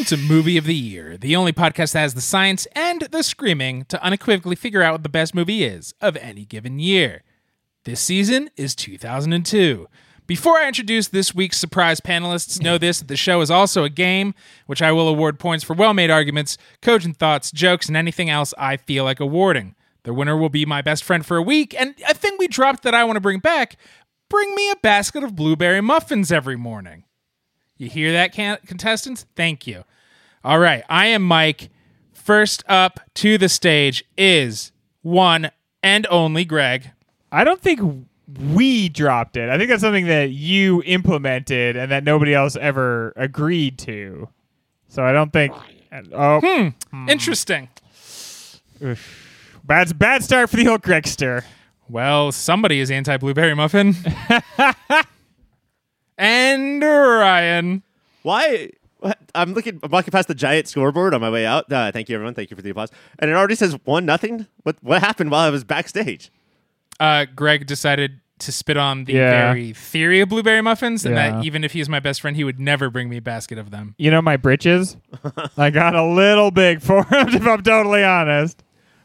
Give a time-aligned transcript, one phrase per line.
[0.00, 3.22] Welcome to Movie of the Year, the only podcast that has the science and the
[3.22, 7.22] screaming to unequivocally figure out what the best movie is of any given year.
[7.84, 9.86] This season is 2002.
[10.26, 13.90] Before I introduce this week's surprise panelists, know this that the show is also a
[13.90, 14.32] game,
[14.64, 18.54] which I will award points for well made arguments, cogent thoughts, jokes, and anything else
[18.56, 19.74] I feel like awarding.
[20.04, 22.84] The winner will be my best friend for a week, and a thing we dropped
[22.84, 23.76] that I want to bring back
[24.30, 27.04] bring me a basket of blueberry muffins every morning.
[27.80, 29.24] You hear that, can- contestants?
[29.34, 29.84] Thank you.
[30.44, 31.70] All right, I am Mike.
[32.12, 35.50] First up to the stage is one
[35.82, 36.90] and only Greg.
[37.32, 37.80] I don't think
[38.52, 39.48] we dropped it.
[39.48, 44.28] I think that's something that you implemented and that nobody else ever agreed to.
[44.88, 45.54] So I don't think.
[46.12, 46.40] Oh,
[46.92, 47.70] hmm Interesting.
[49.64, 51.44] bad bad start for the old Gregster.
[51.88, 53.94] Well, somebody is anti blueberry muffin.
[56.20, 57.82] and Ryan.
[58.22, 58.70] Why?
[58.98, 59.18] What?
[59.34, 59.80] I'm looking.
[59.82, 61.72] I'm walking past the giant scoreboard on my way out.
[61.72, 62.34] Uh, thank you, everyone.
[62.34, 62.90] Thank you for the applause.
[63.18, 64.46] And it already says one nothing.
[64.62, 64.76] What?
[64.82, 66.30] What happened while I was backstage?
[67.00, 69.30] Uh, Greg decided to spit on the Yeah.
[69.52, 71.32] very theory of blueberry muffins, and Yeah.
[71.38, 73.58] that even if he was my best friend, he would never bring me a basket
[73.58, 73.94] of them.
[73.98, 74.96] You know my britches.
[75.58, 78.62] I got a little big for him, if I'm totally honest.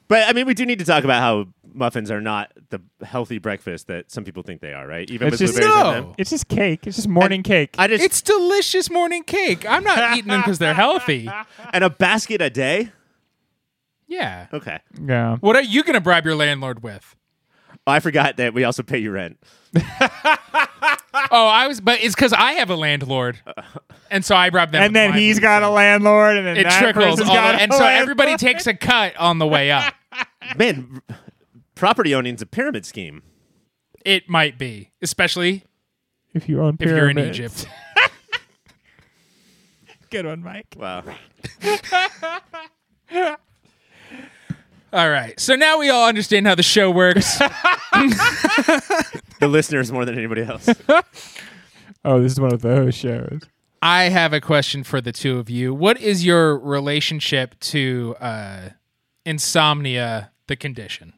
[0.08, 3.38] But I mean, we do need to talk about how muffins are not the healthy
[3.38, 5.10] breakfast that some people think they are, right?
[5.12, 5.92] Even It's with just- blueberries in No.
[6.08, 6.16] them.
[6.18, 6.88] It's just cake.
[6.88, 7.76] It's just morning cake.
[7.78, 9.68] I just It's delicious morning cake.
[9.70, 11.30] I'm not eating them because they're healthy.
[11.74, 12.92] and a basket a day.
[14.08, 14.48] Yeah.
[14.54, 14.80] Okay.
[15.04, 15.38] yeah.
[15.38, 17.16] What are you going to bribe your landlord with?
[17.88, 19.38] Oh, I forgot that we also pay you rent.
[21.32, 23.40] Oh, I was, but it's because I have a landlord,
[24.12, 24.84] and so I bribed them.
[24.84, 25.44] And then my he's food.
[25.44, 28.02] got a landlord, and then It that trickles, person's all, got a and so landlord.
[28.02, 29.94] everybody takes a cut on the way up.
[30.58, 31.16] Man, r-
[31.76, 33.22] property owning's a pyramid scheme.
[34.04, 35.64] It might be, especially
[36.34, 37.40] If you own if you're in pyramids.
[37.40, 37.68] Egypt.
[40.10, 40.68] Good one, Mike.
[40.78, 41.04] Wow.
[44.94, 47.38] All right, so now we all understand how the show works.
[49.40, 50.70] the listeners more than anybody else.
[52.06, 53.42] Oh, this is one of those shows.
[53.82, 55.74] I have a question for the two of you.
[55.74, 58.70] What is your relationship to uh,
[59.26, 61.14] insomnia, the condition?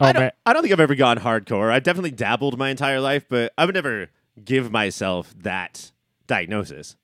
[0.00, 1.70] Oh I don't, I don't think I've ever gone hardcore.
[1.72, 4.08] I've definitely dabbled my entire life, but I would never
[4.44, 5.90] give myself that
[6.26, 6.96] diagnosis.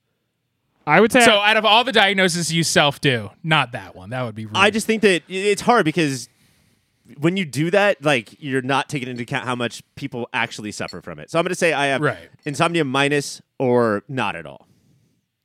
[0.86, 4.10] I would say So, out of all the diagnoses you self do, not that one.
[4.10, 4.56] That would be rude.
[4.56, 6.28] I just think that it's hard because
[7.19, 11.00] when you do that, like you're not taking into account how much people actually suffer
[11.00, 11.31] from it.
[11.31, 12.28] So I'm going to say I have Right.
[12.44, 14.66] insomnia minus or not at all.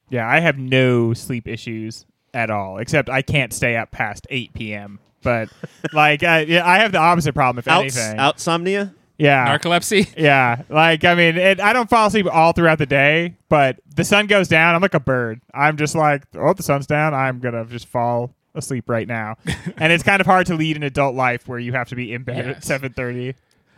[0.09, 4.53] Yeah, I have no sleep issues at all, except I can't stay up past 8
[4.53, 4.99] p.m.
[5.23, 5.49] But
[5.93, 7.59] like, I, yeah, I have the opposite problem.
[7.59, 8.93] If Outs, anything, outsomnia.
[9.17, 10.13] yeah, narcolepsy.
[10.17, 10.61] yeah.
[10.69, 14.27] Like, I mean, it, I don't fall asleep all throughout the day, but the sun
[14.27, 14.75] goes down.
[14.75, 15.41] I'm like a bird.
[15.53, 17.13] I'm just like, oh, the sun's down.
[17.13, 19.35] I'm gonna just fall asleep right now.
[19.77, 22.13] and it's kind of hard to lead an adult life where you have to be
[22.13, 22.69] in bed Yes.
[22.69, 23.35] at 7:30.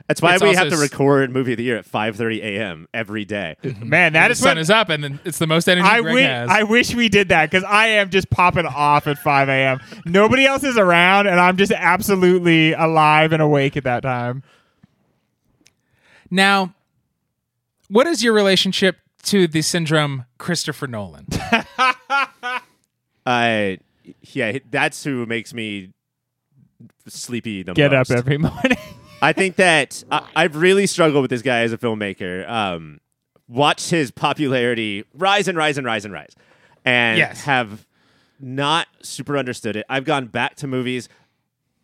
[0.09, 2.87] That's why It's we have to record movie of the year at 5:30 a.m.
[2.95, 3.57] every day.
[3.79, 6.01] Man, that the is sun when is up, and then it's the most energy I
[6.01, 6.49] Greg wish has.
[6.49, 9.79] I wish we did that because I am just popping off at 5 a.m.
[10.05, 14.41] Nobody else is around, and I'm just absolutely alive and awake at that time.
[16.31, 16.73] now,
[17.87, 21.27] what is your relationship to the syndrome Christopher Nolan?
[23.27, 23.77] I
[24.23, 25.91] yeah, that's who makes me
[27.05, 28.09] sleepy the Get most.
[28.09, 28.77] up every morning.
[29.21, 32.49] I think that I, I've really struggled with this guy as a filmmaker.
[32.49, 32.99] Um,
[33.47, 36.35] watched his popularity rise and rise and rise and rise,
[36.85, 37.41] and Yes.
[37.43, 37.85] have
[38.39, 39.85] not super understood it.
[39.89, 41.09] I've gone back to movies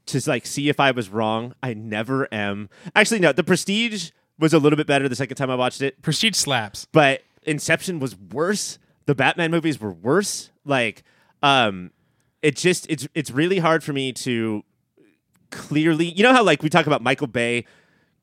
[0.08, 1.56] to like see if I was wrong.
[1.64, 2.70] I never am.
[2.96, 3.32] Actually, no.
[3.34, 6.88] The Prestige was a little bit better the second time I watched it, Prestige slaps.
[6.92, 8.80] but Inception was worse.
[9.06, 10.50] The Batman movies were worse.
[10.66, 11.04] Like,
[11.44, 11.92] um,
[12.42, 14.64] it just it's it's really hard for me to
[15.56, 16.06] clearly.
[16.06, 17.66] You know how like we talk about Michael Bay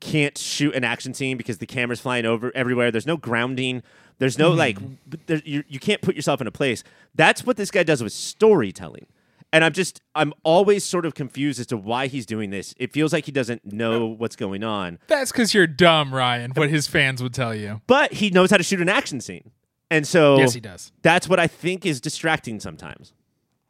[0.01, 2.91] can't shoot an action scene because the camera's flying over everywhere.
[2.91, 3.83] There's no grounding.
[4.19, 5.15] There's no like mm-hmm.
[5.27, 6.85] there, you you can't put yourself in a place.
[7.15, 9.07] That's what this guy does with storytelling.
[9.55, 12.75] And I'm just I'm always sort of confused as to why he's doing this.
[12.79, 16.53] It feels like he doesn't know what's going on, That's because you're dumb, Ryan.
[16.53, 17.81] What his fans would tell you.
[17.87, 19.51] but he knows how to shoot an action scene.
[19.91, 20.93] And so Yes, he does.
[21.03, 23.13] that's what I think is distracting sometimes.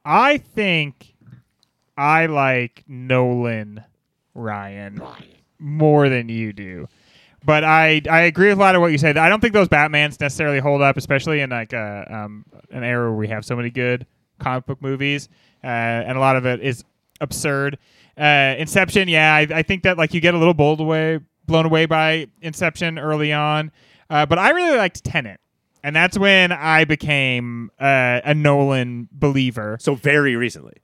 [0.04, 1.11] I think
[1.96, 3.84] I like Nolan
[4.34, 5.00] Ryan
[5.58, 6.88] more than you do.
[7.44, 9.16] But I, I agree with a lot of what you said.
[9.16, 13.10] I don't think those Batmans necessarily hold up, especially in like a, um, an era
[13.10, 14.06] where we have so many good
[14.38, 15.28] comic book movies,
[15.64, 16.84] uh, and a lot of it is
[17.20, 17.78] absurd.
[18.16, 21.66] Uh, Inception, yeah, I, I think that like you get a little bowled away, blown
[21.66, 23.72] away by Inception early on,
[24.08, 25.40] uh, but I really liked Tenet.
[25.82, 29.78] and that's when I became uh, a Nolan believer.
[29.80, 30.74] So very recently.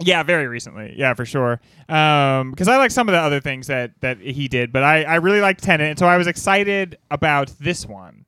[0.00, 0.94] Yeah, very recently.
[0.96, 1.60] Yeah, for sure.
[1.86, 5.14] Because I like some of the other things that that he did, but I I
[5.16, 8.24] really liked Tenet, and so I was excited about this one.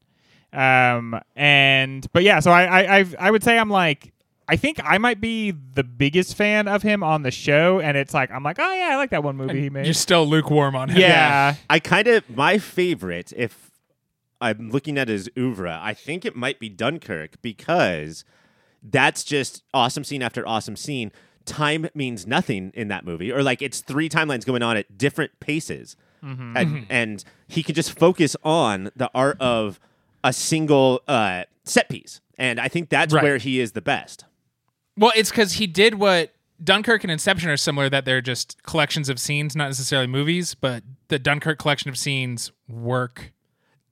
[0.53, 4.13] Um, and but yeah, so I I I've, I would say I'm like.
[4.47, 8.13] I think I might be the biggest fan of him on the show, and it's
[8.13, 9.87] like I'm like, oh yeah, I like that one movie he made.
[9.87, 10.99] You're still lukewarm on him.
[10.99, 13.71] yeah, I kind of my favorite if
[14.43, 18.27] I'm looking at his oeuvre, I think it might be Dunkirk because
[18.83, 21.11] that's just awesome scene after awesome scene.
[21.45, 25.39] Time means nothing in that movie, or like it's three timelines going on at different
[25.41, 29.79] paces, and, and he can just focus on the art of
[30.23, 33.23] a single uh, set piece, and I think that's Right.
[33.23, 34.25] where he is the best.
[34.97, 36.33] Well, it's because he did what
[36.63, 40.83] Dunkirk and Inception are similar that they're just collections of scenes, not necessarily movies, but
[41.09, 43.34] the Dunkirk collection of scenes work.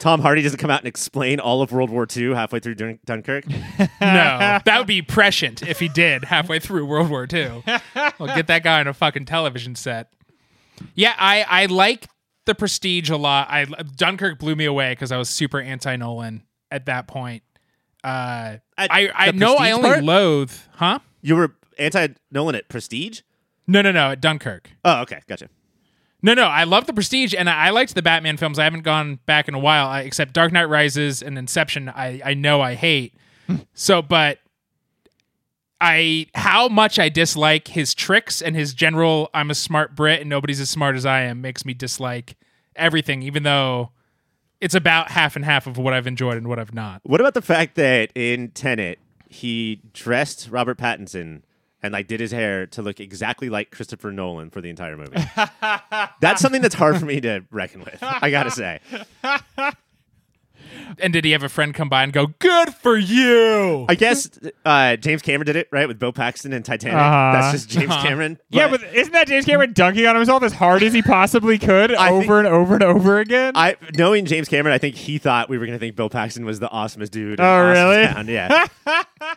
[0.02, 2.98] Tom Hardy doesn't come out and explain all of World War II halfway through Dun-
[3.04, 3.44] Dunkirk.
[3.78, 7.62] No, that would be prescient if he did halfway through World War II.
[8.18, 10.12] Well, get that guy on a fucking television set.
[10.96, 12.08] Yeah, I I like
[12.46, 13.48] the Prestige a lot.
[13.48, 17.44] I Dunkirk blew me away because I was super anti Nolan at that point.
[18.02, 20.02] Uh, At I I know I only part?
[20.04, 20.98] loathe, huh?
[21.20, 23.20] You were anti Nolan at Prestige?
[23.68, 24.68] No, no, no, at Dunkirk.
[24.84, 25.48] Oh, okay, gotcha.
[26.22, 28.58] No, no, I love the Prestige, and I, I liked the Batman films.
[28.58, 31.88] I haven't gone back in a while, I, except Dark Knight Rises and Inception.
[31.88, 33.14] I I know I hate.
[33.74, 34.38] so, but
[35.80, 40.30] I how much I dislike his tricks and his general I'm a smart Brit and
[40.30, 42.36] nobody's as smart as I am makes me dislike
[42.76, 43.90] everything, even though
[44.60, 47.00] it's about half and half of what I've enjoyed and what I've not.
[47.02, 51.42] What about the fact that in Tenet he dressed Robert Pattinson
[51.82, 55.16] and like did his hair to look exactly like Christopher Nolan for the entire movie?
[56.20, 57.98] that's something that's hard for me to reckon with.
[58.02, 58.80] I gotta say,
[60.98, 63.84] And did he have a friend come by and go, "Good for you"?
[63.88, 64.30] I guess
[64.64, 66.96] uh, James Cameron did it right with Bill Paxton and Titanic.
[66.96, 67.32] Uh-huh.
[67.40, 68.02] That's just James Uh-huh.
[68.02, 68.38] Cameron.
[68.50, 71.94] yeah, but isn't that James Cameron dunking on himself as hard as he possibly could
[71.94, 73.52] I over and over and over again?
[73.54, 76.58] I knowing James Cameron, I think he thought we were gonna think Bill Paxton was
[76.58, 77.40] the awesomest dude.
[77.40, 78.06] Oh, really?
[78.06, 78.28] town.
[78.28, 78.66] Yeah.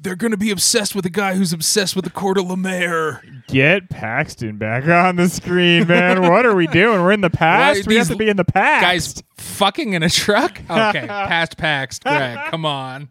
[0.00, 3.22] They're gonna be obsessed with a guy who's obsessed with the Coeur Lemaire.
[3.48, 6.22] Get Paxton back on the screen, man.
[6.30, 7.02] what are we doing?
[7.02, 7.86] We're in the past.
[7.86, 8.82] we have to be in the past.
[8.82, 10.60] guys fucking in a truck?
[10.70, 12.04] Okay, past Paxed.
[12.04, 13.08] Greg, come on.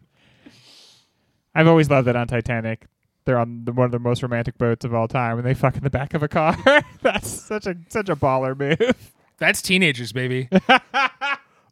[1.54, 2.86] I've always loved that on Titanic.
[3.24, 5.76] They're on the, one of the most romantic boats of all time, and they fuck
[5.76, 6.56] in the back of a car.
[7.02, 9.12] That's such a such a baller move.
[9.36, 10.48] That's teenagers, baby.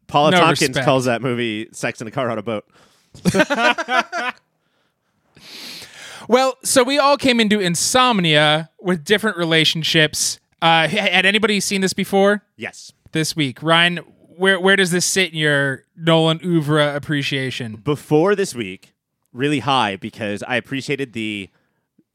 [0.07, 0.85] Paula No Tompkins respect.
[0.85, 2.67] calls that movie "Sex in a Car on a Boat."
[6.28, 10.38] Well, so we all came into insomnia with different relationships.
[10.62, 12.93] Uh, had anybody seen this before Yes.
[13.12, 13.62] this week?
[13.62, 13.98] Ryan,
[14.37, 17.76] where where does this sit in your Nolan oeuvre appreciation?
[17.76, 18.93] before this week
[19.32, 21.50] really high because I appreciated the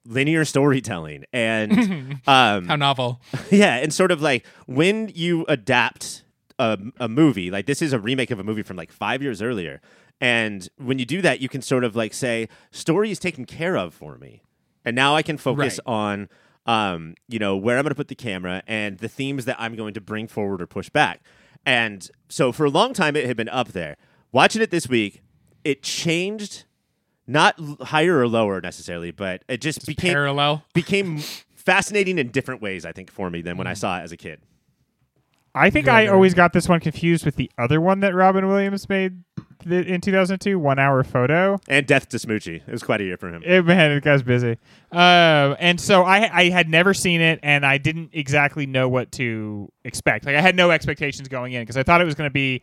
[0.06, 3.22] linear storytelling and um How novel.
[3.52, 6.24] yeah and sort of like when you adapt
[6.58, 9.42] a, a movie like this is a remake of a movie from like five years
[9.42, 9.80] earlier
[10.22, 13.76] and when you do that you can sort of like say story is taken care
[13.76, 14.42] of for me
[14.86, 15.92] and now I can focus Right.
[15.94, 16.30] on
[16.66, 19.76] um you know where I'm going to put the camera and the themes that I'm
[19.76, 21.22] going to bring forward or push back
[21.66, 23.98] and so for a long time it had been up there
[24.32, 25.22] watching it this week
[25.64, 26.66] it changed
[27.28, 30.66] not l- higher or lower necessarily, but it just, became Parallel.
[30.74, 31.20] became
[31.56, 32.84] fascinating in different ways.
[32.84, 34.42] I think for me than when I saw it as a kid.
[35.54, 38.90] I think I always got this one confused with the other one that Robin Williams
[38.90, 39.24] made
[39.64, 41.60] th- in 2002, One Hour Photo.
[41.68, 42.62] And Death to Smoochy.
[42.68, 43.44] It was quite a year for him.
[43.46, 44.58] It, man, the guy's busy.
[44.92, 49.12] Um, and so I I had never seen it, and I didn't exactly know what
[49.14, 50.26] to expect.
[50.26, 52.62] Like I had no expectations going in because I thought it was going to be.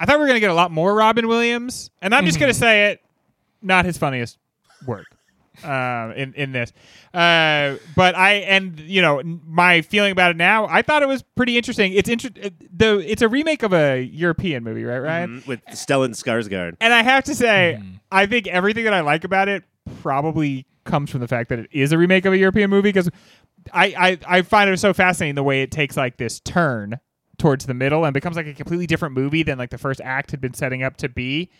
[0.00, 2.38] I thought we were going to get a lot more Robin Williams, and I'm just
[2.38, 3.02] going to say it,
[3.62, 4.38] not his funniest
[4.86, 5.06] work.
[5.64, 6.72] Uh, in in this,
[7.14, 11.22] uh, but I and you know my feeling about it now, I thought it was
[11.36, 11.92] pretty interesting.
[11.92, 14.98] It's inter- uh, the it's a remake of a European movie, right?
[14.98, 15.40] Ryan?
[15.40, 16.76] Mhm, With Stellan Skarsgård.
[16.80, 17.80] And I have to say,
[18.12, 19.64] I think everything that I like about it
[20.02, 23.10] probably comes from the fact that it is a remake of a European movie because
[23.72, 26.98] I, I, I find it so fascinating the way it takes like this turn
[27.36, 30.30] towards the middle and becomes like a completely different movie than like the first act
[30.30, 31.50] had been setting up to be.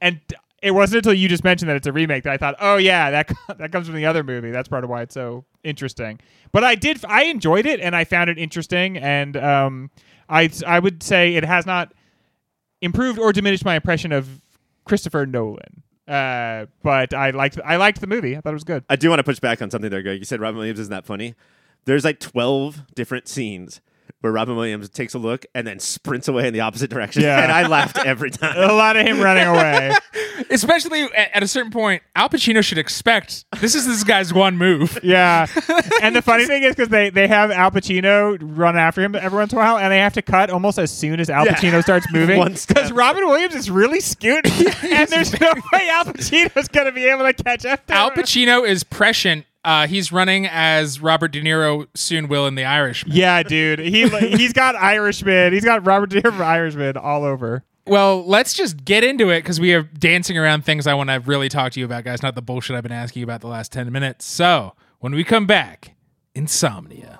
[0.00, 0.20] And
[0.62, 3.10] it wasn't until you just mentioned that it's a remake that I thought, oh yeah,
[3.10, 4.50] that that comes from the other movie.
[4.50, 6.18] That's part of why it's so interesting.
[6.52, 8.96] But I did, I enjoyed it and I found it interesting.
[8.96, 9.90] And um,
[10.28, 11.92] I I would say it has not
[12.80, 14.40] improved or diminished my impression of
[14.84, 15.82] Christopher Nolan.
[16.08, 18.36] Uh, but I liked I liked the movie.
[18.36, 18.84] I thought it was good.
[18.88, 20.18] I do want to push back on something there, Greg.
[20.18, 21.34] You said Robin Williams isn't that funny.
[21.84, 23.80] There's like 12 different scenes
[24.26, 27.22] where Robin Williams takes a look and then sprints away in the opposite direction.
[27.22, 27.40] Yeah.
[27.44, 28.56] And I laughed every time.
[28.58, 29.94] a lot of him running away.
[30.50, 34.56] Especially at, at a certain point, Al Pacino should expect this is this guy's one
[34.58, 34.98] move.
[35.06, 35.46] Yeah.
[36.02, 39.38] And the funny thing is because they, they have Al Pacino run after him every
[39.38, 41.54] once in a while, and they have to cut almost as soon as Al Yeah.
[41.54, 42.42] Pacino starts moving.
[42.42, 47.04] Because Robin Williams is really scooting, and there's no way Al Pacino's going to be
[47.04, 48.16] able to catch up to Al him.
[48.16, 49.46] Pacino is prescient.
[49.66, 53.16] Uh, he's running as Robert De Niro soon will in The Irishman.
[53.16, 53.80] Yeah, dude.
[53.80, 55.52] He he's got Irishman.
[55.52, 57.64] He's got Robert De Niro Irishman all over.
[57.84, 61.18] Well, let's just get into it because we are dancing around things I want to
[61.18, 63.48] really talk to you about, guys, not the bullshit I've been asking you about the
[63.48, 64.24] last 10 minutes.
[64.24, 65.96] So, when we come back,
[66.32, 67.18] Insomnia.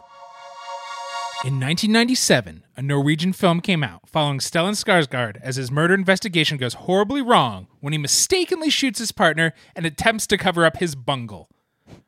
[1.45, 6.75] In 1997, a Norwegian film came out following Stellan Skarsgård as his murder investigation goes
[6.75, 11.49] horribly wrong when he mistakenly shoots his partner and attempts to cover up his bungle.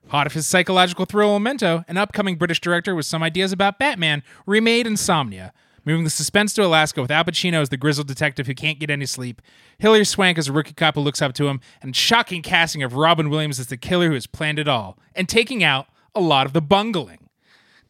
[0.08, 4.22] Hot of his psychological thrill Memento, an upcoming British director with some ideas about Batman
[4.46, 5.52] remade Insomnia,
[5.84, 8.88] moving the suspense to Alaska with Al Pacino as the grizzled detective who can't get
[8.88, 9.42] any sleep,
[9.78, 12.94] Hilary Swank as a rookie cop who looks up to him, and shocking casting of
[12.94, 16.46] Robin Williams as the killer who has planned it all, and taking out a lot
[16.46, 17.28] of the bungling.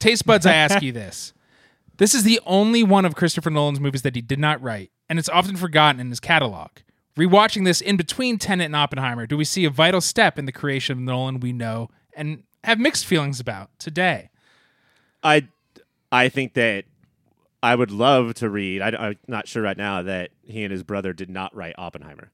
[0.01, 1.33] Taste buds, I ask you this.
[1.99, 5.21] This is the only one of Christopher Nolan's movies that he did not write, and
[5.21, 6.71] it's often forgotten in his catalog.
[7.17, 10.53] Rewatching this in between Tenet and Oppenheimer, do we see a vital step in the
[10.53, 14.31] creation of Nolan we know and have mixed feelings about today?
[15.23, 15.49] I
[16.13, 16.85] I think that
[17.63, 18.83] I would love to read.
[18.83, 22.31] I, am not sure right now that he and his brother did not write Oppenheimer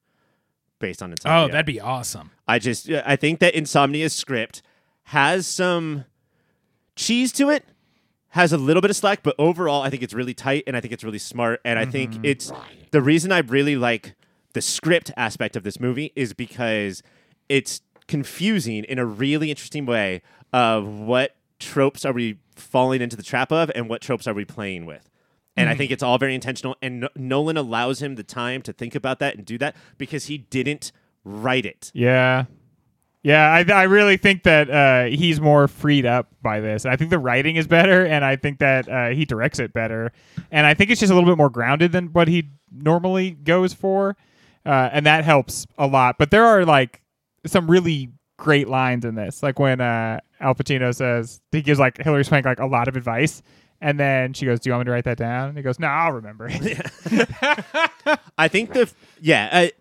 [0.79, 1.45] based on Insomnia.
[1.45, 2.31] Oh, that'd be awesome.
[2.47, 4.63] I just I think that Insomnia's script
[5.05, 6.05] has some
[6.97, 7.65] cheese to it,
[8.31, 10.81] has a little bit of slack, but overall I think it's really tight and I
[10.81, 12.25] think it's really smart and I think mm-hmm.
[12.25, 12.53] it's
[12.91, 14.15] the reason I really like
[14.53, 17.03] the script aspect of this movie is because
[17.49, 23.23] it's confusing in a really interesting way of what tropes are we falling into the
[23.23, 25.09] trap of and what tropes are we playing with.
[25.57, 28.73] And I think it's all very intentional and no- Nolan allows him the time to
[28.73, 30.91] think about that and do that because he didn't
[31.25, 31.93] write it.
[31.95, 32.47] Yeah.
[33.23, 36.85] Yeah, I, I really think that uh, he's more freed up by this.
[36.85, 40.13] I think the writing is better, and I think that uh, he directs it better.
[40.51, 43.73] And I think it's just a little bit more grounded than what he normally goes
[43.73, 44.15] for.
[44.67, 46.19] Uh, and that helps a lot.
[46.19, 47.01] But there are like
[47.47, 49.43] some really great lines in this.
[49.43, 52.97] Like when uh, Al Pacino says, he gives like Hilary Swank like a lot of
[52.97, 53.43] advice.
[53.81, 55.51] And then she goes, Do you want me to write that down?
[55.51, 56.81] And he goes, No, I'll remember it.
[58.39, 59.73] I think the yeah, I,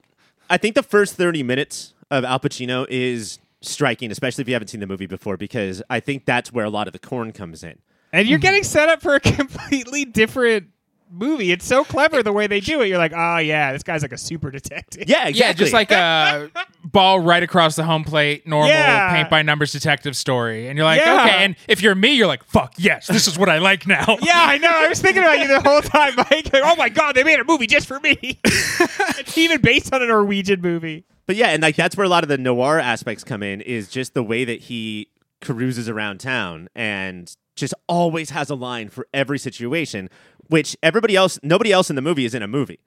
[0.50, 4.68] I think the first thirty minutes of Al Pacino is striking, especially if you haven't
[4.68, 7.64] seen the movie before, because I think that's where a lot of the corn comes
[7.64, 7.80] in.
[8.12, 10.68] And you're getting set up for a completely different
[11.14, 11.52] movie.
[11.52, 12.88] It's so clever the way they do it.
[12.88, 15.04] You're like, oh yeah, this guy's like a super detective.
[15.08, 15.40] Yeah, exactly.
[15.40, 16.50] Yeah, just like a
[16.86, 19.12] ball right across the home plate, normal Yeah.
[19.14, 20.68] paint by numbers detective story.
[20.68, 21.22] And you're like, Yeah.
[21.26, 21.44] okay.
[21.44, 24.18] And if you're me, you're like, fuck, yes, this is what I like now.
[24.24, 24.70] Yeah, I know.
[24.72, 26.52] I was thinking about you the whole time, Mike.
[26.54, 28.18] Like, oh my god, they made a movie just for me.
[28.44, 31.06] it's even based on a Norwegian movie.
[31.26, 33.88] But yeah, and like that's where a lot of the noir aspects come in is
[33.90, 35.10] just the way that he
[35.42, 40.10] caruses around town and just always has a line for every situation,
[40.48, 42.80] which everybody else, nobody else in the movie is in a movie.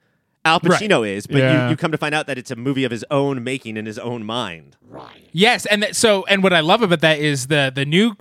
[0.45, 0.79] Al Right.
[0.81, 1.65] Pacino is, but Yeah.
[1.65, 3.85] you, you come to find out that it's a movie of his own making in
[3.85, 4.77] his own mind.
[4.87, 5.27] Right.
[5.31, 8.15] Yes, and that, so and what I love about that is the the new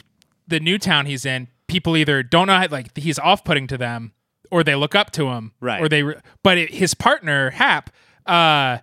[0.49, 1.49] the new town he's in.
[1.69, 4.13] People either don't know how, like he's off putting to them,
[4.51, 5.81] or they look up to him, Right.
[5.81, 7.91] Or they, re- but it, his partner Hap
[8.27, 8.79] uh,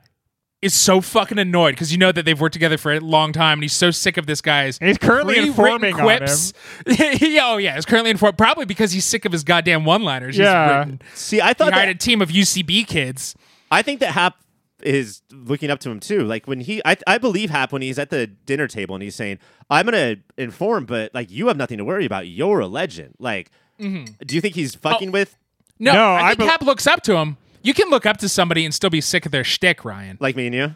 [0.64, 3.58] is so fucking annoyed because you know that they've worked together for a long time,
[3.58, 4.78] and he's so sick of this guy's.
[4.80, 6.54] He's currently pre-written informing on quips.
[6.88, 10.38] yeah, oh yeah, he's currently informed probably because he's sick of his goddamn one-liners.
[10.38, 10.86] Yeah.
[10.86, 10.98] he's.
[11.14, 13.36] See, I He thought hired that, a team of UCB kids.
[13.70, 14.38] I think that Hap
[14.82, 16.24] is looking up to him too.
[16.24, 19.16] Like when he, I, I believe Hap when he's at the dinner table and he's
[19.16, 19.40] saying,
[19.70, 22.28] "I'm gonna inform, but like you have nothing to worry about.
[22.28, 24.06] You're a legend." Like, mm-hmm.
[24.26, 25.14] do you think he's fucking oh.
[25.14, 25.38] with
[25.80, 27.38] No, No, I I think bel- Hap looks up to him.
[27.64, 30.18] You can look up to somebody and still be sick of their shtick, Ryan.
[30.20, 30.76] like me and you?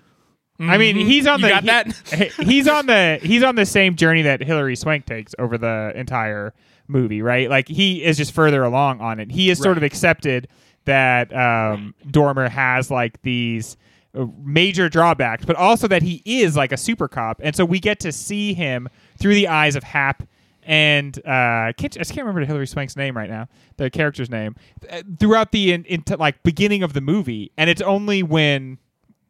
[0.59, 1.67] I mean, he's on You the got he-
[2.15, 2.31] that?
[2.47, 6.51] he's on the he's on the same journey that Hilary Swank takes over the entire
[6.87, 7.47] movie, right?
[7.47, 9.29] Like he is just further along on it.
[9.31, 10.47] He has sort of accepted
[10.85, 13.77] that um, Dormer has like these
[14.17, 17.79] uh, major drawbacks, but also that he is like a super cop, and so we
[17.79, 18.87] get to see him
[19.19, 20.23] through the eyes of Hap
[20.67, 23.47] and uh, can't, I just can't remember Hilary Swank's name right now,
[23.77, 24.57] the character's name,
[24.91, 28.77] uh, throughout the in, into like beginning of the movie, and it's only when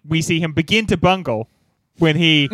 [0.03, 1.48] we see him begin to bungle
[2.00, 2.50] when he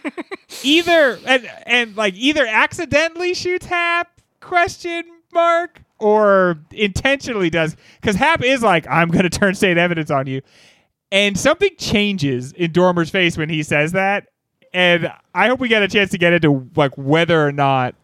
[0.62, 7.76] either and, and like either accidentally shoots Hap question mark or intentionally does.
[7.98, 10.42] Because Hap is like I'm gonna turn state evidence on you,
[11.10, 14.26] and something changes in Dormer's face when he says that,
[14.74, 17.94] and I hope we get a chance to get into like whether or not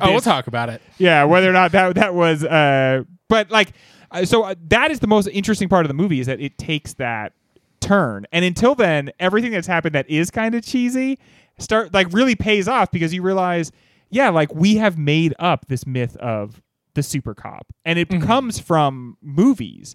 [0.00, 0.80] Oh, we'll talk about it.
[0.98, 3.72] yeah, whether or not that that was uh but like,
[4.10, 6.58] uh, so uh, that is the most interesting part of the movie is that it
[6.58, 7.32] takes that
[7.80, 11.18] turn, and until then, everything that's happened that is kind of cheesy
[11.58, 13.70] start like really pays off because you realize,
[14.10, 16.60] yeah, like we have made up this myth of
[16.94, 19.94] the super cop, and it comes from movies.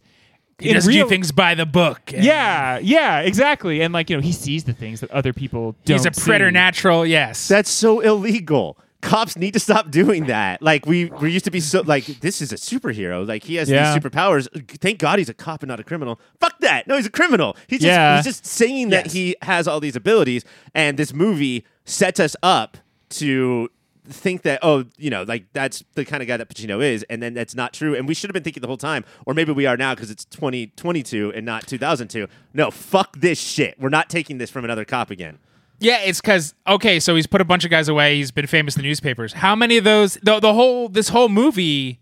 [0.59, 2.13] He In doesn't real- do things by the book.
[2.13, 3.81] and Yeah, yeah, exactly.
[3.81, 5.97] And like you know, he sees the things that other people don't.
[5.97, 7.09] He's a preternatural, see.
[7.11, 7.49] yes.
[7.49, 8.77] That's so illegal.
[9.01, 10.61] Cops need to stop doing that.
[10.61, 13.27] Like we we used to be so like this is a superhero.
[13.27, 13.93] Like he has Yeah.
[13.93, 14.47] these superpowers.
[14.79, 16.19] Thank God he's a cop and not a criminal.
[16.39, 16.87] Fuck that.
[16.87, 17.55] No, he's a criminal.
[17.67, 18.15] He's just Yeah.
[18.17, 19.13] he's just saying that Yes.
[19.13, 22.77] he has all these abilities and this movie sets us up
[23.09, 23.69] to
[24.07, 27.23] think that oh you know like that's the kind of guy that Pacino is and
[27.23, 29.51] then that's not true and we should have been thinking the whole time or maybe
[29.51, 34.07] we are now because it's 2022 and not 2002 no fuck this shit we're not
[34.07, 35.39] taking this from another cop again
[35.79, 38.15] Yeah, it's because okay, so he's put a bunch of guys away.
[38.17, 39.33] He's been famous in the newspapers.
[39.33, 40.15] How many of those?
[40.23, 41.99] The, the whole this whole movie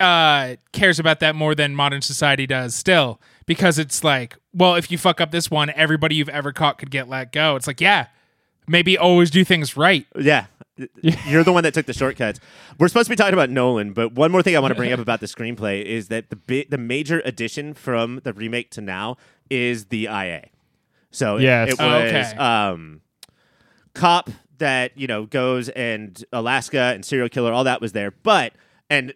[0.00, 4.92] uh cares about that more than modern society does still because it's like well if
[4.92, 7.80] you fuck up this one everybody you've ever caught could get let go it's like
[7.80, 8.06] yeah
[8.68, 10.46] maybe always do things right Yeah.
[11.02, 12.38] You're the one that took the shortcuts.
[12.78, 14.92] We're supposed to be talking about Nolan, but one more thing I want to bring
[14.92, 18.80] up about the screenplay is that the bi- the major addition from the remake to
[18.80, 19.16] now
[19.50, 20.50] is the IA.
[21.10, 21.72] So it- Yes.
[21.72, 22.36] it, Oh, was okay.
[22.36, 23.00] um,
[23.94, 28.52] cop that you know goes and Alaska and serial killer, all that was there, but
[28.90, 29.12] and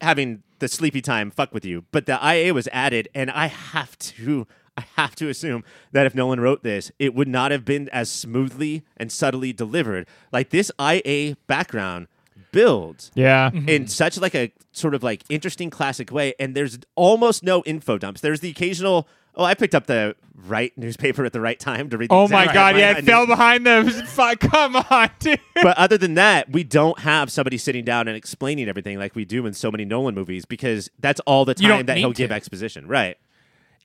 [0.00, 1.84] having the sleepy time fuck with you.
[1.92, 4.46] But the IA was added, and I have to.
[4.76, 8.10] I have to assume that if Nolan wrote this, it would not have been as
[8.10, 10.04] smoothly and subtly delivered.
[10.32, 12.08] Like this IA background
[12.50, 13.52] builds Yeah.
[13.52, 17.98] in such like a sort of like interesting classic way and there's almost no info
[17.98, 19.06] dumps there's the occasional
[19.36, 20.14] oh i picked up the
[20.46, 22.76] right newspaper at the right time to read the Oh my god!
[22.76, 24.36] Yeah, I it fell behind the.
[24.40, 25.38] Come on, dude.
[25.62, 29.24] but other than that we don't have somebody sitting down and explaining everything like we
[29.24, 32.00] do in so many nolan movies because that's all the You don't time that need
[32.00, 32.34] he'll give to.
[32.34, 33.16] exposition right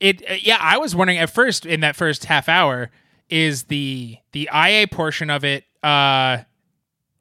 [0.00, 2.90] it uh, yeah i was wondering at first in that first half hour
[3.30, 6.38] is the the ia portion of it uh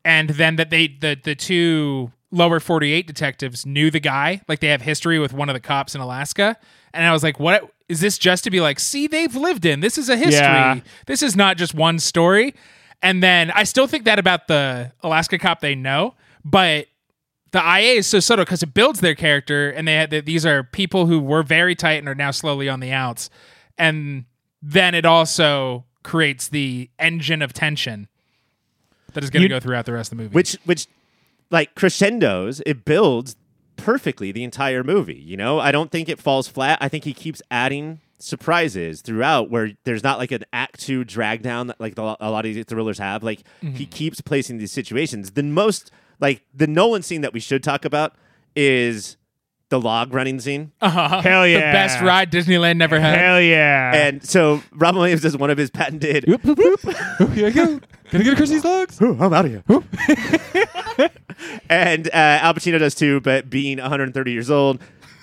[0.03, 4.67] and then that they the the two lower 48 detectives knew the guy like they
[4.69, 6.57] have history with one of the cops in alaska
[6.93, 7.69] and i was like what?
[7.87, 9.79] Is this just to be like see they've lived in.
[9.79, 10.45] This is a history.
[10.45, 10.79] Yeah.
[11.07, 12.53] this is not just one story.
[13.01, 16.87] And then i still think that about the alaska cop they know but
[17.51, 20.45] the IA is so subtle because it builds their character, and they had that these
[20.45, 23.29] are people who were very tight and are now slowly on the outs,
[23.77, 24.25] and
[24.61, 28.07] then it also creates the engine of tension
[29.13, 30.33] that is going to go throughout the rest of the movie.
[30.33, 30.85] which which
[31.49, 33.35] like crescendos it builds
[33.83, 35.59] perfectly the entire movie you know?
[35.59, 36.77] I don't think it falls flat.
[36.81, 41.41] I think he keeps adding surprises throughout where there's not like an act two drag
[41.41, 43.23] down that like the, a lot of these thrillers have.
[43.23, 43.83] Like he mm-hmm.
[43.85, 45.31] keeps placing these situations.
[45.31, 48.15] The most like the nolan scene that we should talk about
[48.55, 49.17] is
[49.69, 51.21] the log running scene uh-huh.
[51.21, 51.57] Hell yeah.
[51.57, 53.17] the best ride Disneyland never had.
[53.19, 53.93] Hell yeah!
[53.93, 56.79] and so robin williams does one of his patented Whoop, whoop, whoop.
[57.19, 57.79] Oh, here I go.
[58.11, 58.99] Gonna get across these logs.
[59.01, 59.63] Ooh, I'm out of here.
[61.69, 64.81] and uh, Al Pacino does too, but being 130 years old,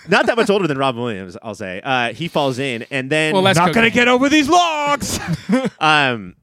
[0.09, 1.81] not that much older than Robin Williams, I'll say.
[1.83, 3.83] Uh, he falls in, and then Well, let's- Not cocaine.
[3.83, 5.19] gonna get over these logs.
[5.81, 6.37] um,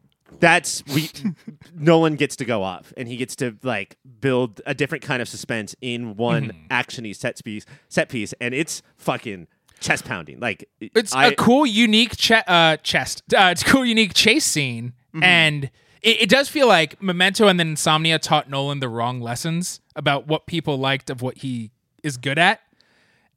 [0.44, 1.10] that's we.
[1.76, 5.28] Nolan gets to go off, and he gets to like build a different kind of
[5.30, 6.68] suspense in one Mm-hmm.
[6.70, 9.48] actiony set piece, set piece, and it's fucking
[9.80, 10.40] chest pounding.
[10.40, 13.24] Like It's I- a cool, unique che- uh, chest.
[13.34, 15.24] Uh, it's a cool, unique chase scene, Mm-hmm.
[15.24, 15.64] and
[16.02, 20.28] it, it does feel like Memento and then Insomnia taught Nolan the wrong lessons about
[20.28, 21.72] what people liked of what he
[22.04, 22.60] is good at,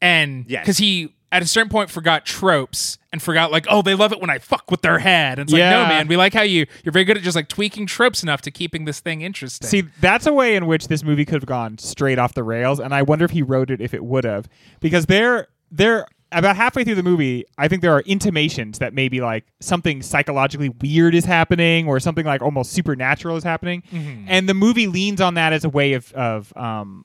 [0.00, 0.62] and Yes.
[0.64, 4.22] because he at a certain point forgot tropes and forgot like, oh, they love it
[4.22, 5.38] when I fuck with their head.
[5.38, 7.48] And it's like, no, man, we like how you you're very good at just like
[7.48, 9.68] tweaking tropes enough to keeping this thing interesting.
[9.68, 12.80] See, that's a way in which this movie could have gone straight off the rails,
[12.80, 14.48] and I wonder if he wrote it if it would have,
[14.80, 19.20] because there, there, about halfway through the movie, I think there are intimations that maybe
[19.20, 23.82] like something psychologically weird is happening, or something like almost supernatural is happening,
[24.26, 27.04] and the movie leans on that as a way of of um,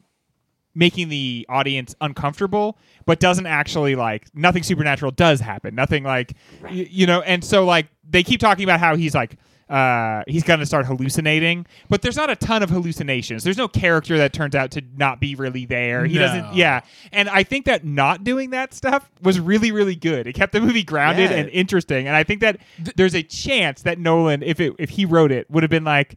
[0.73, 5.75] making the audience uncomfortable, but doesn't actually like nothing supernatural does happen.
[5.75, 9.37] Nothing like y- you know, and so like they keep talking about how he's like
[9.69, 13.43] uh he's gonna start hallucinating, but there's not a ton of hallucinations.
[13.43, 16.05] There's no character that turns out to not be really there.
[16.05, 16.21] He No.
[16.21, 16.81] doesn't yeah.
[17.13, 20.27] And I think that not doing that stuff was really, really good.
[20.27, 21.37] It kept the movie grounded Yeah.
[21.37, 22.05] and interesting.
[22.07, 22.57] And I think that
[22.97, 26.15] there's a chance that Nolan, if it if he wrote it, would have been like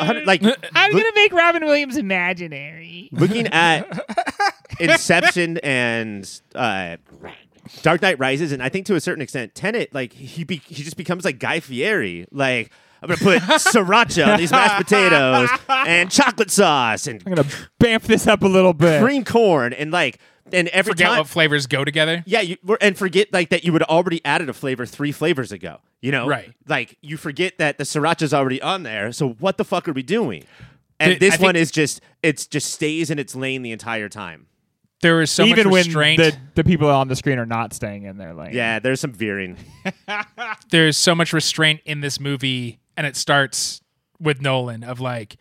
[0.00, 3.08] a hundred- like I'm look- gonna make Robin Williams imaginary.
[3.12, 3.86] looking at
[4.80, 6.96] Inception and uh,
[7.82, 10.82] Dark Knight Rises, and I think to a certain extent, Tenet, like he be- he
[10.82, 12.26] just becomes like Guy Fieri.
[12.30, 12.70] Like
[13.02, 18.02] I'm gonna put sriracha on these mashed potatoes and chocolate sauce and I'm gonna bamf
[18.02, 19.00] this up a little bit.
[19.02, 20.18] green corn and like
[20.52, 22.22] and every Forget time, what flavors go together.
[22.26, 25.78] yeah, you, and forget like that you would already added a flavor three flavors ago.
[26.00, 26.52] You know, Right.
[26.66, 29.12] Like you forget that the sriracha's already on there.
[29.12, 30.44] So what the fuck are we doing?
[30.98, 34.08] And The- this I one is just it's just stays in its lane the entire
[34.08, 34.46] time.
[35.02, 38.02] There is so Even much when the, the people on the screen are not staying
[38.02, 38.52] in their lane.
[38.52, 39.56] Yeah, there's some veering.
[40.70, 43.80] there's so much restraint in this movie and it starts
[44.18, 45.36] with Nolan of like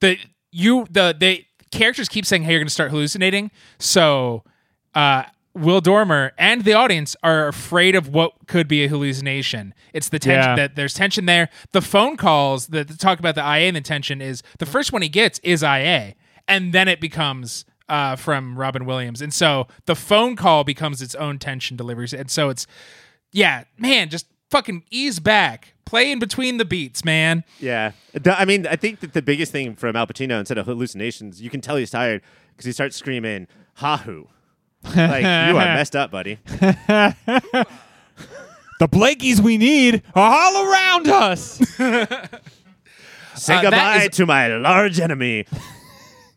[0.00, 0.18] the
[0.52, 4.42] you the they characters keep saying hey you're going to start hallucinating so
[4.94, 9.74] uh Will Dormer and the audience are afraid of what could be a hallucination.
[9.92, 10.54] It's the tension Yeah.
[10.56, 11.48] that there's tension there.
[11.72, 15.02] The phone calls that talk about the IA and the tension is the first one
[15.02, 16.14] he gets is IA,
[16.46, 21.16] and then it becomes uh, from Robin Williams, and so the phone call becomes its
[21.16, 22.68] own tension delivery, and so it's
[23.32, 27.44] yeah, man, just fucking ease back, play in between the beats, man.
[27.58, 27.92] Yeah,
[28.26, 31.50] I mean, I think that the biggest thing from Al Pacino instead of hallucinations, you
[31.50, 33.46] can tell he's tired because he starts screaming
[33.78, 34.26] "Hahu."
[34.96, 36.38] like you are messed up, buddy.
[38.78, 41.58] The Blakies we need are all around us.
[43.34, 45.44] Say Uh, goodbye is- to my large enemy.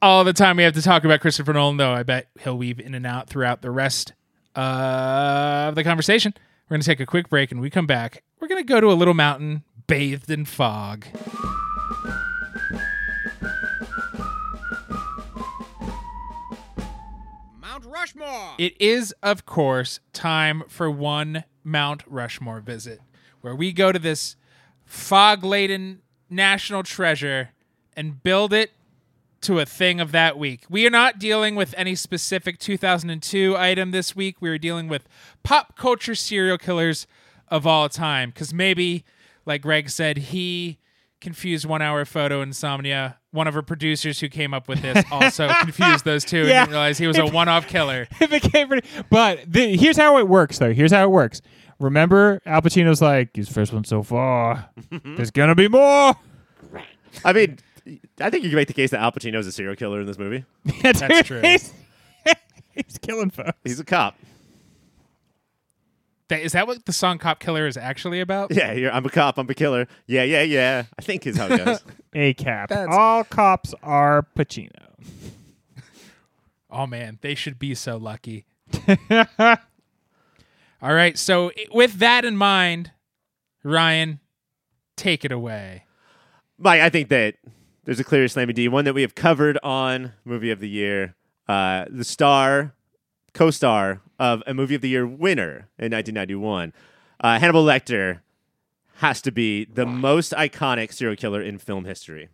[0.01, 2.81] All the time we have to talk about Christopher Nolan, though, I bet he'll weave
[2.81, 4.11] in and out throughout the rest
[4.57, 6.33] uh, of the conversation.
[6.69, 8.23] We're going to take a quick break, and we come back.
[8.39, 11.05] We're going to go to a little mountain bathed in fog.
[17.59, 18.51] Mount Rushmore.
[18.57, 23.01] It is, of course, time for one Mount Rushmore visit,
[23.41, 24.37] where we go to this
[24.85, 27.49] fog laden national treasure
[27.95, 28.71] and build it
[29.43, 30.63] to a thing of that week.
[30.69, 34.37] We are not dealing with any specific 2002 item this week.
[34.39, 35.07] We are dealing with
[35.43, 37.07] pop culture serial killers
[37.49, 38.29] of all time.
[38.29, 39.03] Because maybe,
[39.45, 40.79] like Greg said, he
[41.21, 43.17] confused one hour photo insomnia.
[43.31, 46.59] One of our producers who came up with this also confused those two and Yeah.
[46.61, 48.07] didn't realize he was a one off killer.
[48.19, 48.87] it became pretty.
[49.09, 50.73] But the, here's how it works, though.
[50.73, 51.41] Here's how it works.
[51.79, 54.69] Remember, Al Pacino's like, his first one so far.
[55.03, 56.13] There's gonna be more.
[57.25, 57.57] I mean,
[58.19, 60.07] I think you can make the case that Al Pacino is a serial killer in
[60.07, 60.45] this movie.
[60.81, 61.41] That's true.
[61.41, 61.73] He's,
[62.71, 63.57] he's killing folks.
[63.63, 64.15] He's a cop.
[66.29, 68.51] That, is that what the song Cop Killer is actually about?
[68.55, 69.37] Yeah, you're, I'm a cop.
[69.37, 69.87] I'm a killer.
[70.07, 70.83] Yeah, yeah, yeah.
[70.97, 71.83] I think is how it goes.
[72.15, 72.69] A cap.
[72.69, 74.69] That's- All cops are Pacino.
[76.71, 78.45] Oh man, they should be so lucky.
[80.81, 82.91] All right, so i- with that in mind,
[83.63, 84.19] Ryan,
[84.95, 85.83] take it away.
[86.57, 87.35] Mike, I think that
[87.85, 91.15] there's a clear Slammy D, one that we have covered on Movie of the Year.
[91.47, 92.73] Uh, the star,
[93.33, 96.73] co star of a Movie of the Year winner in 1991.
[97.19, 98.21] Uh, Hannibal Lecter
[98.97, 102.29] has to be the most iconic serial killer in film history.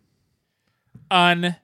[1.10, 1.58] Undeniable.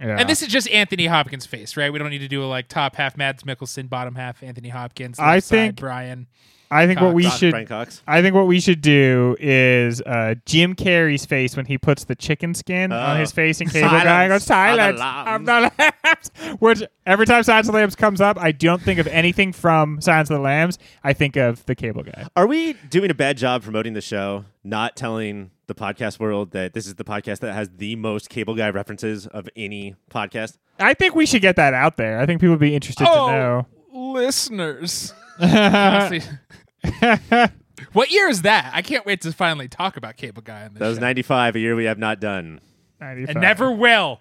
[0.00, 0.18] Yeah.
[0.18, 1.92] And this is just Anthony Hopkins' face, right?
[1.92, 5.18] We don't need to do a like top half Mads Mikkelsen, bottom half Anthony Hopkins.
[5.18, 6.26] I side think- Brian.
[6.70, 7.50] I think what we Doc should.
[7.52, 8.02] Brian Cox.
[8.06, 12.14] I think what we should do is uh, Jim Carrey's face when he puts the
[12.16, 13.20] chicken skin on Oh.
[13.20, 14.28] his face in Cable Silence Guy.
[14.28, 16.56] Goes of the silence of the lambs.
[16.60, 20.00] Which every time Silence of the Lambs comes up, I don't think of anything from
[20.00, 20.78] Silence of the Lambs.
[21.04, 22.26] I think of the Cable Guy.
[22.36, 26.72] Are we doing a bad job promoting the show, not telling the podcast world that
[26.74, 30.58] this is the podcast that has the most cable guy references of any podcast?
[30.78, 32.18] I think we should get that out there.
[32.20, 33.66] I think people would be interested Oh, to know.
[33.92, 35.14] listeners.
[37.92, 38.70] what year is that?
[38.74, 41.02] I can't wait to finally talk about Cable Guy on this That was show.
[41.02, 42.60] 95, a year we have not done.
[43.00, 43.28] 95.
[43.36, 44.20] and never will.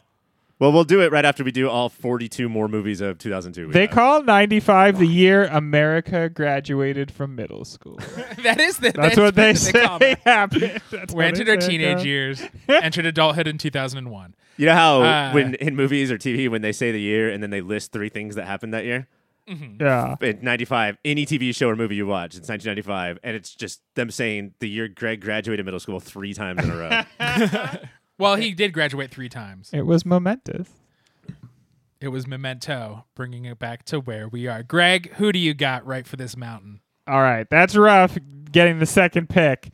[0.58, 3.74] Well, we'll do it right after we do all 42 more movies of 2002.
[3.74, 3.92] They have.
[3.92, 7.96] call 95 the year America graduated from middle school.
[8.44, 10.20] that is the, That's what they call say it.
[10.24, 10.82] happened.
[10.92, 12.04] That's We entered our teenage yeah.
[12.06, 14.36] years, entered adulthood in 2001.
[14.56, 17.44] You know how Uh, when in movies or TV when they say the year and
[17.44, 19.10] then they list three things that happened that year?
[19.50, 19.84] Mm-hmm.
[19.84, 20.16] Yeah.
[20.22, 24.10] In 95, any TV show or movie you watch, it's 1995, and it's just them
[24.10, 27.78] saying the year Greg graduated middle school three times in a row.
[28.18, 29.70] Well, he did graduate three times.
[29.74, 30.70] It was momentous.
[32.00, 34.64] It was Memento, bringing it back to where we are.
[34.64, 36.82] Greg, who do you got right for this mountain?
[37.08, 38.18] All right, that's rough
[38.52, 39.74] getting the second pick.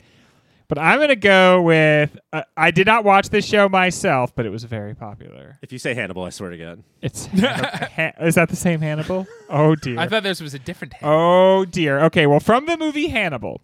[0.74, 4.46] But I'm going to go with uh, I did not watch this show myself, but
[4.46, 5.58] it was very popular.
[5.60, 6.82] if you say Hannibal, I swear to God.
[7.02, 9.26] It's Ha- Is that the same Hannibal?
[9.50, 9.98] Oh dear.
[9.98, 11.12] I thought this was a different hand.
[11.14, 12.00] Oh dear.
[12.04, 13.60] Okay, well, from the movie Hannibal,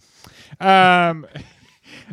[0.61, 1.27] um,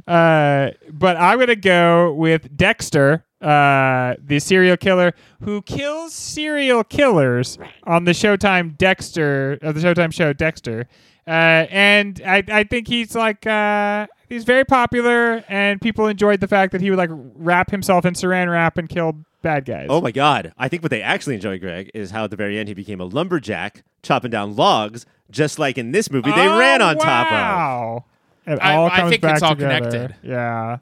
[0.07, 7.57] uh, but I'm gonna go with Dexter, uh, the serial killer who kills serial killers
[7.83, 10.87] on the Showtime Dexter, uh, the Showtime show Dexter,
[11.27, 16.47] uh, and I, I think he's like uh, he's very popular, and people enjoyed the
[16.47, 19.87] fact that he would like wrap himself in Saran wrap and kill bad guys.
[19.89, 20.53] Oh my God!
[20.57, 22.99] I think what they actually enjoy, Greg, is how at the very end he became
[23.01, 27.27] a lumberjack chopping down logs, just like in this movie they Oh, ran on top
[27.31, 28.03] of.
[28.47, 28.53] Wow.
[28.53, 29.89] It I- all I think back it's all together.
[29.89, 30.15] connected.
[30.23, 30.77] Yeah.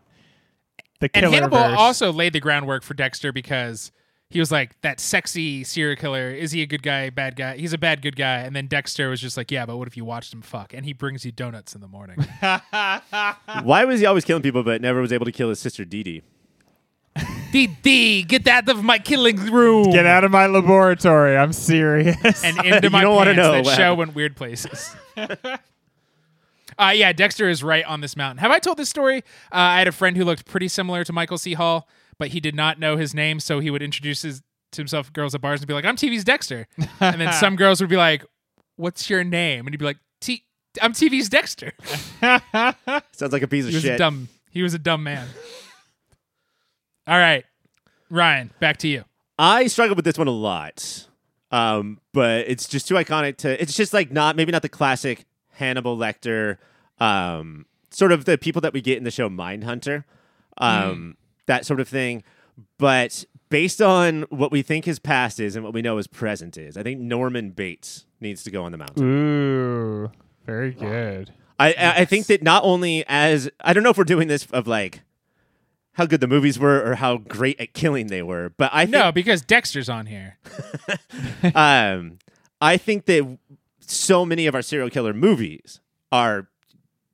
[0.99, 1.75] The And killer Hannibal verse.
[1.77, 3.91] also laid the groundwork for Dexter because
[4.29, 6.29] he was like that sexy serial killer.
[6.29, 7.57] Is he a good guy, bad guy?
[7.57, 8.37] He's a bad good guy.
[8.39, 10.73] And then Dexter was just like, yeah, but what if you watched him fuck?
[10.73, 12.17] And he brings you donuts in the morning.
[13.63, 16.03] Why was he always killing people, but never was able to kill his sister Dee
[16.03, 16.21] Dee?
[17.51, 19.91] Dee Dee, get out of my killing room.
[19.91, 21.37] Get out of my laboratory.
[21.37, 22.43] I'm serious.
[22.43, 23.37] and into You my don't wanna pants.
[23.45, 23.97] know That what show happened.
[23.99, 24.95] went weird places.
[26.77, 28.37] Uh, yeah, Dexter is right on this mountain.
[28.39, 29.17] Have I told this story?
[29.51, 31.53] Uh, I had a friend who looked pretty similar to Michael C.
[31.53, 35.07] Hall, but he did not know his name, so he would introduce his, to himself
[35.07, 36.67] to girls at bars and be like, "I'm TV's Dexter,"
[36.99, 38.23] and then some girls would be like,
[38.75, 40.43] "What's your name?" And he'd be like, T-
[40.81, 41.73] "I'm TV's Dexter."
[42.21, 43.95] Sounds like a piece of He was shit.
[43.95, 44.29] a dumb.
[44.49, 45.27] He was a dumb man.
[47.07, 47.43] All right,
[48.09, 49.03] Ryan, back to you.
[49.37, 51.07] I struggled with this one a lot,
[51.51, 53.61] um, but it's just too iconic to.
[53.61, 56.57] It's just like not maybe not the classic Hannibal Lecter,
[56.99, 60.03] um, sort of the people that we get in the show Mindhunter,
[60.57, 62.23] um, that sort of thing.
[62.77, 66.57] But based on what we think his past is and what we know his present
[66.57, 69.03] is, I think Norman Bates needs to go on the mountain.
[69.03, 70.11] Ooh,
[70.45, 71.33] very good.
[71.59, 74.45] I, I I think that not only as I don't know if we're doing this
[74.47, 75.01] of like
[75.93, 78.91] how good the movies were or how great at killing they were, but I think
[78.93, 80.39] No, because Dexter's on here.
[81.55, 82.17] um,
[82.59, 83.37] I think that
[83.89, 85.79] so many of our serial killer movies
[86.11, 86.47] are,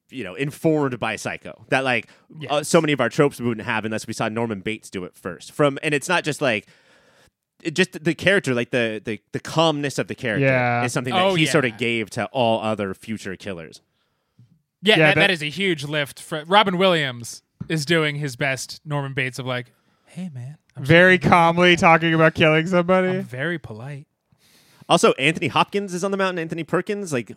[0.10, 1.66] you know, informed by Psycho.
[1.70, 2.08] That like
[2.50, 5.04] uh, so many of our tropes we wouldn't have unless we saw Norman Bates do
[5.06, 5.52] it first.
[5.52, 6.68] From and it's not just like.
[7.62, 10.86] It just the character, like the, the the calmness of the character, Yeah.
[10.86, 11.52] is something that Oh, he yeah.
[11.52, 13.82] sort of gave to all other future killers.
[14.82, 16.22] Yeah, Yeah, that, that- that is a huge lift.
[16.22, 19.74] For, Robin Williams is doing his best Norman Bates of like,
[20.06, 23.20] hey man, I'm, Very calmly talking about killing I'm somebody.
[23.20, 24.08] very polite.
[24.90, 26.40] Also, Anthony Hopkins is on the mountain.
[26.40, 27.32] Anthony Perkins, like,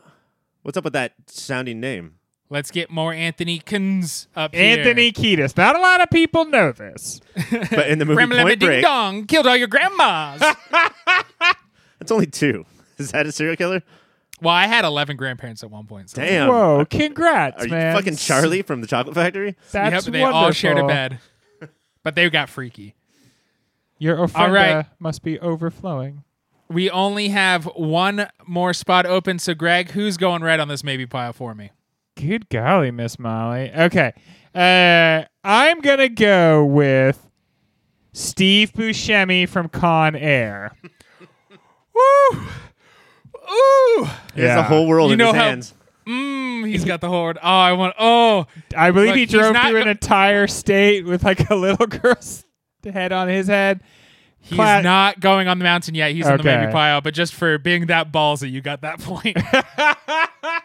[0.62, 2.14] what's up with that sounding name?
[2.48, 4.78] Let's get more Anthony Kins up here.
[4.78, 5.56] Anthony Kiedis.
[5.56, 7.20] Not a lot of people know this.
[7.50, 10.40] But in the movie Grandma Point ding Break, dong killed all your grandmas.
[11.98, 12.66] that's only two.
[12.98, 13.82] Is that a serial killer?
[14.42, 16.10] well, I had eleven grandparents at one point.
[16.10, 16.48] So Damn.
[16.48, 17.96] Whoa, congrats, Are you man.
[17.96, 19.56] fucking Charlie from the Chocolate Factory?
[19.70, 21.18] That's yep, they all shared a wonderful.
[21.60, 21.70] bed,
[22.02, 22.94] but they got freaky.
[23.98, 24.86] Your ofrenda right.
[24.98, 26.24] must be overflowing.
[26.72, 29.38] We only have one more spot open.
[29.38, 31.70] So, Greg, who's going red on this maybe pile for me?
[32.16, 33.72] Good golly, Miss Molly.
[33.74, 34.12] Okay.
[34.54, 37.28] Uh, I'm going to go with
[38.12, 40.76] Steve Buscemi from Con Air.
[41.94, 42.38] Woo!
[43.50, 44.08] Ooh!
[44.34, 45.74] He has the whole world You in know his how- hands.
[46.06, 47.28] Mmm, he's got the whole.
[47.28, 47.94] Oh, I want.
[47.96, 51.54] Oh, I believe Look, he drove not through an go- entire state with like a
[51.54, 52.44] little girl's
[52.84, 53.82] head on his head.
[54.42, 56.12] He's not going on the mountain yet.
[56.12, 59.36] He's in the maybe pile, but just for being that ballsy, you got that point.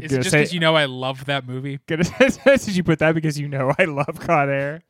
[0.00, 1.78] Is it gonna just say- because you know I love that movie?
[1.86, 4.82] Gonna- Did you put that because you know I love Con Air?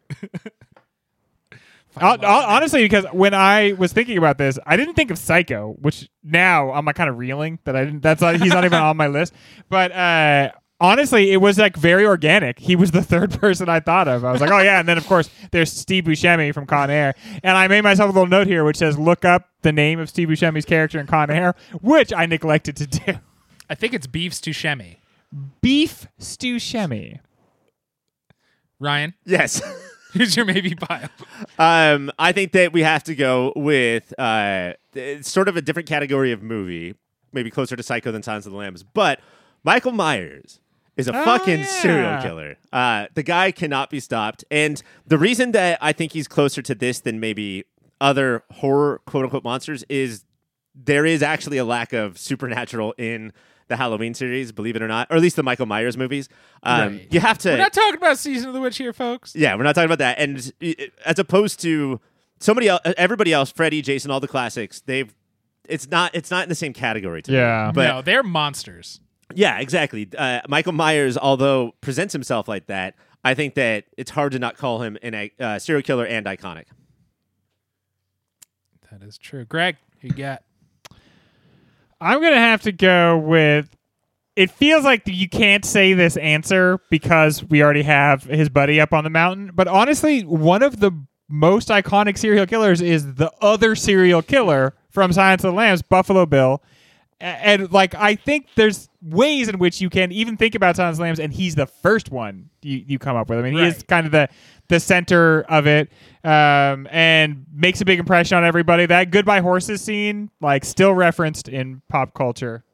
[1.96, 5.74] Hon- hon- honestly, because when I was thinking about this, I didn't think of Psycho,
[5.80, 8.00] which now I'm like kind of reeling that I didn't.
[8.00, 9.34] That's not, he's not even on my list.
[9.68, 12.58] But uh, honestly, it was like very organic.
[12.58, 14.24] He was the third person I thought of.
[14.24, 17.14] I was like, oh yeah, and then of course there's Steve Buscemi from Con Air,
[17.42, 20.10] and I made myself a little note here which says look up the name of
[20.10, 23.14] Steve Buscemi's character in Con Air, which I neglected to do.
[23.70, 24.96] I think it's Beef to Shemi.
[25.62, 27.20] Beef Stew Shemi.
[28.78, 29.62] Ryan, Yes.
[30.12, 31.08] who's your maybe pile?
[31.58, 35.88] um, I think that we have to go with uh, it's sort of a different
[35.88, 36.96] category of movie,
[37.32, 38.82] maybe closer to Psycho than Silence of the Lambs.
[38.82, 39.20] But
[39.64, 40.58] Michael Myers
[40.96, 41.66] is a Oh, fucking yeah.
[41.80, 42.56] serial killer.
[42.72, 44.44] Uh, the guy cannot be stopped.
[44.50, 47.64] And the reason that I think he's closer to this than maybe
[48.00, 50.24] other horror quote unquote monsters is
[50.74, 53.32] there is actually a lack of supernatural in
[53.68, 56.28] the Halloween series, believe it or not, or at least the Michael Myers movies.
[56.62, 57.08] Um, Right.
[57.10, 57.50] You have to.
[57.50, 59.34] We're not talking about Season of the Witch here, folks.
[59.34, 60.18] Yeah, we're not talking about that.
[60.18, 62.00] And uh, as opposed to
[62.40, 65.14] somebody else, everybody else, Freddy, Jason, all the classics, they've
[65.68, 67.22] it's not it's not in the same category.
[67.22, 67.36] To me.
[67.38, 67.70] Yeah.
[67.72, 69.00] but no, they're monsters.
[69.34, 70.08] Yeah, exactly.
[70.16, 74.56] Uh, Michael Myers, although presents himself like that, I think that it's hard to not
[74.56, 76.64] call him an uh, serial killer and iconic.
[78.90, 79.44] That is true.
[79.44, 80.42] Greg, you got?
[82.00, 83.68] I'm gonna have to go with.
[84.34, 88.92] It feels like you can't say this answer because we already have his buddy up
[88.92, 89.50] on the mountain.
[89.54, 90.90] But honestly, one of the
[91.28, 96.24] most iconic serial killers is the other serial killer from Silence of the Lambs, Buffalo
[96.26, 96.62] Bill.
[97.20, 100.94] A- And like, I think there's ways in which you can even think about Silence
[100.94, 103.38] of the Lambs, and he's the first one you, you come up with.
[103.38, 104.28] I mean, he is kind of the
[104.68, 105.90] the center of it,
[106.24, 108.86] um, and makes a big impression on everybody.
[108.86, 112.64] That goodbye horses scene, like, still referenced in pop culture.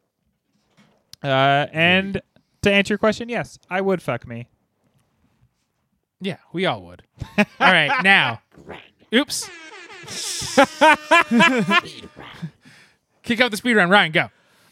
[1.22, 2.20] Uh, and
[2.62, 4.48] to answer your question, yes, I would fuck me.
[6.20, 7.02] Yeah, we all would.
[7.38, 8.42] all right, now.
[9.12, 9.48] Oops.
[13.22, 13.90] Kick off the speed run.
[13.90, 14.30] Ryan, go.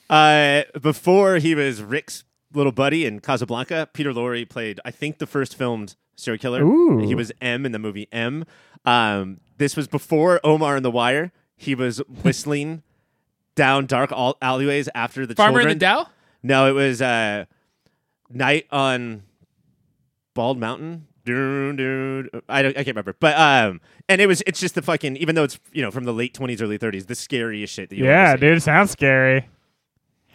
[0.08, 5.26] Uh, before he was Rick's little buddy in Casablanca, Peter Lorre played, I think, the
[5.26, 6.62] first filmed serial killer.
[6.64, 7.06] Ooh.
[7.06, 8.44] He was M in the movie M.
[8.84, 11.32] Um, this was before Omar and the Wire.
[11.56, 12.82] He was whistling
[13.54, 15.72] down dark all- alleyways after the Farmer children.
[15.72, 16.10] in the Dell?
[16.42, 17.46] No, it was uh,
[18.30, 19.22] Night on
[20.34, 21.06] Bald Mountain.
[21.24, 24.82] Dun, dun, I don't, I can't remember, but um, and it was it's just the
[24.82, 27.90] fucking even though it's you know from the late twenties, early thirties, the scariest shit
[27.90, 29.48] that you Yeah, dude, sounds scary.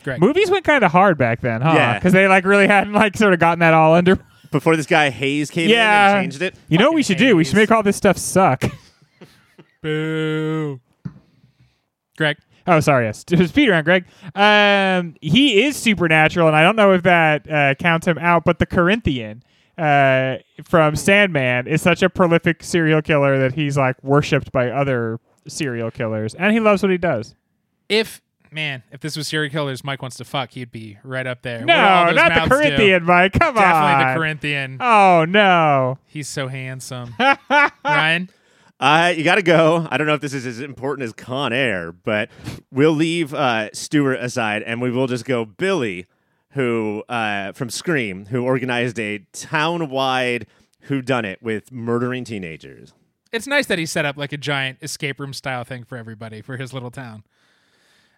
[0.04, 0.20] Greg.
[0.20, 1.74] Movies went kind of hard back then, huh?
[1.76, 1.94] Yeah.
[2.00, 4.18] Because they like really hadn't like sort of gotten that all under.
[4.52, 6.12] Before this guy Hayes came Yeah.
[6.12, 6.56] in and changed it.
[6.68, 7.36] You know what we should do?
[7.36, 8.64] We should make all this stuff suck.
[9.82, 10.80] Boo.
[12.18, 12.38] Greg.
[12.68, 13.06] Oh, sorry.
[13.06, 14.06] Yes, it was Peter and Greg.
[14.36, 18.44] Um, he is supernatural, and I don't know if that uh, counts him out.
[18.46, 19.44] But the Corinthian
[19.78, 25.20] uh, from Sandman is such a prolific serial killer that he's like worshipped by other
[25.48, 27.36] serial killers, and he loves what he does.
[27.90, 31.42] If, man, if this was serial killers Mike wants to fuck, he'd be right up
[31.42, 31.64] there.
[31.64, 32.56] No, not the mouths do.
[32.56, 33.34] Corinthian, Mike.
[33.34, 34.00] Come Definitely on.
[34.00, 34.78] Definitely the Corinthian.
[34.82, 35.98] Oh no.
[36.06, 37.16] He's so handsome.
[37.86, 38.30] Ryan.
[38.80, 39.88] Uh, you got to go.
[39.92, 42.30] I don't know if this is as important as Con Air, but
[42.72, 46.08] we'll leave uh, Stewart aside and we will just go Billy,
[46.52, 50.48] who uh, from Scream, who organized a town-wide
[50.88, 52.94] whodunit with murdering teenagers.
[53.32, 56.42] It's nice that he set up like a giant escape room style thing for everybody
[56.42, 57.24] for his little town.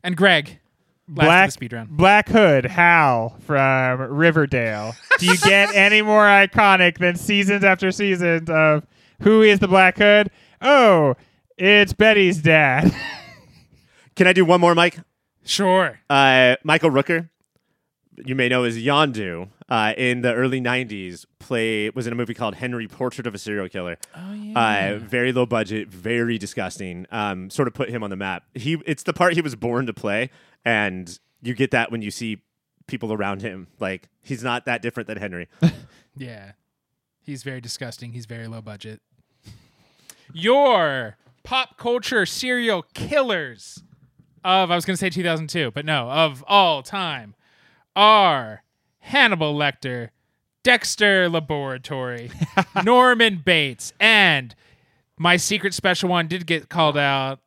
[0.03, 0.59] And Greg,
[1.07, 1.89] last Black of the speed round.
[1.89, 4.95] Black Hood, Hal from Riverdale.
[5.19, 8.85] Do you get any more iconic than seasons after seasons of
[9.21, 10.29] who is the Black Hood?
[10.61, 11.15] Oh,
[11.57, 12.93] it's Betty's dad.
[14.15, 14.99] Can I do one more, Mike?
[15.45, 15.99] Sure.
[16.09, 17.29] Uh, Michael Rooker,
[18.25, 22.34] you may know as Yondu, uh, in the early '90s, play was in a movie
[22.34, 23.97] called Henry: Portrait of a Serial Killer.
[24.15, 24.95] Oh yeah.
[24.95, 27.06] Uh, very low budget, very disgusting.
[27.12, 28.43] Um, sort of put him on the map.
[28.54, 30.30] He, it's the part he was born to play,
[30.65, 32.41] and you get that when you see
[32.88, 33.67] people around him.
[33.80, 35.47] Like he's not that different than Henry.
[36.17, 36.54] yeah.
[37.21, 38.12] He's very disgusting.
[38.12, 39.02] He's very low budget.
[40.34, 43.84] Your pop culture serial killers
[44.43, 47.36] of I was going to say 2002, but no, of all time
[47.95, 48.63] are
[49.07, 50.09] Hannibal Lecter,
[50.63, 52.31] Dexter Laboratory,
[52.83, 54.55] Norman Bates, and
[55.17, 57.39] my secret special one did get called out.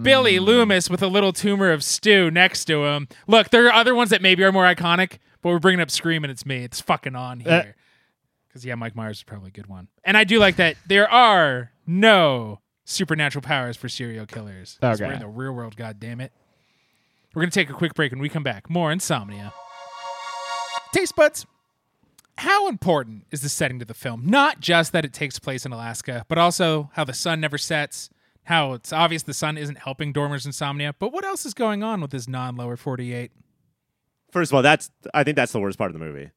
[0.00, 3.08] Billy Loomis with a little tumor of Stu next to him.
[3.26, 6.22] Look, there are other ones that maybe are more iconic, but we're bringing up Scream
[6.24, 6.58] and it's me.
[6.64, 7.76] It's fucking on Uh, here.
[8.48, 9.88] Because, yeah, Mike Myers is probably a good one.
[10.04, 14.78] And I do like that there are no supernatural powers for serial killers.
[14.82, 15.04] Okay.
[15.04, 16.32] We're in the real world, God damn it.
[17.36, 18.70] We're going to take a quick break and we come back.
[18.70, 19.52] More insomnia.
[20.94, 21.44] Taste buds.
[22.38, 24.22] How important is the setting to the film?
[24.24, 28.08] Not just that it takes place in Alaska, but also how the sun never sets,
[28.44, 32.00] how it's obvious the sun isn't helping Dormer's insomnia, but what else is going on
[32.00, 33.30] with his non lower 48?
[34.32, 36.30] First of all, that's I think that's the worst part of the movie.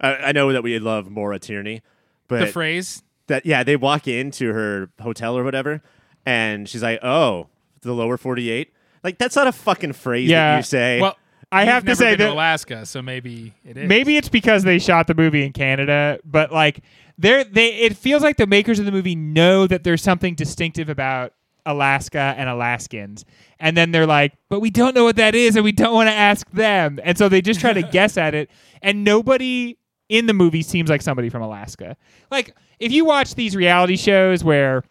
[0.00, 1.80] I, I know that we love Maura Tierney,
[2.26, 5.80] but The phrase, that yeah, they walk into her hotel or whatever,
[6.26, 7.46] and she's like, "Oh,
[7.82, 10.52] the lower 48." Like that's not a fucking phrase Yeah.
[10.52, 11.00] that you say.
[11.00, 11.16] well,
[11.52, 13.88] I you've have to say been to that- Alaska, so maybe it is.
[13.88, 16.80] Maybe it's because they shot the movie in Canada, but like
[17.18, 20.88] they're they it feels like the makers of the movie know that there's something distinctive
[20.88, 21.32] about
[21.66, 23.24] Alaska and Alaskans.
[23.58, 26.08] And then they're like, but we don't know what that is and we don't want
[26.08, 26.98] to ask them.
[27.04, 28.50] And so they just try to guess at it.
[28.80, 29.76] And nobody
[30.08, 31.96] in the movie seems like somebody from Alaska.
[32.30, 34.82] Like if you watch these reality shows where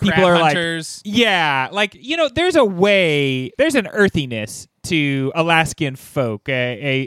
[0.00, 0.56] people Crab are like
[1.04, 6.52] yeah, like you know, there's a way, there's an earthiness to Alaskan folk, a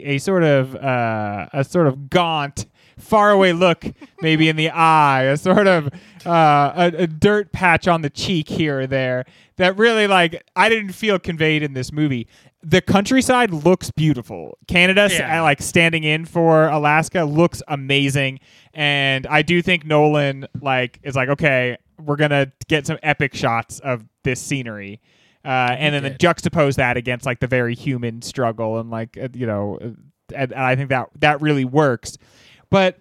[0.06, 2.66] a, a sort of uh, a sort of gaunt,
[2.98, 3.84] faraway look,
[4.20, 5.88] maybe in the eye, a sort of
[6.26, 9.24] uh, a, a dirt patch on the cheek here or there.
[9.56, 12.26] That really like I didn't feel conveyed in this movie.
[12.60, 14.58] The countryside looks beautiful.
[14.66, 15.42] Canada, Yeah.
[15.42, 18.40] like standing in for Alaska, looks amazing,
[18.74, 23.80] and I do think Nolan like is like, okay, we're gonna get some epic shots
[23.80, 25.00] of this scenery,
[25.44, 29.46] uh, and then juxtapose that against like the very human struggle and like uh, you
[29.46, 29.86] know, uh,
[30.34, 32.18] and, and I think that that really works,
[32.70, 32.98] but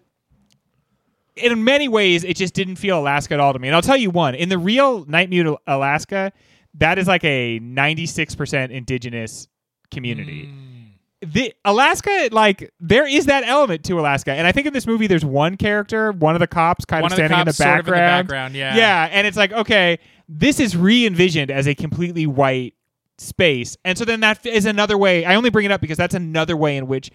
[1.35, 3.67] in many ways, it just didn't feel Alaska at all to me.
[3.67, 6.31] And I'll tell you one: in the real Nightmute Alaska,
[6.75, 9.47] that is like a 96% indigenous
[9.91, 10.45] community.
[10.45, 10.76] Mm.
[11.21, 15.07] The Alaska, like there is that element to Alaska, and I think in this movie
[15.07, 17.65] there's one character, one of the cops, kind One of of the standing cops in,
[17.65, 18.55] the sort of in the background.
[18.55, 18.75] yeah.
[18.75, 19.97] yeah, and it's like okay,
[20.29, 22.75] this is re-envisioned as a completely white
[23.17, 25.25] space, and so then that is another way.
[25.25, 27.09] I only bring it up because that's another way in which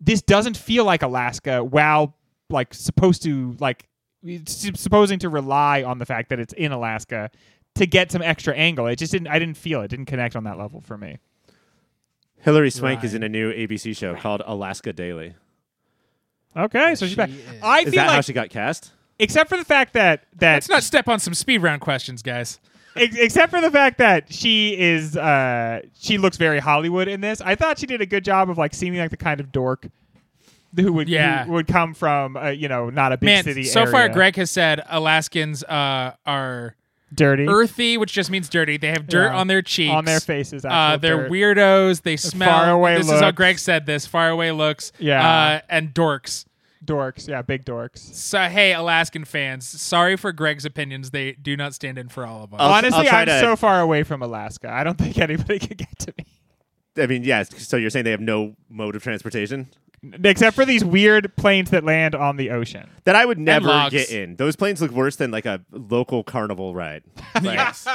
[0.00, 2.16] this doesn't feel like Alaska, while
[2.50, 3.88] like supposed to like
[4.46, 7.30] supposing to rely on the fact that it's in Alaska
[7.76, 8.86] to get some extra angle.
[8.88, 9.28] It just didn't.
[9.28, 9.88] I didn't feel it.
[9.88, 11.18] Didn't connect on that level for me.
[12.44, 15.34] Hilary Swank is in a new ABC show called Alaska Daily.
[16.56, 17.30] Okay, so she's she back.
[17.30, 17.40] is.
[17.62, 18.92] I Is feel that how like, she got cast?
[19.18, 22.60] except for the fact that that Let's not step on some speed round questions, guys.
[22.96, 27.40] Ex- except for the fact that she is uh she looks very hollywood in this
[27.40, 29.88] i thought she did a good job of like seeming like the kind of dork
[30.76, 31.44] who would Yeah.
[31.44, 34.12] who would come from uh, you know not a big Man, city so far area.
[34.14, 36.76] Greg has said Alaskans uh, are
[37.14, 38.76] dirty earthy, which just means dirty.
[38.76, 39.36] They have dirt Yeah.
[39.36, 41.30] on their cheeks, on their faces Uh, actual they're dirt.
[41.30, 42.02] weirdos.
[42.02, 42.48] They smell.
[42.48, 43.36] faraway this is how looks.
[43.36, 44.06] Greg said this.
[44.06, 44.92] Far away looks.
[44.98, 45.26] Yeah.
[45.26, 46.44] Uh, and dorks.
[46.84, 51.12] dorks yeah big dorks So hey, Alaskan fans, sorry for Greg's opinions.
[51.12, 52.60] They do not stand in for all of us.
[52.60, 55.78] I'll- honestly try i'm to- so far away from alaska i don't think anybody could
[55.78, 56.26] get to me
[56.96, 57.48] I mean, yes.
[57.66, 59.66] So you're saying they have no mode of transportation
[60.24, 63.92] except for these weird planes that land on the ocean that I would never logs.
[63.92, 64.36] get in.
[64.36, 67.02] Those planes look worse than like a local carnival ride.
[67.42, 67.86] Like, yes.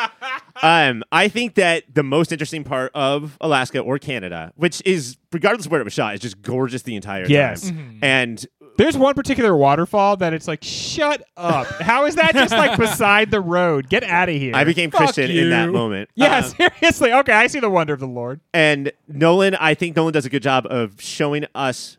[0.61, 5.65] um, I think that the most interesting part of Alaska or Canada, which is regardless
[5.65, 7.69] of where it was shot, is just gorgeous the entire Yes.
[7.69, 7.99] time.
[8.01, 8.45] And
[8.77, 11.67] There's one particular waterfall that it's like, shut up.
[11.81, 13.89] How is that just like beside the road?
[13.89, 14.53] Get out of here.
[14.55, 15.71] I became Fuck Christian in that you.
[15.71, 16.09] moment.
[16.15, 17.13] yeah, Um, seriously.
[17.13, 18.41] Okay, I see the wonder of the Lord.
[18.53, 21.97] and Nolan, I think Nolan does a good job of showing us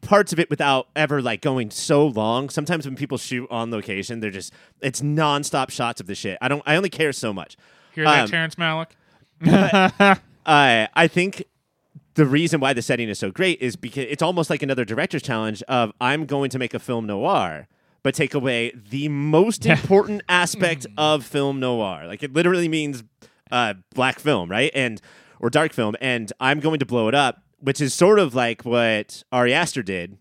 [0.00, 2.48] parts of it without ever like going so long.
[2.48, 6.38] Sometimes when people shoot on location, they're just it's nonstop shots of the shit.
[6.40, 7.56] I don't I only care so much.
[7.94, 8.88] Hear that, Um, Terrence Malick?
[10.46, 11.44] uh, I think
[12.14, 15.22] the reason why the setting is so great is because it's almost like another director's
[15.22, 17.68] challenge of I'm going to make a film noir,
[18.02, 22.06] but take away the most important aspect of film noir.
[22.06, 23.02] Like it literally means
[23.50, 24.70] uh, black film, right?
[24.74, 25.00] And
[25.38, 28.62] or dark film, and I'm going to blow it up, which is sort of like
[28.64, 30.18] what Ari Aster did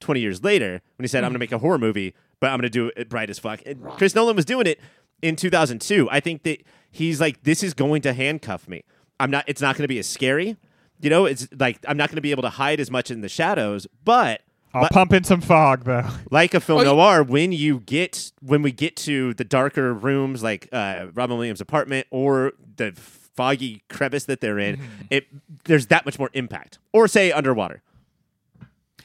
[0.00, 2.58] 20 years later when he said, I'm going to make a horror movie, but I'm
[2.58, 3.60] going to do it bright as fuck.
[3.64, 4.80] And Chris Nolan was doing it
[5.22, 6.08] in 2002.
[6.10, 8.84] I think that he's like, this is going to handcuff me.
[9.18, 10.56] I'm not, it's not going to be as scary.
[11.00, 13.20] You know, it's like, I'm not going to be able to hide as much in
[13.20, 16.08] the shadows, but I'll But- pump in some fog though.
[16.30, 19.94] like a film Oh, you- noir, when you get, when we get to the darker
[19.94, 22.92] rooms like uh, Robin Williams' apartment or the
[23.36, 24.80] foggy crevice that they're in,
[25.10, 25.26] it,
[25.64, 26.78] there's that much more impact.
[26.92, 27.82] Or say underwater.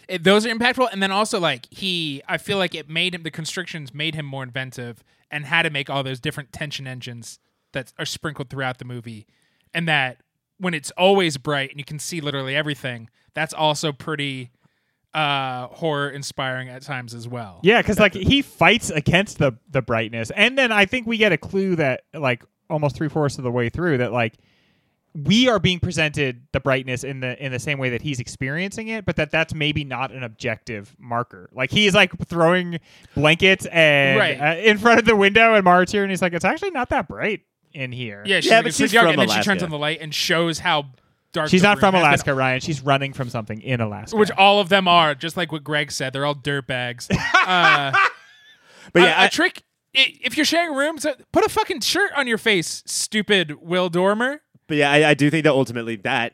[0.08, 3.24] It- those are impactful, and then also like he, I feel like it made him
[3.24, 7.40] the constrictions made him more inventive and had to make all those different tension engines
[7.74, 9.28] that are sprinkled throughout the movie,
[9.74, 10.22] and that
[10.58, 14.50] when it's always bright and you can see literally everything, that's also pretty
[15.14, 17.60] uh horror inspiring at times as well.
[17.64, 21.32] Yeah, because like he fights against the the brightness, and then I think we get
[21.32, 24.36] a clue that like almost three fourths of the way through that like
[25.16, 28.90] we are being presented the brightness in the in the same way that he's experiencing
[28.90, 31.50] it, but that that's maybe not an objective marker.
[31.52, 32.80] Like he's like throwing
[33.16, 34.40] blankets and Right.
[34.40, 36.90] uh, in front of the window, and Maura's here, and he's like, it's actually not
[36.90, 37.42] that bright
[37.74, 38.22] in here.
[38.26, 39.98] Yeah, she's Yeah, like, but she's dark, from and then she turns on the light
[40.00, 40.86] and shows how
[41.34, 41.50] dark.
[41.50, 42.08] she's the not room from has been.
[42.10, 42.60] Alaska, Ryan.
[42.62, 44.16] She's running from something in Alaska.
[44.16, 46.14] which all of them are, just like what Greg said.
[46.14, 47.08] They're all dirtbags.
[47.48, 47.92] uh,
[48.94, 49.64] But yeah, a, I- trick.
[49.96, 53.90] I- If you're sharing rooms, uh, put a fucking shirt on your face, stupid Will
[53.90, 54.42] Dormer.
[54.68, 56.34] But yeah, I, I do think that ultimately that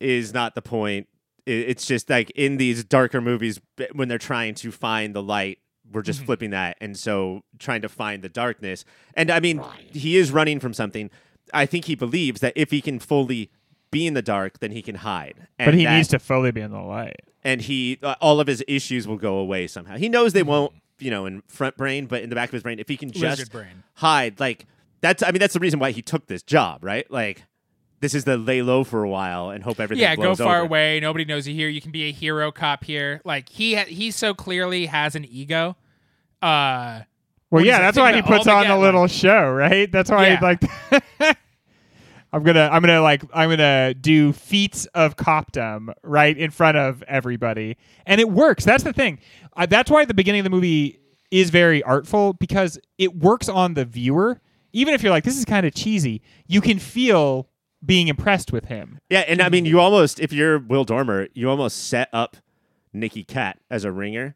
[0.00, 1.06] is not the point.
[1.46, 3.60] I- It's just like in these darker movies,
[3.92, 5.58] when they're trying to find the light,
[5.90, 6.76] we're just flipping that.
[6.80, 8.84] And so trying to find the darkness.
[9.14, 11.10] And I mean, he is running from something.
[11.54, 13.50] I think he believes that if he can fully
[13.90, 15.46] be in the dark, then he can hide.
[15.58, 17.20] And but he that- needs to fully be in the light.
[17.42, 19.96] and he uh, all of his issues will go away somehow.
[19.96, 22.62] He knows they won't, you know, in front brain, but in the back of his
[22.62, 23.82] brain, if he can just brain.
[23.94, 24.66] hide, like
[25.00, 27.10] that's I mean that's the reason why he took this job, right?
[27.10, 27.44] Like
[28.00, 30.66] this is the lay low for a while and hope everything Yeah, go far over.
[30.66, 31.00] away.
[31.00, 31.68] Nobody knows you here.
[31.68, 33.20] You can be a hero cop here.
[33.24, 35.76] Like he ha- he so clearly has an ego.
[36.40, 37.00] Uh,
[37.50, 39.90] Well, yeah, that's why he puts on get, the like- little show, right?
[39.90, 40.36] That's why Yeah.
[40.38, 41.38] he like.
[42.32, 47.02] I'm gonna, I'm gonna like, I'm gonna do feats of copdom right in front of
[47.04, 47.76] everybody,
[48.06, 48.64] and it works.
[48.64, 49.18] That's the thing.
[49.56, 51.00] Uh, that's why the beginning of the movie
[51.30, 54.40] is very artful because it works on the viewer.
[54.72, 57.48] Even if you're like, this is kind of cheesy, you can feel
[57.84, 58.98] being impressed with him.
[59.08, 62.36] Yeah, and I mean you almost if you're Will Dormer, you almost set up
[62.92, 64.34] Nicky Katt as a ringer.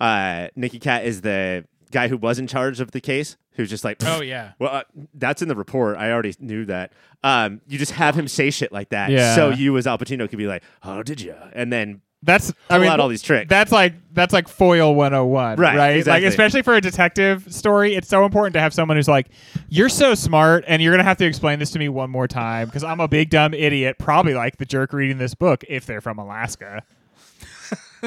[0.00, 3.84] Uh Nicky Katt is the guy who was in charge of the case who's just
[3.84, 4.52] like, Oh yeah.
[4.58, 4.82] Well, uh,
[5.14, 5.96] that's in the report.
[5.96, 6.92] I already knew that.
[7.22, 9.34] Um, you just have him say shit like that, Yeah.
[9.34, 12.74] so you as Al Pacino could be like, "Oh, did you?" And then That's I
[12.76, 13.48] Pull mean out all these tricks.
[13.50, 15.96] That's like that's like foil 101, Right, right?
[15.96, 16.22] exactly.
[16.24, 19.28] Like especially for a detective story, it's so important to have someone who's like,
[19.68, 22.66] "You're so smart, and you're gonna have to explain this to me one more time
[22.66, 26.00] because I'm a big dumb idiot, probably like the jerk reading this book if they're
[26.00, 26.82] from Alaska."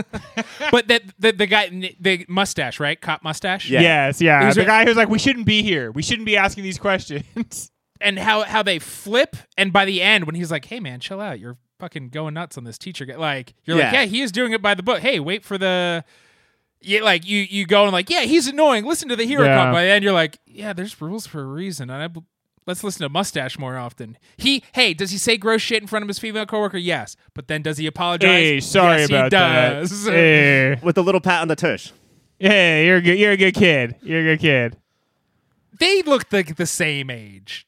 [0.71, 1.69] But that the, the guy
[1.99, 2.99] the mustache, right?
[2.99, 3.69] Cop mustache.
[3.69, 3.81] Yeah.
[3.81, 4.45] Yes, yeah.
[4.45, 5.91] Who's the it- guy who's like, "We shouldn't be here.
[5.91, 10.25] We shouldn't be asking these questions." And how how they flip, and by the end,
[10.25, 11.39] when he's like, "Hey man, chill out.
[11.39, 14.01] You're fucking going nuts on this teacher." guy." Like you're like, Yeah.
[14.01, 16.03] "Yeah, he is doing it by the book." Hey, wait for the.
[16.79, 18.85] Yeah, like you you go and like, yeah, he's annoying.
[18.85, 19.55] Listen to the hero Yeah.
[19.55, 19.73] cop.
[19.73, 21.89] By the end, you're like, yeah, there's rules for a reason.
[21.89, 22.21] And I, b-
[22.67, 24.17] let's listen to Mustache more often.
[24.37, 26.77] He, hey, does he say gross shit in front of his female coworker?
[26.77, 28.29] Yes, but then does he apologize?
[28.29, 30.03] hey, sorry yes, about he does.
[30.05, 30.11] that.
[30.13, 31.91] Hey, with a little pat on the tush.
[32.39, 33.17] hey, you're a good.
[33.17, 33.95] You're a good kid.
[34.03, 34.77] You're a good kid.
[35.79, 37.65] They look like the same age.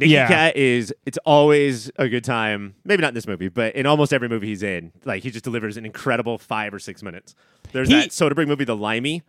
[0.00, 0.26] Nicky Yeah.
[0.28, 2.74] Katt is it's always a good time.
[2.84, 5.44] Maybe not in this movie, but in almost every movie he's in, like he just
[5.44, 7.34] delivers an incredible five or six minutes.
[7.72, 9.22] There's He- that Soderbergh movie, The Limey,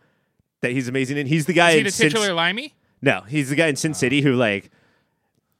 [0.62, 1.26] that he's amazing in.
[1.28, 2.74] He's the guy Is he in the Sin- titular limey?
[3.00, 4.70] No, he's the guy in Sin City who like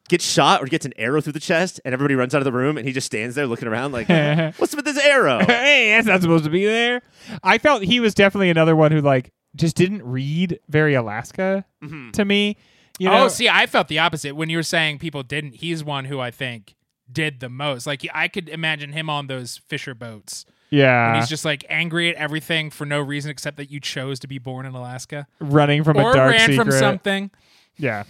[0.09, 2.53] gets shot or gets an arrow through the chest, and everybody runs out of the
[2.53, 4.09] room, and he just stands there looking around like,
[4.59, 7.03] "What's with this arrow?" hey, that's not supposed to be there.
[7.43, 12.11] I felt he was definitely another one who like just didn't read very Alaska mm-hmm.
[12.13, 12.57] to me.
[12.99, 15.57] You know, oh, see, I felt the opposite when you were saying people didn't.
[15.57, 16.75] He's one who I think
[17.11, 17.87] did the most.
[17.87, 20.47] Like I could imagine him on those Fisher boats.
[20.71, 24.19] yeah, And he's just like angry at everything for no reason except that you chose
[24.21, 26.65] to be born in Alaska running from or a dark ran secret.
[26.65, 27.31] from something.
[27.77, 28.05] Yeah,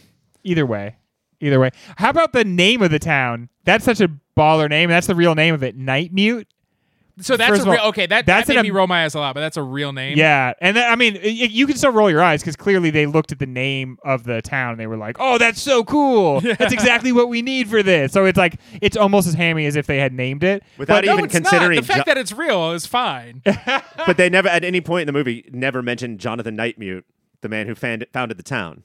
[0.44, 0.96] either way,
[1.40, 1.70] either way.
[1.96, 3.48] How about the name of the town?
[3.64, 4.90] That's such a baller name.
[4.90, 6.46] That's the real name of it, Nightmute.
[7.18, 8.04] So that's First a of all, real okay.
[8.06, 9.90] That that's that made an me roll my eyes a lot, but that's a real
[9.94, 10.18] name.
[10.18, 13.06] Yeah, and then, I mean, y- you can still roll your eyes because clearly they
[13.06, 16.40] looked at the name of the town and they were like, "Oh, that's so cool!
[16.42, 19.76] That's exactly what we need for this." So it's like it's almost as hammy as
[19.76, 20.62] if they had named it.
[20.76, 21.80] Without No, even it's considering, not.
[21.86, 23.40] the fact Jo- that it's real is fine.
[24.06, 27.04] but they never at any point in the movie never mentioned Jonathan Nightmute,
[27.40, 28.82] the man who found, founded the town.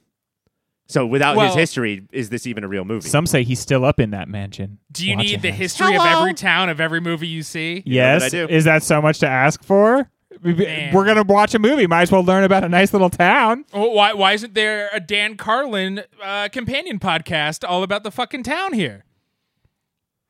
[0.91, 3.07] So without his history, is this even a real movie?
[3.07, 4.77] Some say he's still up in that mansion.
[4.91, 5.55] Do you need the him.
[5.55, 7.75] history of every town of every movie you see?
[7.75, 8.53] know Yes, that I do.
[8.53, 10.09] is that so much to ask for?
[10.43, 10.93] We- Man.
[10.93, 11.87] We're gonna watch a movie.
[11.87, 13.63] Might as well learn about a nice little town.
[13.73, 18.43] Well, why why isn't there a Dan Carlin uh, companion podcast all about the fucking
[18.43, 19.05] town here?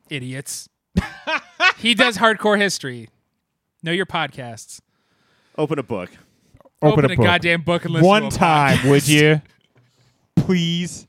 [0.09, 0.69] Idiots.
[1.77, 3.09] he does hardcore history.
[3.81, 4.79] Know your podcasts.
[5.57, 6.09] Open a book.
[6.83, 7.25] Open, Open, a, a, book.
[7.25, 8.89] goddamn book and listen one to a time, podcast.
[8.89, 9.41] would you?
[10.45, 11.07] Please.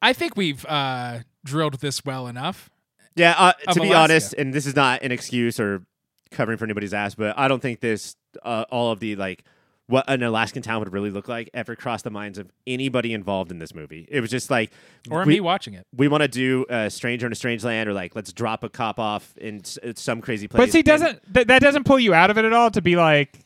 [0.00, 2.70] I think we've uh, drilled this well enough.
[3.14, 3.96] Yeah, uh, to be Alaska.
[3.98, 5.82] honest, and this is not an excuse or
[6.30, 9.44] covering for anybody's ass, but I don't think this uh, all of the like
[9.86, 13.50] what an Alaskan town would really look like ever crossed the minds of anybody involved
[13.50, 14.06] in this movie.
[14.10, 14.72] It was just like
[15.10, 15.86] Or we, me watching it.
[15.94, 18.70] we want to do a stranger in a strange land, or like let's drop a
[18.70, 20.58] cop off in s- some crazy place.
[20.62, 22.96] But see, doesn't th- that doesn't pull you out of it at all to be
[22.96, 23.40] like,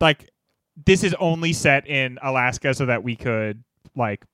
[0.00, 0.28] like
[0.84, 3.62] this is only set in Alaska so that we could
[3.96, 4.24] like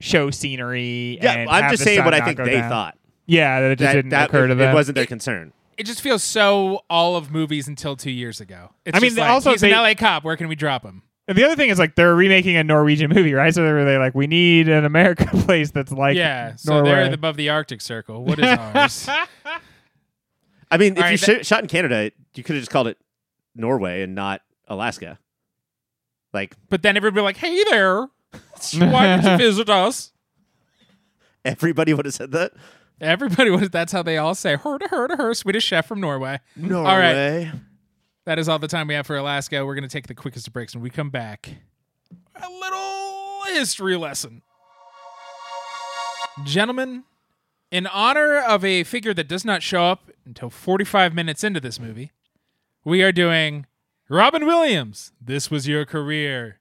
[0.00, 1.18] show scenery.
[1.22, 2.70] yeah, and I'm just saying what I think they down.
[2.70, 2.98] thought.
[3.26, 4.70] Yeah, that it just That, didn't that occur to it them.
[4.70, 5.52] It wasn't their concern.
[5.76, 8.70] It just feels so all of movies until two years ago.
[8.84, 10.22] It's I mean, just like, also he's they- an LA cop.
[10.24, 11.02] Where can we drop him?
[11.26, 13.52] And the other thing is like they're remaking a Norwegian movie, right?
[13.54, 17.36] So they're they like, we need an America place that's like yeah, so they're above
[17.38, 18.24] the Arctic Circle.
[18.24, 19.08] What is ours?
[20.70, 22.88] I mean, if All you that- sh- shot in Canada, you could have just called
[22.88, 22.98] it
[23.54, 25.18] Norway and not Alaska.
[26.32, 28.06] Like but then everybody be like, "Hey there,
[28.74, 30.12] why did you visit us?"
[31.44, 32.52] everybody would have said that.
[33.00, 33.70] Everybody was.
[33.70, 34.56] That's how they all say.
[34.56, 35.34] Her to her to her.
[35.34, 36.40] Swedish chef from Norway.
[36.56, 37.52] Norway.
[38.24, 39.64] That is all the time we have for Alaska.
[39.66, 40.74] We're going to take the quickest of breaks.
[40.74, 41.50] When we come back,
[42.36, 44.42] a little history lesson.
[46.44, 47.04] Gentlemen,
[47.70, 51.78] in honor of a figure that does not show up until 45 minutes into this
[51.78, 52.12] movie,
[52.84, 53.66] we are doing
[54.08, 55.12] Robin Williams.
[55.20, 56.60] This was your career.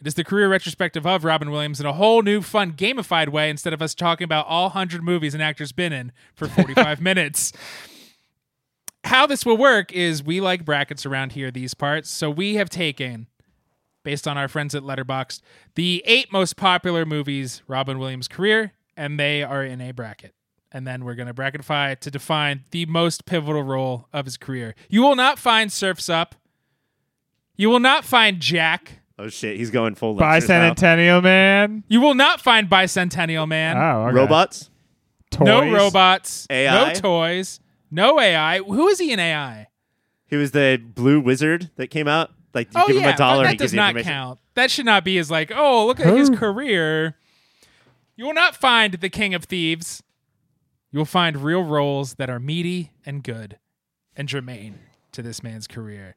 [0.00, 3.48] It is the career retrospective of Robin Williams in a whole new, fun, gamified way
[3.48, 7.52] instead of us talking about all 100 movies an actor's been in for 45 minutes.
[9.04, 12.10] How this will work is we like brackets around here these parts.
[12.10, 13.28] So we have taken
[14.02, 15.40] based on our friends at letterboxd
[15.74, 20.32] the eight most popular movies robin williams career and they are in a bracket.
[20.72, 24.74] And then we're going to bracketify to define the most pivotal role of his career.
[24.88, 26.34] You will not find surfs up.
[27.56, 30.72] You will not find jack Oh shit, he's going full lectures now.
[30.74, 31.84] Bicentennial man.
[31.88, 34.14] you will not find bicentennial man Oh, okay.
[34.16, 34.70] Robots.
[35.40, 36.88] no robots AI?
[36.92, 37.60] no toys
[37.90, 39.68] no ai who is he in ai
[40.26, 42.30] He was the blue wizard that came out.
[42.52, 44.86] Like you oh give yeah him a dollar, that he does not count that should
[44.86, 47.16] not be as like, oh, look at his career.
[48.16, 50.02] You will not find the king of thieves.
[50.90, 53.58] You will find real roles that are meaty and good
[54.16, 54.78] and germane
[55.12, 56.16] to this man's career.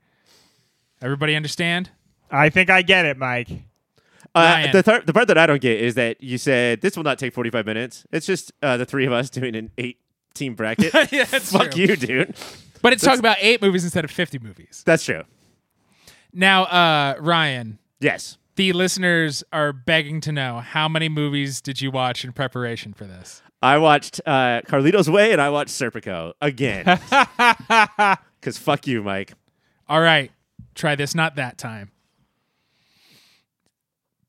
[1.02, 1.90] Everybody understand?
[2.32, 3.50] I think I get it, Mike.
[4.36, 7.04] Uh, the thir- the part that I don't get is that you said this will
[7.04, 8.06] not take 45 minutes.
[8.12, 9.98] It's just uh, the three of us doing an eight
[10.36, 10.94] team bracket.
[11.12, 11.82] yeah, that's Fuck true.
[11.84, 12.36] you, dude.
[12.82, 14.84] But it's talking about eight movies instead of 50 movies.
[14.86, 15.24] That's true.
[16.32, 18.38] Now, uh, Ryan, Yes.
[18.56, 23.06] the listeners are begging to know how many movies did you watch in preparation for
[23.06, 23.42] this?
[23.62, 26.86] I watched uh, Carlito's Way and I watched Serpico again.
[28.40, 29.34] Because fuck you, Mike.
[29.90, 30.32] All right,
[30.74, 31.92] try this, not that time.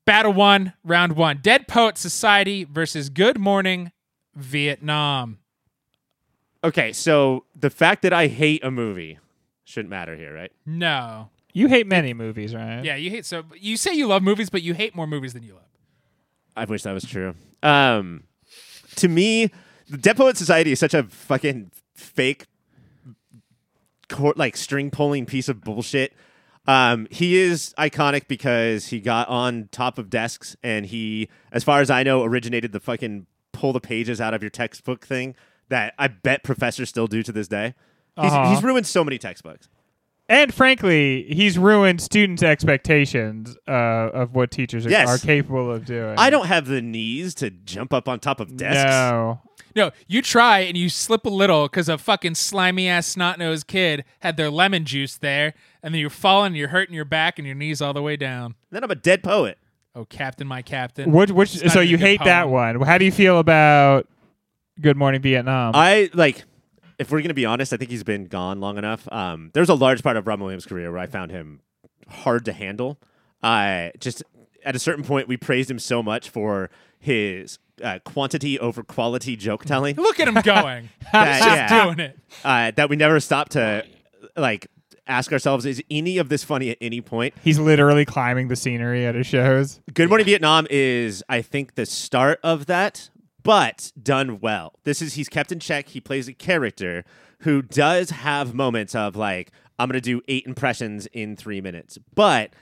[0.07, 1.39] Battle one, round one.
[1.43, 3.93] Dead Poet Society versus Good Morning
[4.35, 5.39] Vietnam.
[6.63, 9.19] Okay, so the fact that I hate a movie
[9.65, 10.53] shouldn't matter here, right?
[10.67, 11.31] No.
[11.53, 12.85] You hate many movies, right?
[12.85, 15.43] Yeah, you hate so you say you love movies, but you hate more movies than
[15.43, 15.63] you love.
[16.57, 17.35] I wish that was true.
[17.63, 18.25] Um,
[18.97, 19.51] to me,
[19.89, 22.47] the Dead Poet Society is such a fucking fake,
[24.09, 26.13] court, like string pulling piece of bullshit.
[26.67, 31.81] Um, he is iconic because he got on top of desks and he, as far
[31.81, 35.35] as I know, originated the fucking pull the pages out of your textbook thing
[35.69, 37.75] that I bet professors still do to this day.
[38.21, 38.51] He's, Uh-huh.
[38.55, 39.69] he's ruined so many textbooks.
[40.29, 45.09] And frankly, he's ruined students' expectations uh, of what teachers are, Yes.
[45.09, 46.15] are capable of doing.
[46.19, 48.85] I don't have the knees to jump up on top of desks.
[48.91, 49.41] No.
[49.77, 53.67] No, you try and you slip a little because a fucking slimy ass snot nosed
[53.69, 57.47] kid had their lemon juice there, and then you're falling, you're hurting your back and
[57.47, 58.55] your knees all the way down.
[58.71, 59.59] Then I'm a dead poet.
[59.95, 61.11] Oh, Captain, my Captain.
[61.11, 62.53] Which, which, It's not so even a you good hate that poem.
[62.79, 62.81] one.
[62.83, 64.07] How do you feel about
[64.81, 65.73] Good Morning Vietnam?
[65.75, 66.45] I like.
[66.99, 69.09] If we're gonna be honest, I think he's been gone long enough.
[69.11, 71.61] Um, there's a large part of Robin Williams' career where I found him
[72.09, 72.99] hard to handle.
[73.43, 74.23] I just
[74.65, 76.69] at a certain point we praised him so much for
[76.99, 80.91] his uh, quantity over quality joke telling Look at him going.
[81.13, 82.19] that, He's just yeah, doing it.
[82.45, 83.87] uh, that we never stopped to
[84.37, 84.67] like
[85.11, 87.35] ask ourselves: Is any of this funny at any point?
[87.43, 89.81] he's literally climbing the scenery at his shows.
[89.93, 93.11] Good Morning Vietnam is, I think, the start of that,
[93.43, 94.75] but done well.
[94.85, 95.89] This is he's kept in check.
[95.89, 97.05] He plays a character
[97.41, 102.53] who does have moments of like, I'm gonna do eight impressions in three minutes, but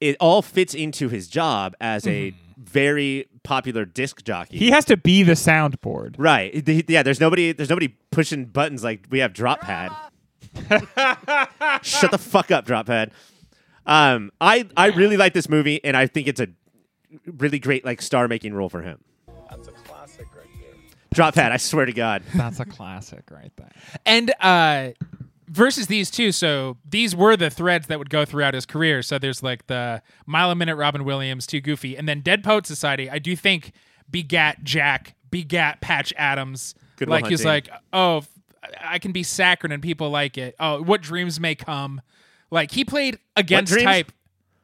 [0.00, 2.62] it all fits into his job as a mm-hmm.
[2.62, 4.58] very popular disc jockey.
[4.58, 6.14] He has to be the soundboard.
[6.18, 6.66] Right.
[6.88, 9.92] Yeah, there's nobody there's nobody pushing buttons like we have drop pad.
[11.82, 13.12] Shut the fuck up, drop pad.
[13.86, 16.48] Um I I really like this movie and I think it's a
[17.38, 18.98] really great like star making role for him.
[19.48, 20.74] That's a classic right there.
[21.14, 22.22] Drop pad, I swear to God.
[22.34, 23.70] That's a classic right there.
[24.06, 24.90] And uh
[25.48, 29.02] versus these two, so these were the threads that would go throughout his career.
[29.02, 32.66] So there's like the mile a minute Robin Williams, too goofy, and then Dead Poet
[32.66, 33.10] Society.
[33.10, 33.72] I do think
[34.08, 36.74] begat Jack, begat Patch Adams.
[36.96, 37.72] Good like he's Hunting.
[37.72, 38.28] like, oh, f-
[38.80, 40.54] I can be saccharine and people like it.
[40.60, 42.00] Oh, what dreams may come.
[42.50, 43.84] Like he played against dreams?
[43.86, 44.12] type.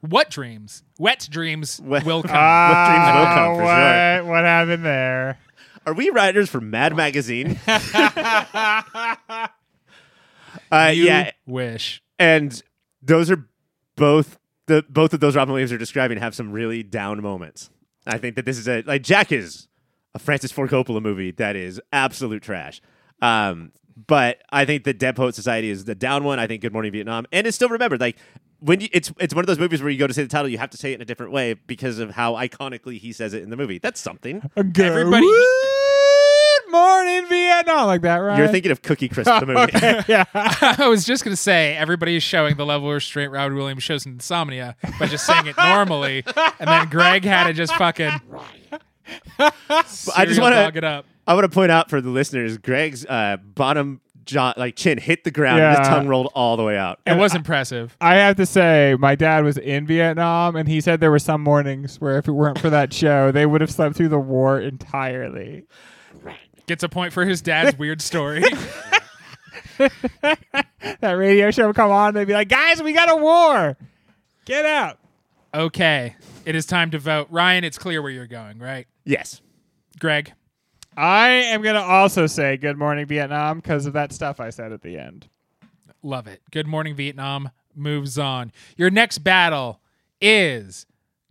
[0.00, 0.82] What dreams?
[0.98, 2.34] Wet dreams Wet- will come.
[2.34, 4.24] What dreams will come, for what, sure.
[4.24, 5.38] what happened there?
[5.86, 7.58] Are we writers for Mad Magazine?
[7.66, 9.48] uh,
[10.92, 12.02] You yeah, wish.
[12.18, 12.60] and
[13.02, 13.48] those are
[13.96, 17.70] both the both of those Robin Williams are describing have some really down moments.
[18.06, 19.68] I think that this is a like Jack is
[20.14, 22.80] a Francis Ford Coppola movie that is absolute trash.
[23.22, 23.72] Um,
[24.06, 26.38] but I think the Dead Poet Society is the down one.
[26.38, 28.00] I think Good Morning Vietnam, and it's still remembered.
[28.00, 28.16] Like
[28.60, 30.48] when you, it's it's one of those movies where you go to say the title,
[30.48, 33.32] you have to say it in a different way because of how iconically he says
[33.34, 33.78] it in the movie.
[33.78, 34.42] That's something.
[34.56, 38.36] Everybody- Good morning, Vietnam, like that, right?
[38.38, 39.72] You're thinking of Cookie Crisp, the movie.
[40.12, 40.24] yeah.
[40.78, 44.04] I was just gonna say everybody is showing the level of restraint Robin Williams shows
[44.04, 46.22] in Insomnia by just saying it normally,
[46.58, 48.10] and then Greg had to just fucking.
[49.38, 51.06] I just want dog to it up.
[51.26, 55.24] I want to point out for the listeners, Greg's uh, bottom jaw, like chin, hit
[55.24, 55.58] the ground.
[55.58, 55.78] Yeah.
[55.78, 57.00] His tongue rolled all the way out.
[57.06, 57.96] It was impressive.
[58.00, 61.42] I have to say, my dad was in Vietnam, and he said there were some
[61.42, 64.60] mornings where if it weren't for that show, they would have slept through the war
[64.60, 65.64] entirely.
[66.66, 68.42] Gets a point for his dad's weird story.
[69.78, 73.76] That radio show would come on, they'd be like, "Guys, we got a war!
[74.44, 74.98] Get out!"
[75.56, 77.28] Okay, it is time to vote.
[77.30, 78.86] Ryan, it's clear where you're going, right?
[79.04, 79.40] Yes.
[79.98, 80.32] Greg,
[80.96, 84.82] I am gonna also say "Good morning, Vietnam" because of that stuff I said at
[84.82, 85.28] the end.
[86.02, 86.40] love it.
[86.52, 87.50] Good morning, Vietnam.
[87.74, 88.52] Moves on.
[88.76, 89.80] Your next battle
[90.20, 90.86] is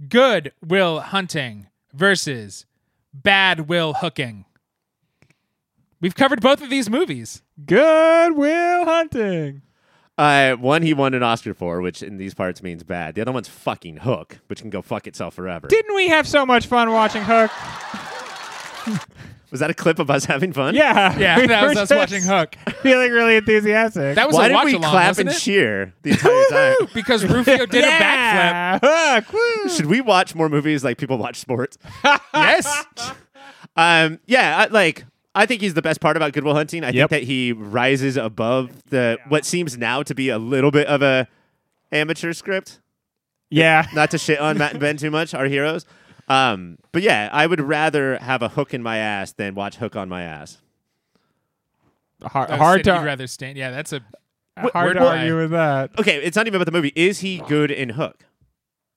[0.10, 2.66] Good Will Hunting versus
[3.14, 4.46] Bad Will Hooking.
[6.02, 7.42] We've covered both of these movies.
[7.66, 9.62] Good Will Hunting.
[10.18, 13.16] Uh, one he won an Oscar for, which in these parts means bad.
[13.16, 15.68] The other one's fucking Hook, which can go fuck itself forever.
[15.68, 17.52] Didn't we have so much fun watching Hook?
[19.52, 20.74] was that a clip of us having fun?
[20.76, 21.18] Yeah.
[21.18, 22.56] Yeah, We that were was us just watching Hook.
[22.82, 24.16] Feeling really enthusiastic.
[24.16, 25.40] That was Why a did watch we along, clap wasn't and it?
[25.40, 26.76] cheer the entire time?
[26.94, 28.00] Because Rufio did a backflip.
[28.00, 28.80] yeah.
[29.22, 29.34] Hook.
[29.34, 29.70] Woo.
[29.70, 31.78] Should we watch more movies like people watch sports?
[32.34, 32.86] Yes.
[33.76, 35.06] Um, yeah, I, like
[35.36, 36.84] I think he's the best part about Goodwill Hunting.
[36.84, 37.10] I Yep.
[37.10, 41.02] think that he rises above the what seems now to be a little bit of
[41.02, 41.28] a
[41.92, 42.80] amateur script.
[43.50, 43.86] Yeah.
[43.94, 45.86] Not to shit on Matt and Ben too much, our heroes.
[46.28, 49.96] Um, but yeah, I would rather have a hook in my ass than watch Hook
[49.96, 50.58] on my ass.
[52.24, 53.58] Hard, Oh, hard to you'd rather stand.
[53.58, 54.02] Yeah, that's a
[54.58, 55.20] hard word to play.
[55.20, 55.92] argue with that.
[56.00, 56.94] Okay, it's not even about the movie.
[56.96, 58.26] Is he good in Hook?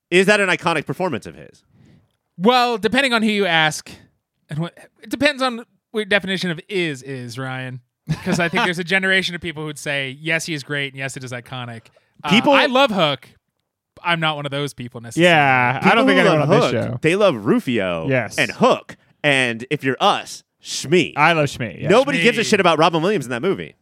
[0.09, 1.63] Is that an iconic performance of his?
[2.37, 2.77] well.
[2.77, 3.91] Depending on who you ask,
[4.49, 7.81] and what it depends on what definition of is is Ryan.
[8.07, 10.97] Because I think there's a generation of people who'd say yes, he is great, and
[10.97, 11.87] yes, it is iconic.
[12.23, 13.29] Uh, People- I love Hook.
[14.01, 15.29] I'm not one of those people necessarily.
[15.29, 15.79] Yeah.
[15.83, 16.99] I don't think who anyone on love this show.
[17.01, 18.37] They love Rufio Yes.
[18.37, 18.95] and Hook.
[19.23, 21.13] And if you're us, Shmee.
[21.17, 21.79] I love Schmidt.
[21.79, 21.89] Yeah.
[21.89, 23.75] Nobody gives a shit about Robin Williams in that movie.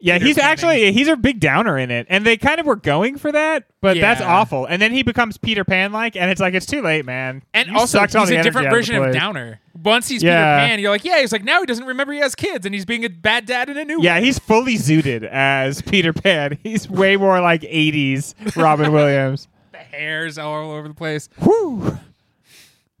[0.00, 3.18] Yeah, he's actually he's a big downer in it, and they kind of were going
[3.18, 4.64] for that, but that's awful.
[4.64, 7.42] And then he becomes Peter Pan like, and it's like it's too late, man.
[7.52, 9.12] And You also, all he's the a different out of version of.
[9.12, 9.60] Downer.
[9.82, 10.56] Once he's Yeah.
[10.58, 12.74] Peter Pan, you're like, yeah, he's like, now he doesn't remember he has kids and
[12.74, 14.24] he's being a bad dad in a new Yeah, way.
[14.24, 16.58] he's fully zooted as Peter Pan.
[16.62, 19.48] He's way more like '80s Robin Williams.
[19.72, 21.28] The hairs all over the place.
[21.42, 21.98] Whew.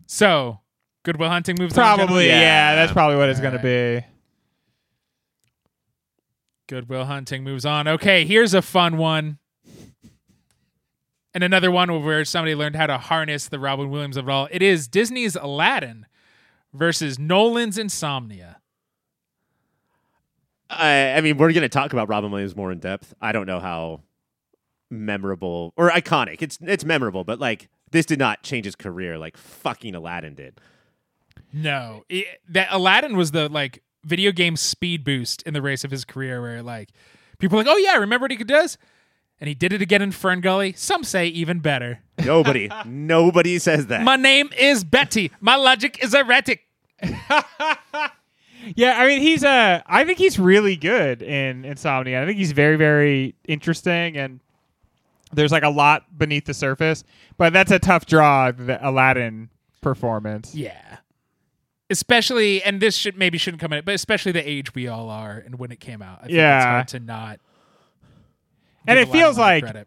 [0.06, 0.60] So,
[1.02, 1.96] Goodwill Hunting moves on.
[1.96, 2.40] Probably, yeah.
[2.40, 2.74] Yeah.
[2.76, 4.04] That's probably what it's gonna Alright.
[4.04, 4.06] be.
[6.68, 7.88] Goodwill Hunting moves on.
[7.88, 9.38] Okay, here's a fun one.
[11.34, 14.48] And another one where somebody learned how to harness the Robin Williams of it all.
[14.50, 16.06] It is Disney's Aladdin
[16.78, 18.60] versus Nolan's Insomnia.
[20.70, 23.14] I, I mean, we're going to talk about Robin Williams more in depth.
[23.20, 24.02] I don't know how
[24.90, 26.42] memorable or iconic.
[26.42, 30.60] It's it's memorable, but like this did not change his career like fucking Aladdin did.
[31.52, 35.90] No, it- that Aladdin was the like video game speed boost in the race of
[35.90, 36.90] his career, where like
[37.38, 38.76] people are like, oh yeah, remember what he does,
[39.40, 40.74] and he did it again in Fern Gully.
[40.74, 42.00] Some say even better.
[42.22, 44.02] Nobody, nobody says that.
[44.02, 45.30] My name is Batty.
[45.40, 46.66] My logic is erratic.
[48.74, 52.20] Yeah, I mean, he's uh, I think he's really good in Insomnia.
[52.22, 54.40] I think he's very, very interesting, and
[55.32, 57.04] there's like a lot beneath the surface.
[57.38, 59.48] But that's a tough draw, the Aladdin
[59.80, 60.54] performance.
[60.56, 60.98] Yeah.
[61.88, 65.38] Especially, and this should maybe shouldn't come in, but especially the age we all are
[65.38, 66.18] and when it came out.
[66.18, 66.56] I think Yeah.
[66.58, 67.40] it's hard to not.
[68.88, 69.86] And it feels a lot of like.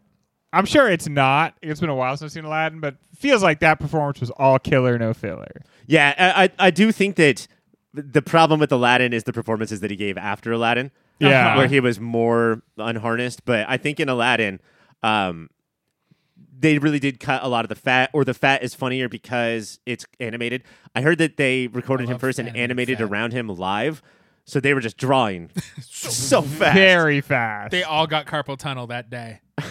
[0.54, 1.54] I'm sure it's not.
[1.62, 4.58] It's been a while since I've seen Aladdin, but feels like that performance was all
[4.58, 5.60] killer, no filler.
[5.86, 7.46] Yeah, I, I I do think that
[7.94, 10.90] the problem with Aladdin is the performances that he gave after Aladdin.
[11.18, 11.56] Yeah.
[11.56, 13.44] Where he was more unharnessed.
[13.44, 14.58] But I think in Aladdin,
[15.04, 15.50] um,
[16.58, 19.78] they really did cut a lot of the fat, or the fat is funnier because
[19.86, 20.64] it's animated.
[20.96, 23.04] I heard that they recorded him first and animated animated fat.
[23.04, 24.02] around him live,
[24.44, 26.74] so they were just drawing so fast.
[26.74, 27.70] Very fast.
[27.70, 29.40] They all got carpal tunnel that day.
[29.58, 29.64] all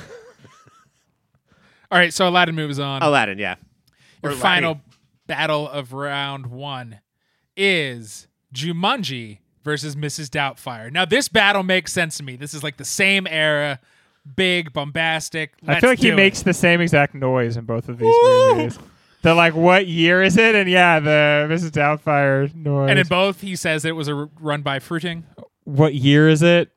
[1.91, 3.01] right, so Aladdin moves on.
[3.01, 3.55] Aladdin, yeah.
[4.23, 4.90] Your Or final Aladdin.
[5.27, 6.99] Battle of round one
[7.55, 10.29] is Jumanji versus Mrs.
[10.29, 10.91] Doubtfire.
[10.91, 12.35] Now, this battle makes sense to me.
[12.35, 13.79] This is like the same era,
[14.35, 15.53] big, bombastic.
[15.67, 16.15] I feel like he it.
[16.15, 18.79] makes the same exact noise in both of these movies.
[19.21, 20.55] They're like, what year is it?
[20.55, 21.69] And yeah, the Mrs.
[21.71, 22.89] Doubtfire noise.
[22.89, 25.25] And in both, he says it was a r- run by fruiting.
[25.63, 26.71] what year is it?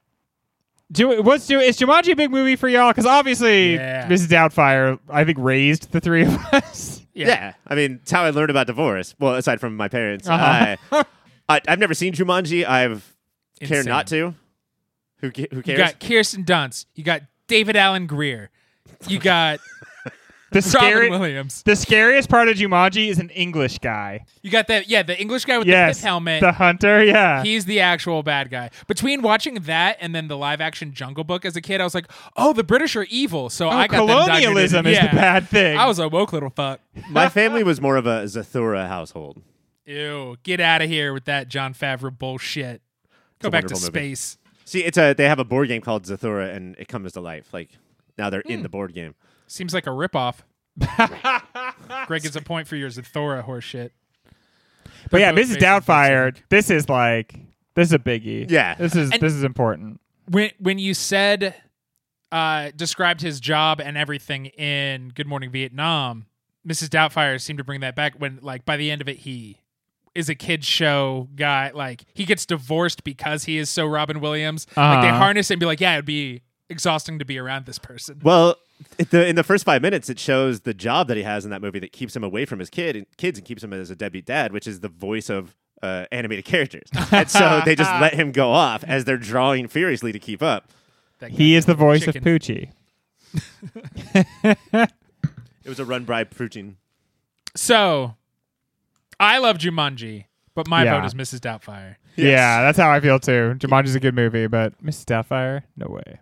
[0.92, 2.90] Do what's do is Jumanji a big movie for y'all?
[2.90, 4.06] Because obviously, Yeah.
[4.08, 4.28] Mrs.
[4.28, 7.00] Doubtfire, I think, raised the three of us.
[7.16, 7.52] Yeah.
[7.64, 9.14] I mean, it's how I learned about divorce.
[9.20, 10.76] Well, aside from my parents, Uh-huh.
[10.90, 11.04] I,
[11.48, 12.66] I, I've never seen Jumanji.
[12.66, 13.14] I've
[13.60, 13.88] cared Insane.
[13.88, 14.34] not to.
[15.20, 15.78] Who ca- who You cares?
[15.78, 16.86] got Kirsten Dunst.
[16.96, 18.50] You got David Alan Grier.
[19.06, 19.60] You got
[20.60, 21.62] The Robin Williams.
[21.64, 24.24] the scariest part of Jumanji is an English guy.
[24.42, 24.88] You got that.
[24.88, 26.40] Yeah, the English guy with yes, the pith helmet.
[26.40, 27.04] the hunter.
[27.04, 28.70] Yeah, He's the actual bad guy.
[28.86, 31.94] Between watching that and then the live action Jungle Book as a kid, I was
[31.94, 33.50] like, oh, the British are evil.
[33.50, 35.10] So oh, I got them dug into- colonialism is yeah.
[35.10, 35.76] the bad thing.
[35.76, 36.80] I was a woke little fuck.
[37.10, 39.42] my family was more of a Zathura household.
[39.86, 42.80] Ew, get out of here with that Jon Favreau bullshit.
[43.40, 43.84] Go back to movie.
[43.86, 44.38] space.
[44.64, 47.52] See, it's a they have a board game called Zathura, and it comes to life.
[47.52, 47.68] Like
[48.16, 48.52] now they're Hmm.
[48.52, 49.14] in the board game.
[49.54, 50.38] Seems like a ripoff.
[52.06, 53.90] Greg gets a point for your Zathura horseshit.
[55.10, 55.56] but yeah, Mrs.
[55.58, 56.36] Doubtfire.
[56.48, 57.34] This is like
[57.74, 58.50] this is a biggie.
[58.50, 58.74] Yeah.
[58.74, 60.00] this is And- this is important.
[60.28, 61.54] When when you said
[62.32, 66.26] uh described his job and everything in Good Morning Vietnam,
[66.66, 66.88] Mrs.
[66.88, 69.60] Doubtfire seemed to bring that back when like by the end of it he
[70.16, 74.66] is a kids show guy like he gets divorced because he is so Robin Williams.
[74.76, 75.18] Like they Uh-huh.
[75.18, 78.20] harness it and be like, yeah, it'd be exhausting to be around this person.
[78.24, 78.56] Well, it-
[79.10, 81.62] the, in the first five minutes, it shows the job that he has in that
[81.62, 83.96] movie that keeps him away from his kid and kids and keeps him as a
[83.96, 86.88] deadbeat dad, which is the voice of uh, animated characters.
[87.12, 90.70] and so they just let him go off as they're drawing furiously to keep up.
[91.28, 92.18] He is the voice Chicken.
[92.18, 92.70] of Poochie.
[95.64, 96.74] It was a run by Poochie.
[97.56, 98.16] So,
[99.18, 100.98] I love Jumanji, but my Yeah.
[101.00, 101.40] vote is Mrs.
[101.40, 101.96] Doubtfire.
[102.16, 103.54] Yeah, that's how I feel too.
[103.58, 105.04] Jumanji's a good movie, but Mrs.
[105.06, 106.20] Doubtfire, no way.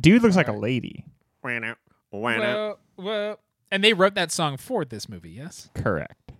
[0.00, 1.04] Dude looks like a lady.
[1.48, 1.76] Wah now,
[2.10, 2.38] wah now.
[2.40, 3.40] Well, well,
[3.70, 5.30] and they wrote that song for this movie.
[5.30, 5.70] Yes.
[5.74, 6.32] Correct.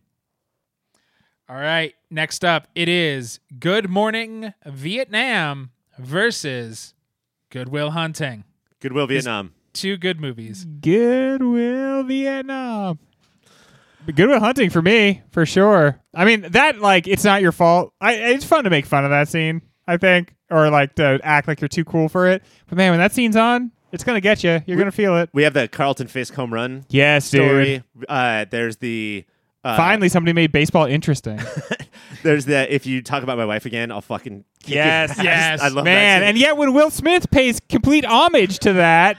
[1.48, 1.94] All right.
[2.10, 6.94] Next up, it is Good Morning Vietnam versus
[7.50, 8.44] Goodwill Hunting.
[8.80, 9.54] Goodwill Vietnam.
[9.72, 10.64] Two good movies.
[10.64, 12.98] Goodwill Vietnam.
[14.06, 16.00] Goodwill Hunting for me, for sure.
[16.14, 17.92] I mean, that like it's not your fault.
[18.00, 21.48] I it's fun to make fun of that scene, I think, or like to act
[21.48, 22.42] like you're too cool for it.
[22.68, 24.62] But man, when that scene's on, it's gonna get you.
[24.66, 25.30] You're gonna feel it.
[25.32, 27.42] We have the Carlton Fisk home run Yes, dude.
[27.42, 27.82] story.
[28.08, 29.24] Uh, there's the.
[29.64, 31.40] Uh, Finally, somebody made baseball interesting.
[32.22, 35.18] There's the if you talk about my wife again, I'll fucking kick your Yes, ass.
[35.24, 39.16] yes, I love Man, that and yet when Will Smith pays complete homage to that,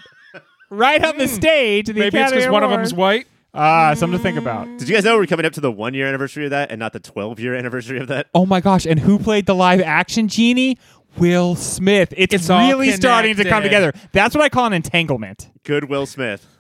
[0.70, 2.80] right on the stage, the Maybe it's Academy because one of Award.
[2.86, 3.28] them's white.
[3.53, 4.65] Ah, something to think about.
[4.78, 6.80] Did you guys know we're coming up to the one year anniversary of that and
[6.80, 8.28] not the 12 year anniversary of that?
[8.34, 8.86] Oh my gosh!
[8.86, 10.78] And who played the live action genie?
[11.20, 12.13] Will Smith.
[12.17, 13.91] It's, It's all really starting to come connected.
[13.91, 14.09] together.
[14.11, 15.49] That's what I call an entanglement.
[15.63, 16.45] Good Will Smith.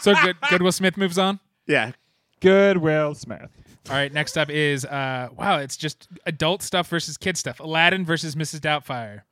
[0.00, 0.14] So
[0.50, 0.62] good.
[0.62, 1.38] Will Smith moves on.
[1.66, 1.92] Yeah.
[2.40, 3.50] Good Will Smith.
[3.88, 4.10] All right.
[4.12, 5.58] Next up is uh, wow.
[5.58, 7.60] It's just adult stuff versus kid stuff.
[7.60, 8.60] Aladdin versus Mrs.
[8.60, 9.22] Doubtfire.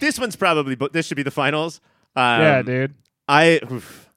[0.00, 1.80] This one's probably, but this should be the finals.
[2.16, 2.94] Um, yeah, dude.
[3.28, 4.08] I, oof.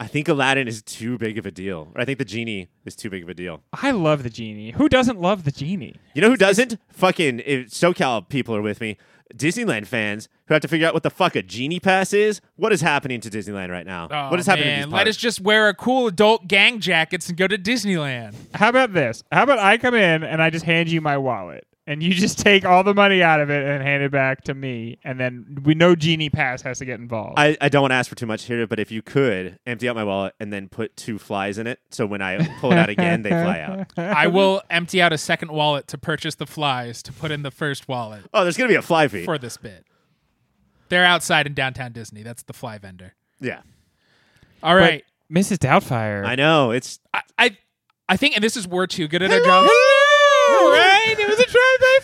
[0.00, 1.88] I think Aladdin is too big of a deal.
[1.94, 3.62] Or I think the genie is too big of a deal.
[3.72, 4.70] I love the genie.
[4.72, 5.96] Who doesn't love the genie?
[6.14, 6.78] You know who doesn't?
[6.92, 8.96] Fucking if SoCal people are with me.
[9.34, 12.40] Disneyland fans who have to figure out what the fuck a genie pass is.
[12.56, 14.08] What is happening to Disneyland right now?
[14.10, 14.68] Oh, what is happening?
[14.68, 14.80] man.
[14.82, 18.34] To these Let us just wear a cool adult gang jackets and go to Disneyland.
[18.54, 19.22] How about this?
[19.30, 22.38] How about I come in and I just hand you my wallet, and you just
[22.38, 25.58] take all the money out of it and hand it back to me, and then
[25.64, 27.34] we know genie pass has to get involved.
[27.38, 29.88] I, I don't want to ask for too much here, but if you could empty
[29.88, 32.78] out my wallet and then put two flies in it, so when I pull it
[32.78, 33.86] out again, they fly out.
[33.98, 37.50] I will empty out a second wallet to purchase the flies to put in the
[37.50, 39.24] first wallet Oh, there's gonna be a fly fee.
[39.24, 39.84] for this bit.
[40.90, 42.22] They're outside in downtown Disney.
[42.22, 43.14] That's the fly vendor.
[43.40, 43.60] yeah,
[44.62, 45.04] All right.
[45.32, 45.58] Mrs.
[45.58, 46.24] Doubtfire.
[46.24, 46.70] I know.
[46.70, 47.56] It's I, I
[48.08, 49.70] I think, and this is we're too good at our jobs.
[50.98, 51.14] Hello!
[51.14, 51.18] Right?
[51.18, 51.98] It was a drive-by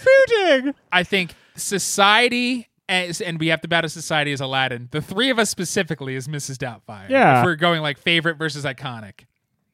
[0.63, 0.75] fruiting.
[0.93, 4.89] I think society, as, and we have to battle society as Aladdin.
[4.91, 6.57] The three of us specifically is Mrs.
[6.57, 7.09] Doubtfire.
[7.09, 7.41] Yeah.
[7.41, 9.25] If we're going like favorite versus iconic.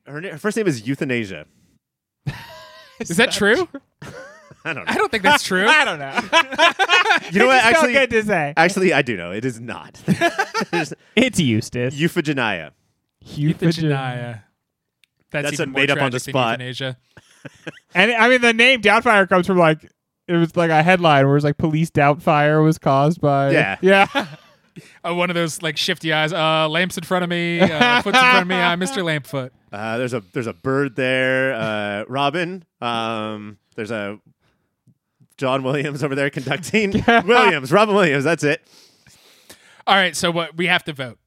[0.07, 1.47] her, na- her first name is Euthanasia.
[3.01, 3.67] Is that true?
[4.65, 4.93] I don't know.
[4.93, 5.65] I don't think that's true.
[5.69, 6.13] I don't know.
[7.33, 7.57] You know what?
[7.57, 8.53] It just felt Actually, good to say.
[8.59, 9.31] actually, I do know.
[9.33, 9.99] It is not.
[11.17, 11.95] It's Eustace.
[11.95, 12.73] Euphagenia.
[13.23, 14.45] Euthanasia.
[15.31, 16.51] That's, That's even a more made up on the tragic than spot.
[16.61, 16.99] Euthanasia.
[17.95, 19.91] And I mean, the name Doubtfire comes from like
[20.29, 23.77] it was like a headline where it was like police doubtfire was caused by Yeah.
[23.83, 24.27] yeah.
[25.05, 26.33] Uh, one of those like shifty eyes.
[26.33, 27.61] Uh, lamps in front of me.
[27.61, 28.55] Uh, foot's in front of me.
[28.55, 29.03] I'm Mr.
[29.03, 29.51] Lampfoot.
[29.73, 31.53] Uh, there's a there's a bird there.
[31.55, 32.65] Uh, Robin.
[32.81, 34.21] Um, there's a
[35.37, 36.93] John Williams over there conducting.
[37.27, 37.73] Williams.
[37.73, 38.25] Robin Williams.
[38.25, 38.63] That's it.
[39.87, 41.19] All right, so what we have to vote.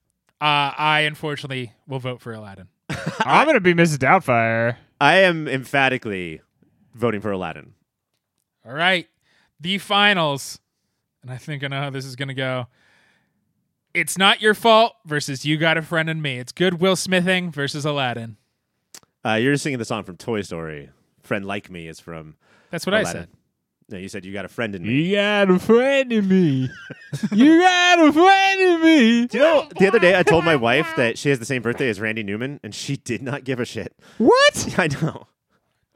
[0.41, 2.69] Uh, I unfortunately will vote for Aladdin.
[3.19, 3.97] I'm gonna be Mrs.
[3.97, 4.77] Doubtfire.
[5.03, 6.39] I am emphatically
[6.93, 7.73] voting for Aladdin.
[8.65, 9.09] All right,
[9.59, 10.59] the finals,
[11.21, 12.67] and I think I know how this is gonna go.
[13.93, 16.37] It's not your fault versus you got a friend in me.
[16.39, 18.37] It's good Will Smithing versus Aladdin.
[19.25, 20.89] Uh, you're singing the song from Toy Story.
[21.21, 22.37] Friend like me is from.
[22.71, 23.27] That's what I said.
[23.89, 24.93] No, you said you got a friend in me.
[24.93, 26.69] You got a friend in me.
[27.31, 29.27] you got a friend in me.
[29.27, 31.61] Do you know the other day I told my wife that she has the same
[31.61, 33.93] birthday as Randy Newman, and she did not give a shit.
[34.17, 34.75] What?
[34.77, 35.27] I know.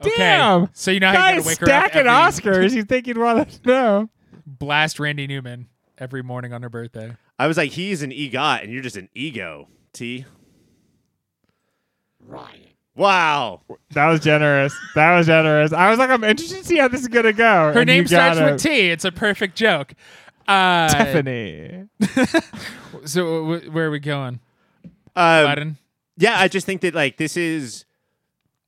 [0.00, 0.68] Okay, Damn.
[0.74, 2.72] so you know how you Guys gotta wake her up stacking every, Oscars.
[2.72, 4.10] You think you'd want to know?
[4.46, 5.68] blast Randy Newman
[5.98, 7.16] every morning on her birthday.
[7.38, 9.68] I was like, he's an EGOT, and you're just an ego.
[9.92, 10.24] T.
[12.20, 12.67] Ryan.
[12.98, 13.60] Wow.
[13.92, 14.74] That was generous.
[14.96, 15.72] That was generous.
[15.72, 17.72] I was like, I'm interested to see how this is gonna go.
[17.72, 18.90] Her And name starts got with T.
[18.90, 19.94] It's a perfect joke.
[20.46, 21.84] Uh, Tiffany.
[23.04, 24.40] So w- where are we going,
[25.14, 25.76] Um, Aladdin?
[26.16, 27.84] yeah, I just think that like this is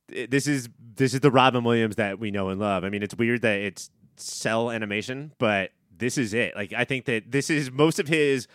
[0.07, 2.83] this is this is the Robin Williams that we know and love.
[2.83, 6.55] I mean, it's weird that it's cell animation, but this is it.
[6.55, 8.47] Like I think that this is most of his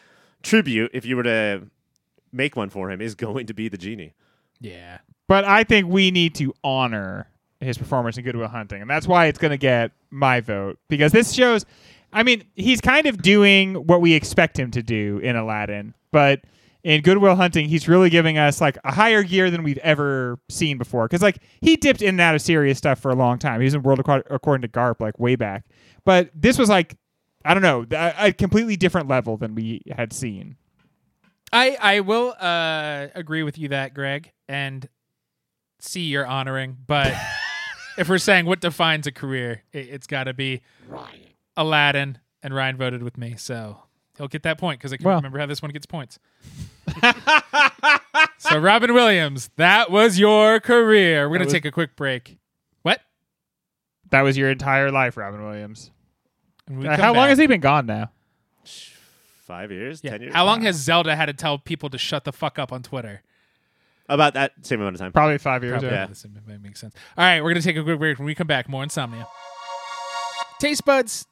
[0.43, 1.63] tribute if you were to
[2.33, 4.15] make one for him is going to be the genie.
[4.61, 4.99] Yeah.
[5.29, 7.29] But I think we need to honor
[7.61, 11.13] his performance in Goodwill Hunting, and that's why it's going to get my vote because
[11.13, 11.65] this shows.
[12.13, 16.43] I mean, he's kind of doing what we expect him to do in Aladdin, but
[16.87, 20.79] in Goodwill Hunting, he's really giving us like a higher gear than we've ever seen
[20.79, 21.09] before.
[21.09, 23.61] Because like he dipped in and out of serious stuff for a long time.
[23.61, 25.65] He was in World According to Garp like way back,
[26.05, 26.97] but this was like
[27.45, 30.57] I don't know a, completely different level than we had seen.
[31.53, 34.89] I I will uh, agree with you that Greg and
[35.79, 37.13] see you're honoring, but
[37.99, 41.21] if we're saying what defines a career, it, it's got to be Ryan.
[41.57, 43.79] Aladdin, and Ryan voted with me, so
[44.19, 45.17] he'll get that point because I can Well.
[45.17, 46.19] remember how this one gets points.
[48.39, 51.29] so Robin Williams, that was your career.
[51.29, 52.39] We're gonna was- take a quick break.
[52.83, 53.01] What?
[54.11, 55.91] That was your entire life, Robin Williams.
[56.71, 58.11] Uh, come how long back- has he been gone now?
[58.65, 60.11] Five years, Yeah.
[60.13, 60.35] ten years.
[60.35, 63.23] How long has Zelda had to tell people to shut the fuck up on Twitter?
[64.09, 65.13] About that same amount of time?
[65.13, 65.73] Probably five years.
[65.73, 65.91] Probably.
[65.91, 66.07] yeah.
[66.07, 66.95] This might make sense.
[67.17, 68.19] All right, we're gonna take a quick break.
[68.19, 69.27] When we come back, more insomnia.
[70.59, 71.27] Taste buds.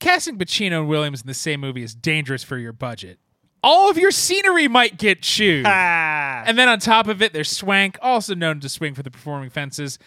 [0.00, 3.18] Casting Pacino and Williams in the same movie is dangerous for your budget.
[3.64, 5.66] All of your scenery might get chewed.
[5.66, 6.44] Ah.
[6.46, 9.50] And then on top of it, there's Swank, also known to swing for the performing
[9.50, 9.98] fences.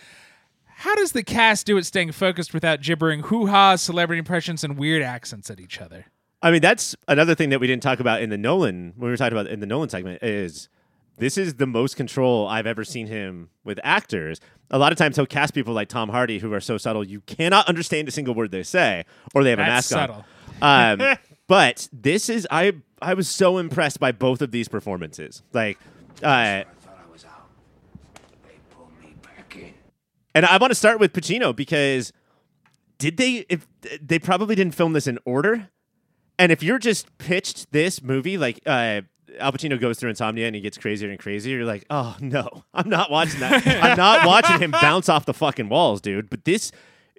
[0.77, 4.77] How does the cast do it staying focused without gibbering hoo ha's, celebrity impressions, and
[4.77, 6.05] weird accents at each other?
[6.41, 9.09] I mean, that's another thing that we didn't talk about in the Nolan when we
[9.09, 10.69] were talking about in the Nolan segment is
[11.21, 14.39] this is the most control I've ever seen him with actors.
[14.71, 17.21] A lot of times he'll cast people like Tom Hardy who are so subtle you
[17.21, 19.05] cannot understand a single word they say,
[19.35, 20.25] or they have a mask subtle.
[20.63, 20.99] on.
[20.99, 21.17] Um,
[21.47, 25.43] but this is I I was so impressed by both of these performances.
[25.53, 25.77] Like,
[26.23, 26.63] uh,
[30.33, 32.11] and I want to start with Pacino because
[32.97, 33.67] did they if
[34.01, 35.69] they probably didn't film this in order
[36.39, 39.01] and if you're just pitched this movie like uh
[39.39, 41.57] Al Pacino goes through insomnia and he gets crazier and crazier.
[41.57, 43.65] You're like, oh no, I'm not watching that.
[43.65, 46.29] I'm not watching him bounce off the fucking walls, dude.
[46.29, 46.71] But this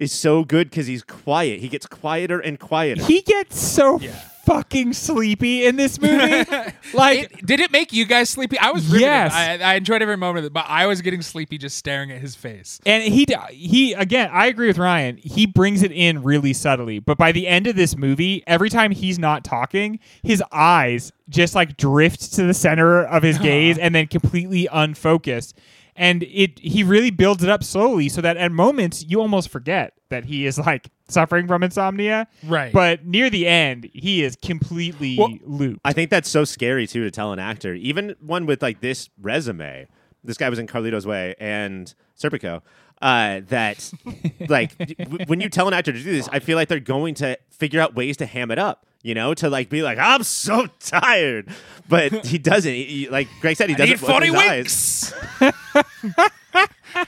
[0.02, 1.60] is so good because he's quiet.
[1.60, 3.02] He gets quieter and quieter.
[3.04, 4.00] He gets so
[4.44, 6.44] fucking sleepy in this movie.
[6.94, 8.58] like It- did it make you guys sleepy?
[8.58, 9.02] I was riveted.
[9.02, 9.32] Yes.
[9.32, 12.20] I, I enjoyed every moment of it, but I was getting sleepy just staring at
[12.20, 12.80] his face.
[12.84, 15.16] And he he again, I agree with Ryan.
[15.18, 18.90] He brings it in really subtly, but by the end of this movie, every time
[18.90, 23.94] he's not talking, his eyes just like drift to the center of his gaze and
[23.94, 25.56] then completely unfocused.
[25.94, 29.92] And it he really builds it up slowly so that at moments you almost forget
[30.08, 32.26] that he is like suffering from insomnia.
[32.44, 32.72] Right.
[32.72, 35.80] But near the end, he is completely Well, looped.
[35.84, 39.10] I think that's so scary too to tell an actor, even one with like this
[39.20, 39.86] resume.
[40.24, 42.62] This guy was in Carlito's Way and Serpico.
[43.02, 43.92] Uh, that
[44.48, 47.14] like w- when you tell an actor to do this, I feel like they're going
[47.16, 48.86] to figure out ways to ham it up.
[49.02, 51.48] You know, to like be like, I'm so tired,
[51.88, 52.72] but he doesn't.
[52.72, 53.90] He, he- like Greg said, he doesn't.
[53.90, 55.14] need 40 his eyes.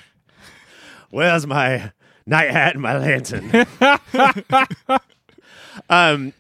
[1.10, 1.92] Where's my
[2.26, 3.66] night hat and my lantern?
[5.88, 6.32] um,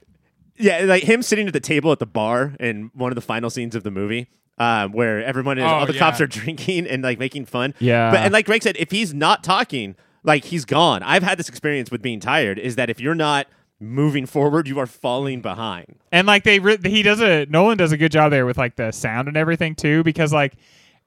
[0.56, 3.50] yeah, like him sitting at the table at the bar in one of the final
[3.50, 4.28] scenes of the movie,
[4.58, 7.74] um, where everyone is, Oh, all the cops are drinking and like making fun.
[7.78, 8.10] Yeah.
[8.10, 9.94] but and like Greg said, if he's not talking,
[10.24, 11.02] like he's gone.
[11.02, 12.58] I've had this experience with being tired.
[12.58, 13.46] Is that if you're not
[13.80, 15.96] moving forward, you are falling behind.
[16.12, 18.76] and like they re- he does a Nolan does a good job there with like
[18.76, 20.54] the sound and everything too because like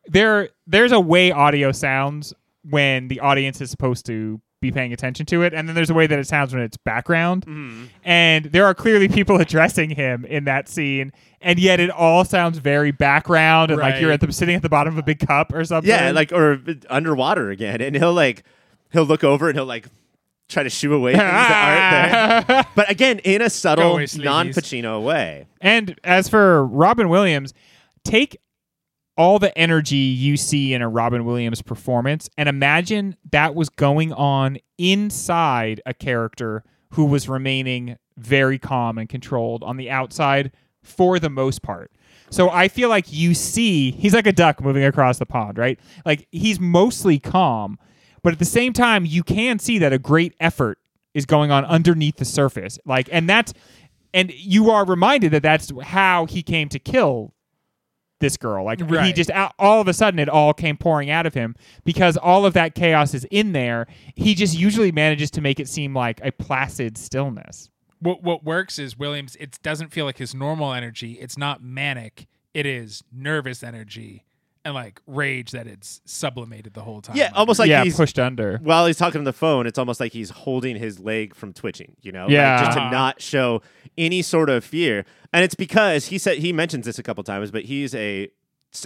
[0.08, 2.34] there there's a way audio sounds
[2.70, 5.94] when the audience is supposed to be paying attention to it and then there's a
[5.94, 7.46] way that it sounds when it's background.
[7.46, 7.86] Mm-hmm.
[8.04, 11.12] And there are clearly people addressing him in that scene
[11.42, 14.70] and yet it all sounds very background and like you're at the sitting at the
[14.70, 15.90] bottom of a big cup or something.
[15.90, 16.60] Yeah, like or
[16.90, 18.44] underwater again, and he'll like
[18.92, 19.88] he'll look over and he'll like
[20.50, 22.66] try to shoo away things that aren't there.
[22.76, 24.24] But again, in a subtle, away, sleepies.
[24.24, 25.48] non-Pacino way.
[25.62, 27.54] And as for Robin Williams,
[28.04, 28.38] take
[29.18, 34.14] all the energy you see in a Robin Williams performance and imagine that was going
[34.14, 40.52] on inside a character who was remaining very calm and controlled on the outside
[40.84, 41.92] for the most part.
[42.30, 45.80] So I feel like you see he's like a duck moving across the pond, right?
[46.06, 47.80] Like he's mostly calm,
[48.28, 50.80] but at the same time you can see that a great effort
[51.14, 52.78] is going on underneath the surface.
[52.86, 53.54] Like and that's
[54.14, 57.34] and you are reminded that that's how he came to kill
[58.20, 58.66] this girl.
[58.66, 61.56] Like he just all of a sudden it all came pouring out of him
[61.86, 63.88] because all of that chaos is in there.
[64.16, 67.70] He just usually manages to make it seem like a placid stillness.
[68.00, 69.38] what what works is Williams.
[69.40, 71.14] It doesn't feel like his normal energy.
[71.14, 72.28] It's not manic.
[72.54, 74.26] It is nervous energy
[74.68, 77.16] and like rage that it's sublimated the whole time.
[77.16, 78.58] Yeah, almost like yeah, he's pushed under.
[78.62, 79.66] while he's talking on the phone.
[79.66, 81.96] It's almost like he's holding his leg from twitching.
[82.02, 82.64] You know, Like, Yeah.
[82.66, 83.62] just to not show
[83.98, 85.06] any sort of fear.
[85.34, 88.30] And it's because he said he mentions this a couple times, but he's a.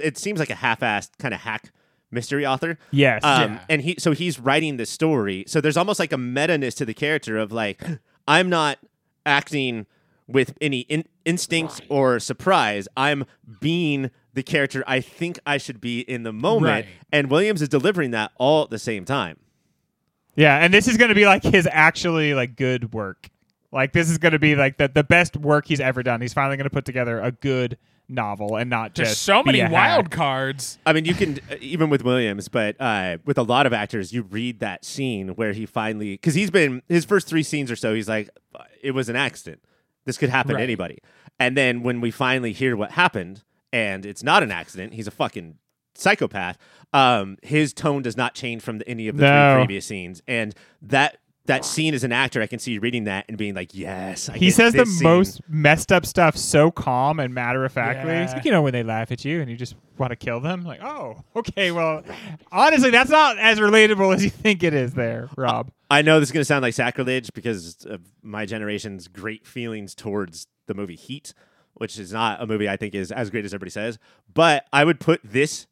[0.01, 1.71] It seems like a half-assed kind of hack
[2.11, 2.77] mystery author.
[2.91, 3.23] Yes.
[3.23, 3.59] Um, Yeah.
[3.69, 5.43] And he so he's writing the story.
[5.47, 7.81] So there's almost like a meta ness to the character of like,
[8.27, 8.77] I'm not
[9.25, 9.87] acting
[10.27, 12.87] with any in- instinct or surprise.
[12.95, 13.25] I'm
[13.59, 16.85] being the character I think I should be in the moment, Right.
[17.11, 19.37] and Williams is delivering that all at the same time.
[20.35, 23.29] Yeah, and this is going to be like his actually like good work.
[23.71, 26.21] Like this is going to be like the the best work he's ever done.
[26.21, 27.77] He's finally going to put together a good
[28.09, 30.11] novel and not There's just so be many a wild hack.
[30.11, 30.77] cards.
[30.85, 34.11] I mean, you can uh, even with Williams, but uh, with a lot of actors,
[34.13, 37.75] you read that scene where he finally because he's been his first three scenes or
[37.75, 38.29] so, he's like,
[38.81, 39.61] it was an accident.
[40.05, 40.59] This could happen Right.
[40.59, 40.99] to anybody.
[41.39, 43.43] And then when we finally hear what happened,
[43.73, 45.57] and it's not an accident, he's a fucking
[45.95, 46.57] psychopath.
[46.93, 49.53] Um, his tone does not change from the, any of the No.
[49.55, 51.17] three previous scenes, and that.
[51.47, 54.29] That scene as an actor, I can see you reading that and being like, "Yes."
[54.29, 55.03] I He says the scene.
[55.03, 58.11] most messed up stuff so calm and matter of factly.
[58.11, 58.31] Yeah.
[58.31, 60.63] Like, you know when they laugh at you and you just want to kill them.
[60.63, 61.71] Like, oh, okay.
[61.71, 62.03] Well,
[62.51, 64.93] honestly, that's not as relatable as you think it is.
[64.93, 65.71] There, Rob.
[65.89, 69.95] I know this is going to sound like sacrilege because of my generation's great feelings
[69.95, 71.33] towards the movie Heat,
[71.75, 73.97] which is not a movie I think is as great as everybody says.
[74.33, 75.67] But I would put this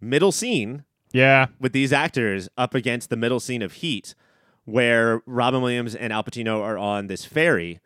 [0.00, 4.14] middle scene Yeah, with these actors up against the middle scene of Heat,
[4.64, 7.80] where Robin Williams and Al Pacino are on this ferry,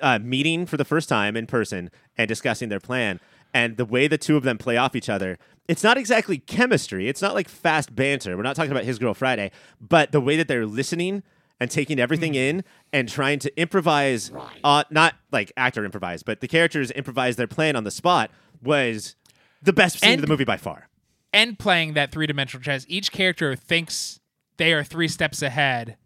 [0.00, 3.20] uh, meeting for the first time in person and discussing their plan.
[3.52, 7.08] And the way the two of them play off each other, it's not exactly chemistry.
[7.08, 8.36] It's not like fast banter.
[8.36, 9.50] We're not talking about His Girl Friday,
[9.80, 11.22] but the way that they're listening
[11.60, 14.32] and taking everything in and trying to improvise,
[14.64, 18.30] uh, not like actor improvise, but the characters improvise their plan on the spot
[18.62, 19.14] was
[19.62, 20.88] the best scene of the movie by far.
[21.32, 24.20] and playing that three dimensional chess, each character thinks
[24.56, 25.96] they are three steps ahead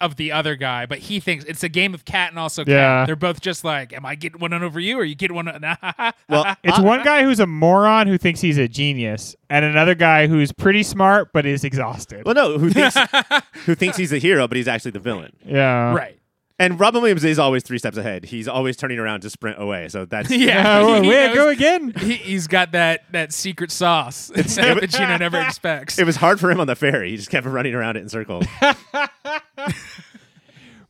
[0.00, 2.70] of the other guy, but he thinks it's a game of cat and also cat.
[2.72, 3.06] Yeah.
[3.06, 5.48] They're both just like, "Am I getting one on over you, or you getting one?"
[5.48, 9.94] On- well, it's one guy who's a moron who thinks he's a genius, and another
[9.94, 12.24] guy who's pretty smart but is exhausted.
[12.26, 12.96] Well, no, who thinks
[13.66, 15.32] who thinks he's a hero, but he's actually the villain.
[15.44, 16.18] yeah, right.
[16.58, 18.24] And Robin Williams is always three steps ahead.
[18.24, 19.88] He's always turning around to sprint away.
[19.88, 21.92] So that's Yeah, Oh, he wait, knows- go again.
[21.98, 25.98] He, he's got that that secret sauce that Pacino never expects.
[25.98, 27.10] It was hard for him on the ferry.
[27.10, 28.46] He just kept running around it in circles.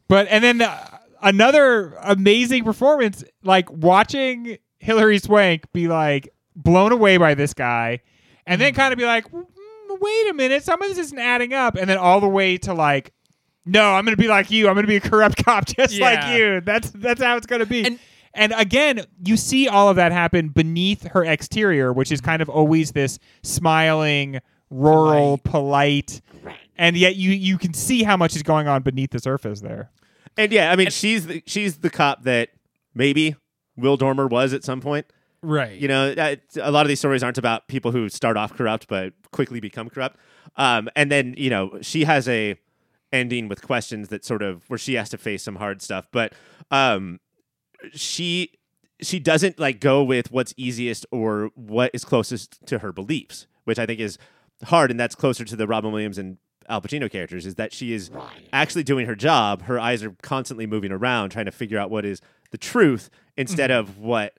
[0.08, 7.16] But and then uh, another amazing performance, like watching Hilary Swank be like blown away
[7.16, 8.00] by this guy,
[8.46, 9.44] and then kind of be like, "Mm,
[10.00, 12.72] "Wait a minute, some of this isn't adding up," and then all the way to
[12.72, 13.12] like,
[13.66, 14.68] "No, I'm going to be like you.
[14.68, 16.04] I'm going to be a corrupt cop just Yeah.
[16.04, 16.60] like you.
[16.62, 17.98] That's that's how it's going to be." And-
[18.38, 22.50] and again, you see all of that happen beneath her exterior, which is kind of
[22.50, 24.40] always this smiling,
[24.70, 26.20] rural, polite,
[26.76, 29.90] and yet you you can see how much is going on beneath the surface there.
[30.36, 32.50] and yeah, I mean, she's the, she's the cop that
[32.94, 33.34] maybe
[33.76, 35.06] Will Dormer was at some point.
[35.42, 35.72] right.
[35.80, 38.86] You know, that, a lot of these stories aren't about people who start off corrupt
[38.86, 40.18] but quickly become corrupt.
[40.56, 42.56] Um, and then you know, she has a
[43.12, 46.32] ending with questions that sort of where she has to face some hard stuff, but
[46.70, 47.20] um,
[47.92, 48.52] she
[49.00, 53.78] she doesn't like go with what's easiest or what is closest to her beliefs, which
[53.78, 54.18] I think is
[54.64, 56.38] hard, and that's closer to the Robin Williams and
[56.68, 57.46] Al Pacino characters.
[57.46, 58.10] Is that she is
[58.52, 59.62] actually doing her job.
[59.62, 63.70] Her eyes are constantly moving around, trying to figure out what is the truth instead
[63.70, 64.34] of what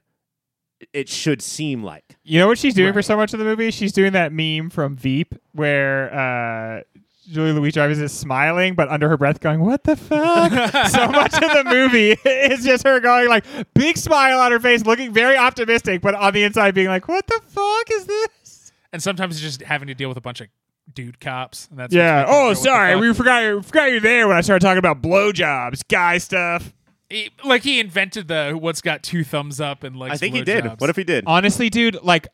[0.94, 2.18] it should seem like.
[2.24, 3.72] You know what she's doing for so much of the movie?
[3.72, 6.82] She's doing that meme from Veep where uh,
[7.30, 10.52] Julia Louis-Dreyfus is smiling, but under her breath going, "What the fuck?"
[10.90, 14.86] so much of the movie is just her going like big smile on her face,
[14.86, 19.04] looking very optimistic, but on the inside being like, "What the fuck is this?" and
[19.04, 20.48] sometimes it's just having to deal with a bunch of
[20.94, 21.68] dude cops.
[21.70, 22.20] And that's Yeah.
[22.24, 23.44] what's making her Oh, go, "What the sorry, we forgot.
[23.44, 26.74] You, forgot you're there when I started talking about blowjobs, guy stuff.
[27.10, 30.42] He- like he invented the what's got two thumbs up and like I think he
[30.44, 30.66] did.
[30.80, 31.26] What if he did?
[31.28, 32.28] Honestly, dude, like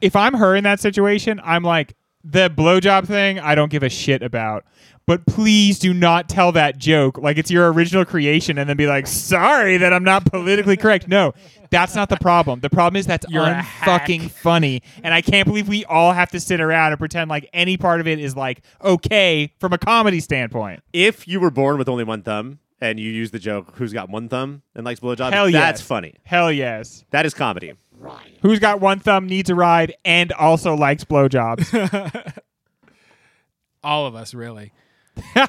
[0.00, 1.94] if I'm her in that situation, I'm like
[2.30, 3.38] the blowjob thing.
[3.38, 4.64] I don't give a shit about.
[5.06, 8.86] But please do not tell that joke like it's your original creation, and then be
[8.86, 11.32] like, "Sorry that I'm not politically correct." No,
[11.70, 12.60] that's not the problem.
[12.60, 14.30] The problem is that's You're a unfucking hack.
[14.32, 17.78] funny, and I can't believe we all have to sit around and pretend like any
[17.78, 20.82] part of it is like okay from a comedy standpoint.
[20.92, 24.10] if you were born with only one thumb and you use the joke, "Who's got
[24.10, 25.62] one thumb and likes blowjobs?" Hell yes.
[25.62, 26.16] That's funny.
[26.24, 27.06] Hell yes.
[27.12, 27.72] That is comedy.
[28.42, 32.42] Who's got one thumb, needs a ride, and also likes blowjobs?
[33.82, 34.72] all of us really.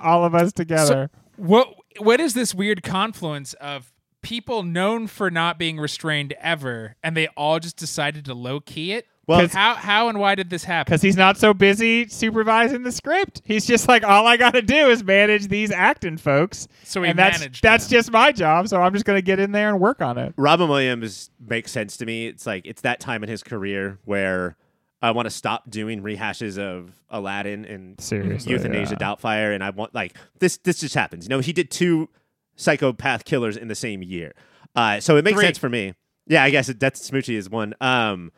[0.00, 1.10] all of us together.
[1.36, 7.16] What what is this weird confluence of people known for not being restrained ever, and
[7.16, 9.06] they all just decided to low key it?
[9.26, 10.90] Well, how how and why did this happen?
[10.90, 13.42] because he's not so busy supervising the script.
[13.44, 16.68] He's just like, all I got to do is manage these acting folks.
[16.82, 17.98] So he and that's managed that's them.
[17.98, 18.68] just my job.
[18.68, 20.34] So I'm just gonna get in there and work on it.
[20.36, 22.26] Robin Williams makes sense to me.
[22.26, 24.56] It's like it's that time in his career where
[25.02, 29.06] I want to stop doing rehashes of Aladdin and Seriously, Euthanasia yeah.
[29.14, 30.56] Doubtfire, and I want like this.
[30.58, 31.24] This just happens.
[31.26, 32.08] You know, he did two
[32.56, 34.32] psychopath killers in the same year.
[34.74, 35.44] Uh, so it makes Three.
[35.44, 35.94] sense for me.
[36.26, 37.74] Yeah, I guess Death Smoochy is one.
[37.80, 38.32] Um,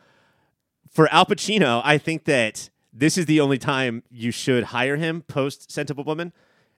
[0.97, 5.21] for Al Pacino, I think that this is the only time you should hire him
[5.21, 6.33] post Scent of a Woman.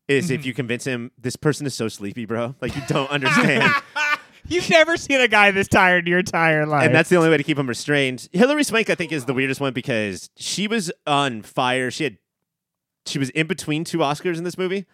[0.09, 0.33] Is Mm-hmm.
[0.33, 2.53] if you convince him this person is so sleepy, bro.
[2.59, 3.71] Like you don't understand.
[4.49, 6.85] You've never seen a guy this tired in your entire life.
[6.85, 8.27] and that's the only way to keep him restrained.
[8.33, 11.89] Hilary Swank, I think, is the weirdest one because she was on fire.
[11.89, 12.17] She had,
[13.05, 14.85] she was in between two Oscars in this movie,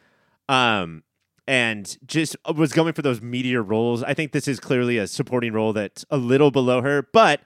[0.50, 1.02] um,
[1.48, 4.04] and just was going for those meteor roles.
[4.04, 7.42] I think this is clearly a supporting role that's a little below her, but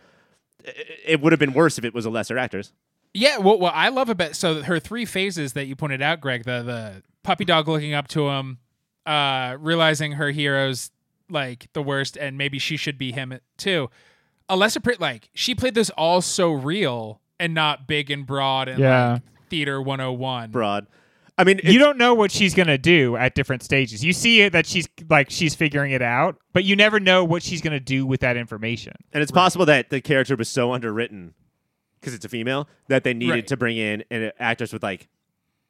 [1.06, 2.72] it would have been worse if it was a lesser actress.
[3.14, 6.44] Yeah, well, what I love about so her three phases that you pointed out, Greg,
[6.44, 8.60] the the puppy dog looking up to him,
[9.06, 10.92] uh, realizing her hero's
[11.30, 13.90] like the worst, and maybe she should be him too.
[14.50, 18.80] Alessa, Prit, like she played this all so real and not big and broad and
[18.80, 19.14] Yeah.
[19.14, 20.52] like theater 101.
[20.52, 20.88] Broad.
[21.40, 24.04] I mean, you don't know what she's gonna do at different stages.
[24.04, 27.62] You see that she's like she's figuring it out, but you never know what she's
[27.62, 28.94] gonna do with that information.
[29.14, 31.34] And it's possible that the character was so underwritten
[32.00, 33.48] because it's a female that they needed Right.
[33.48, 35.08] to bring in an actress with like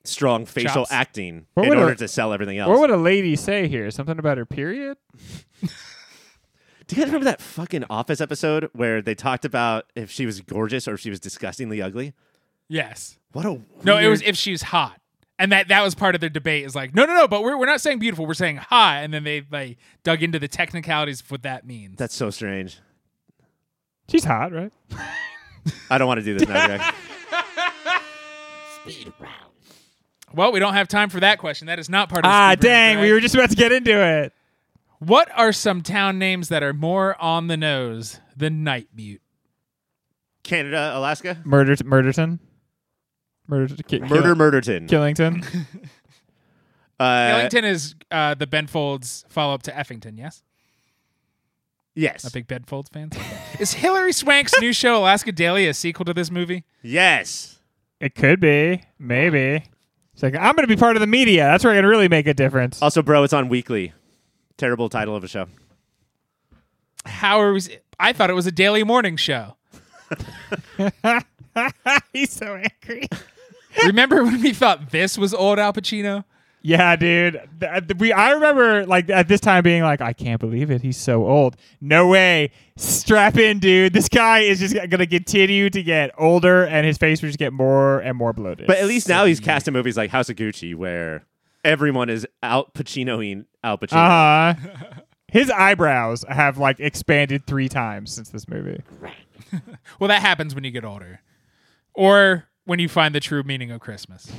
[0.06, 0.92] strong facial Chops.
[0.92, 2.70] acting What in would a- order to sell everything else.
[2.70, 3.92] What would a lady say here?
[3.92, 4.98] Something about her period?
[6.88, 10.42] Do you guys remember that fucking Office episode where they talked about if she was
[10.42, 12.14] gorgeous or if she was disgustingly ugly?
[12.68, 13.20] Yes.
[13.32, 14.99] What a No, it was weird- if she's hot.
[15.42, 17.58] And that that was part of their debate is like, no, no, no, but we're,
[17.58, 19.04] we're not saying beautiful, we're saying hot.
[19.04, 21.98] And then they like dug into the technicalities of what that means.
[21.98, 22.80] That's so strange.
[24.10, 24.72] She's hot, right?
[25.90, 26.82] I don't want to do this now, Greg.
[30.34, 31.68] well, we don't have time for that question.
[31.68, 33.14] That is not part of the Ah, speed round, dang, we Greg.
[33.14, 34.34] were just about to get into it.
[35.00, 39.20] What are some town names that are more on the nose than Nightmute?
[40.44, 41.38] Canada, Alaska.
[41.46, 42.40] Murder, Murderton,
[43.50, 44.88] Murder, ki- Murder, Kill- Murderton.
[44.88, 45.46] Killington.
[47.02, 50.44] Uh, Ellington is uh, the Ben Folds follow up to Effington, yes?
[51.96, 52.26] yes.
[52.26, 53.10] A big Ben Folds fan?
[53.60, 56.66] is Hilary Swank's new show, Alaska Daily, a sequel to this movie?
[56.82, 57.60] Yes.
[58.02, 59.64] It could be, maybe.
[60.14, 61.44] It's like I'm going to be part of the media.
[61.46, 62.82] That's where I can really make a difference.
[62.82, 63.94] Also, bro, it's on weekly.
[64.58, 65.46] Terrible title of a show.
[67.06, 67.62] How are we?
[67.98, 69.56] I thought it was a daily morning show.
[72.12, 73.08] He's so angry.
[73.86, 76.24] Remember when we thought this was old Al Pacino?
[76.62, 77.40] Yeah, dude.
[77.62, 80.82] Th- th- we I remember like at this time being like, I can't believe it.
[80.82, 81.56] He's so old.
[81.80, 82.52] No way.
[82.76, 83.94] Strap in, dude.
[83.94, 87.54] This guy is just gonna continue to get older, and his face will just get
[87.54, 88.68] more and more bloated.
[88.68, 91.26] But at least now he's cast in movies like House of Gucci where
[91.64, 93.94] everyone is out Pacinoing Al Pacino.
[93.98, 95.02] uh huh.
[95.32, 98.82] His eyebrows have like expanded three times since this movie.
[100.00, 101.22] Well, that happens when you get older,
[101.94, 104.32] or when you find the true meaning of Christmas.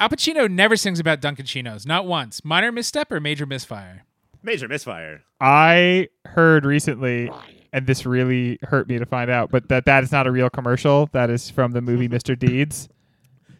[0.00, 2.44] Al Pacino never sings about Dunkaccinos, not once.
[2.44, 4.04] Minor misstep or major misfire?
[4.42, 5.22] Major misfire.
[5.40, 7.30] I heard recently,
[7.72, 10.50] and this really hurt me to find out, but that that is not a real
[10.50, 11.08] commercial.
[11.12, 12.36] That is from the movie Mr.
[12.36, 12.88] Deeds.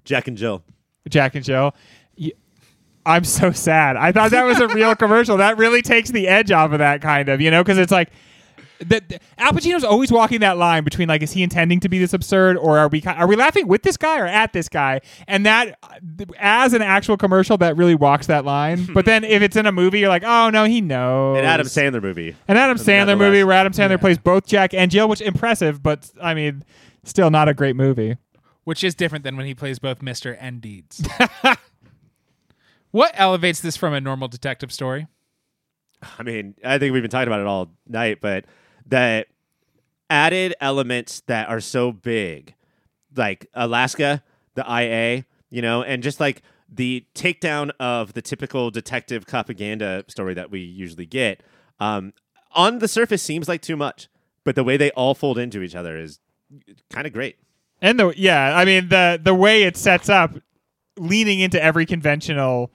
[0.04, 0.64] Jack and Jill.
[1.08, 1.76] Jack and Jill.
[3.06, 3.94] I'm so sad.
[3.94, 5.36] I thought that was a real commercial.
[5.36, 8.10] That really takes the edge off of that kind of, you know, because it's like
[8.78, 11.98] the, the- Al Pacino's always walking that line between like, is he intending to be
[11.98, 15.00] this absurd, or are we are we laughing with this guy or at this guy?
[15.26, 15.78] And that,
[16.38, 18.86] as an actual commercial, that really walks that line.
[18.94, 21.38] but then if it's in a movie, you're like, oh no, he knows.
[21.38, 22.36] An Adam Sandler movie.
[22.48, 26.10] An Adam Sandler movie where Adam Sandler plays both Jack and Jill, which impressive, but
[26.20, 26.64] I mean,
[27.04, 28.16] still not a great movie.
[28.64, 30.36] Which is different than when he plays both Mr.
[30.40, 31.06] and Deeds.
[32.90, 35.06] what elevates this from a normal detective story?
[36.18, 38.44] I mean, I think we've been talking about it all night, but
[38.86, 39.26] the
[40.10, 42.54] added elements that are so big,
[43.16, 44.22] like Alaska,
[44.54, 50.34] the IA, you know, and just like the takedown of the typical detective propaganda story
[50.34, 51.42] that we usually get,
[51.80, 52.12] um,
[52.52, 54.08] on the surface seems like too much,
[54.44, 56.20] but the way they all fold into each other is
[56.90, 57.36] kind of great.
[57.82, 60.36] And the yeah, I mean the the way it sets up,
[60.96, 62.70] leaning into every conventional,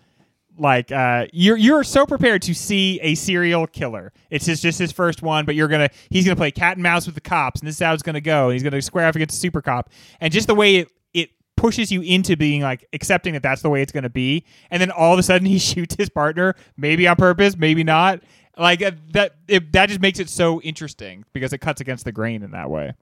[0.59, 4.11] like uh, you're you're so prepared to see a serial killer.
[4.29, 7.05] It's just just his first one, but you're gonna he's gonna play cat and mouse
[7.05, 8.45] with the cops, and this is how it's gonna go.
[8.45, 11.29] And he's gonna square off against a super cop, and just the way it it
[11.55, 14.91] pushes you into being like accepting that that's the way it's gonna be, and then
[14.91, 18.21] all of a sudden he shoots his partner, maybe on purpose, maybe not.
[18.57, 22.11] Like uh, that, it, that just makes it so interesting because it cuts against the
[22.11, 22.93] grain in that way.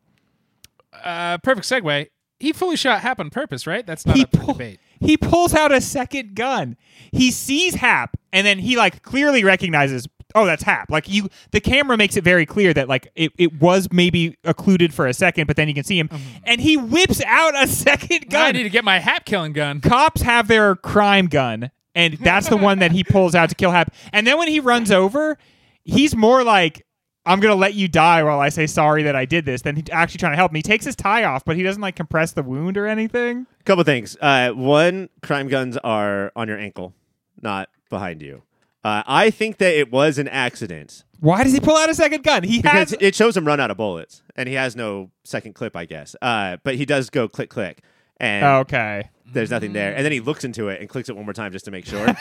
[0.93, 2.07] Uh, perfect segue.
[2.39, 3.83] He fully shot Hap on purpose, right?
[3.85, 4.79] That's not he for pull- debate.
[4.99, 6.77] He pulls out a second gun.
[7.11, 10.89] He sees Hap, and then he like clearly recognizes, oh, that's Hap.
[10.89, 14.93] Like you, the camera makes it very clear that like it, it was maybe occluded
[14.93, 16.37] for a second, but then you can see him, mm-hmm.
[16.43, 18.47] and he whips out a second gun.
[18.47, 19.81] I need to get my Hap killing gun.
[19.81, 21.71] Cops have their crime gun.
[21.95, 23.93] and that's the one that he pulls out to kill Hap.
[24.13, 25.37] And then when he runs over,
[25.83, 26.85] he's more like.
[27.27, 29.61] I'm gonna let you die while I say sorry that I did this.
[29.61, 30.59] Then he actually trying to help me.
[30.59, 33.45] He takes his tie off, but he doesn't like compress the wound or anything.
[33.65, 34.15] Couple things.
[34.21, 36.93] Uh, one, crime guns are on your ankle,
[37.41, 38.43] not behind you.
[38.83, 42.23] Uh, I think that it was an accident Why does he pull out a second
[42.23, 42.43] gun?
[42.43, 45.53] He because has it shows him run out of bullets, and he has no second
[45.53, 46.15] clip, I guess.
[46.21, 47.81] Uh, but he does go click click,
[48.17, 49.09] and okay.
[49.25, 49.93] there's nothing there.
[49.93, 51.85] And then he looks into it and clicks it one more time just to make
[51.85, 52.07] sure.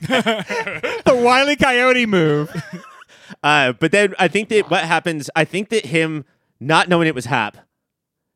[0.00, 2.54] The wily coyote move.
[3.42, 6.24] uh, but then I think that what happens, I think that him
[6.60, 7.58] not knowing it was Hap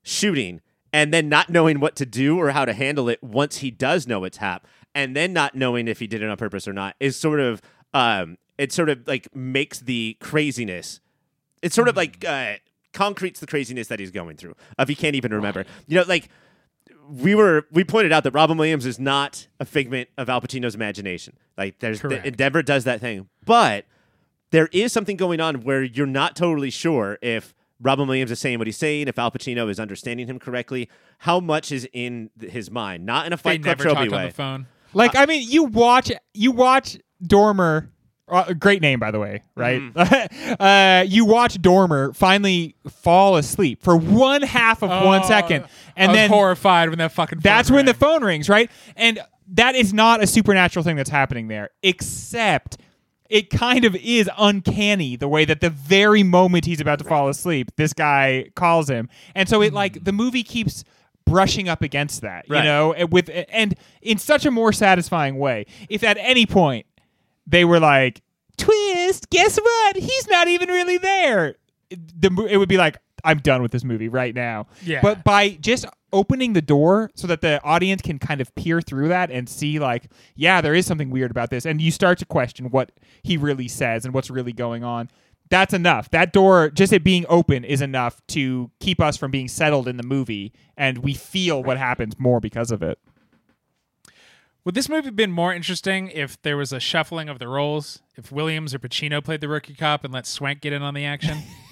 [0.02, 0.60] shooting
[0.93, 4.06] and then not knowing what to do or how to handle it once he does
[4.06, 6.97] know it's Hap and then not knowing if he did it on purpose or not
[7.01, 7.62] is sort of
[7.94, 11.01] um, it sort of like makes the craziness.
[11.62, 12.55] It's sort of like uh,
[12.93, 15.64] concretes the craziness that he's going through of he can't even remember.
[15.86, 16.28] You know, like
[17.09, 20.74] we were we pointed out that Robin Williams is not a figment of Al Pacino's
[20.74, 21.36] imagination.
[21.56, 22.27] Like there's the, Correct.
[22.27, 23.86] Endeavor does that thing, but
[24.53, 28.59] there is something going on where you're not totally sure if Robin Williams is saying
[28.59, 30.89] what he's saying, if Al Pacino is understanding him correctly,
[31.19, 34.12] how much is in his mind, not in a They Fight Club never trophy talked
[34.12, 34.27] on way.
[34.29, 34.66] the phone.
[34.95, 36.97] Like I mean, you watch you watch
[37.27, 37.89] Dormer.
[38.29, 39.81] Uh, great name, by the way, right?
[39.81, 40.55] Mm-hmm.
[40.62, 45.69] uh, you watch Dormer finally fall asleep for one half of one Oh, second, I
[45.97, 47.41] and was then horrified when that fucking.
[47.43, 47.99] that's phone when the rang.
[47.99, 48.70] phone rings, right?
[48.97, 49.19] And
[49.49, 52.79] that is not a supernatural thing that's happening there, except
[53.33, 57.31] it kind of is uncanny the way that the very moment he's about to fall
[57.31, 59.09] asleep, this guy calls him.
[59.35, 59.77] And so it hmm.
[59.77, 60.85] like the movie keeps
[61.25, 62.65] brushing up against that, you Right.
[62.65, 65.65] know, and with and in such a more satisfying way.
[65.89, 66.85] If at any point
[67.47, 68.21] they were like,
[68.59, 69.97] "Twist, guess what?
[69.97, 71.57] He's not even really there."
[71.91, 75.01] The it would be like, "I'm done with this movie right now." Yeah.
[75.03, 79.09] But by just opening the door so that the audience can kind of peer through
[79.09, 82.27] that and see like yeah there is something weird about this and you start to
[82.27, 82.93] question what
[83.23, 85.09] he really says and what's really going on
[85.49, 89.49] that's enough that door just it being open is enough to keep us from being
[89.49, 92.99] settled in the movie and we feel what happens more because of it
[94.65, 98.01] Would this movie have been more interesting if there was a shuffling of the roles?
[98.16, 101.05] If Williams or Pacino played the rookie cop and let Swank get in on the
[101.05, 101.39] action?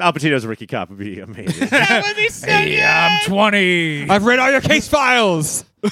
[0.00, 1.68] Al Pacino's Ricky Cop would be amazing.
[1.70, 4.08] that would be so hey, I'm 20.
[4.10, 5.64] i've read all your case files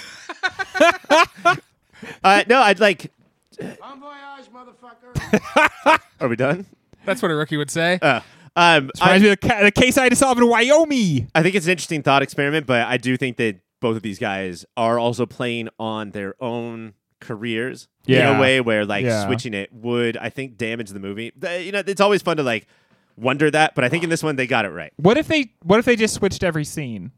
[2.24, 3.10] uh, no, I'd like.
[3.80, 5.98] Bon voyage, motherfucker.
[6.20, 6.66] Are we done?
[7.04, 7.98] That's what a rookie would say.
[8.00, 8.20] Uh,
[8.56, 11.54] um, I, me the, ca- the case i had to solve in wyoming I think
[11.54, 14.98] it's an interesting thought experiment, but I do think that both of these guys are
[14.98, 19.26] also playing on their own careers in a way where like Yeah.
[19.26, 21.32] switching it would I think damage the movie.
[21.36, 22.66] The- you know, it's always fun to like
[23.18, 24.92] wonder that, but I think in this one they got it right.
[24.96, 27.10] what if they what if they just switched every scene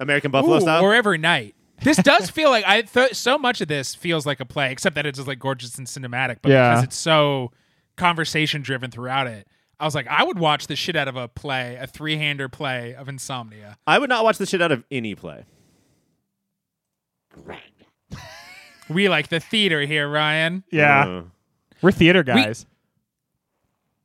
[0.00, 0.82] American Buffalo Ooh, style.
[0.82, 1.54] or every night.
[1.82, 4.94] This does feel like I th- so much of this feels like a play, except
[4.96, 6.38] that it's just like gorgeous and cinematic.
[6.42, 6.70] But Yeah.
[6.72, 7.52] because it's so
[7.96, 9.46] conversation driven throughout it,
[9.78, 12.50] I was like, I would watch the shit out of a play, a three hander
[12.50, 13.78] play of Insomnia.
[13.86, 15.44] I would not watch the shit out of any play.
[18.88, 20.64] We like the theater here, Ryan.
[20.70, 21.22] yeah Uh,
[21.80, 22.66] we're theater guys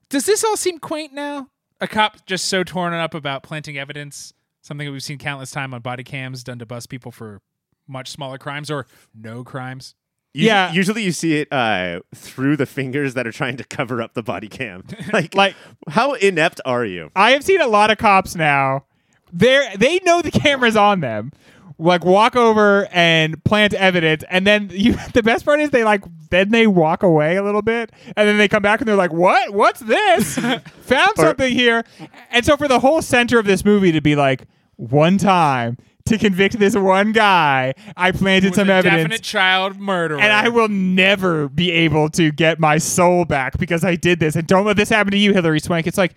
[0.09, 1.49] Does this all seem quaint now?
[1.81, 5.73] A cop just so torn up about planting evidence, something that we've seen countless time
[5.73, 7.41] on body cams done to bust people for
[7.87, 9.93] much smaller crimes or no crimes.
[10.33, 10.71] usually, Yeah.
[10.71, 14.23] Usually you see it uh, through the fingers that are trying to cover up the
[14.23, 14.83] body cam.
[15.13, 15.55] like, Like-
[15.89, 17.11] how inept are you?
[17.15, 18.85] I have seen a lot of cops now.
[19.33, 21.31] They they know the camera's on them.
[21.77, 24.95] Like walk over and plant evidence, and then you.
[25.13, 28.37] The best part is they like then they walk away a little bit, and then
[28.37, 29.53] they come back and they're like, "What?
[29.53, 30.37] What's this?
[30.81, 31.83] Found something here."
[32.31, 34.43] And so for the whole center of this movie to be like
[34.77, 38.97] one time to convict this one guy, I planted some evidence.
[39.01, 40.19] definite child murderer.
[40.19, 44.35] and I will never be able to get my soul back because I did this.
[44.35, 45.87] And don't let this happen to you, Hilary Swank.
[45.87, 46.13] It's like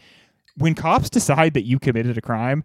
[0.56, 2.64] when cops decide that you committed a crime,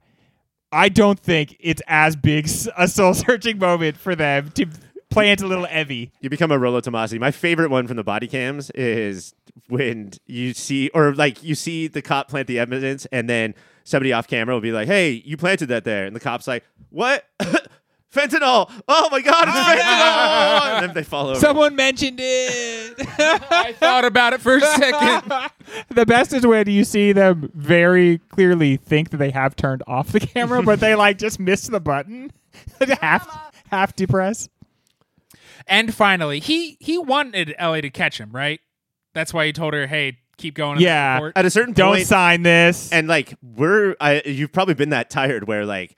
[0.74, 4.66] I don't think it's as big a soul searching moment for them to
[5.10, 6.12] plant a little Evie.
[6.20, 7.20] You become a Rolo Tomasi.
[7.20, 9.36] My favorite one from the body cams is
[9.70, 14.12] when you see, or like you see the cop plant the evidence, and then somebody
[14.12, 17.26] off camera will be like, "Hey, you planted that there," and the cop's like, "What?
[18.14, 18.72] fentanyl?
[18.88, 21.40] Oh my god, it's fentanyl!" and then they fall over.
[21.40, 22.96] Someone mentioned it.
[23.20, 25.32] I thought about it for a second.
[25.90, 30.12] the best is when you see them very clearly think that they have turned off
[30.12, 32.32] the camera, but they like just missed the button.
[33.02, 34.48] half half depress.
[35.68, 38.60] And finally, he he wanted Ellie to catch him, right?
[39.14, 41.30] That's why he told her, "Hey, keep going." Yeah.
[41.36, 42.92] At a certain point, Don't sign this.
[42.92, 45.96] and like we're, I, you've probably been that tired where like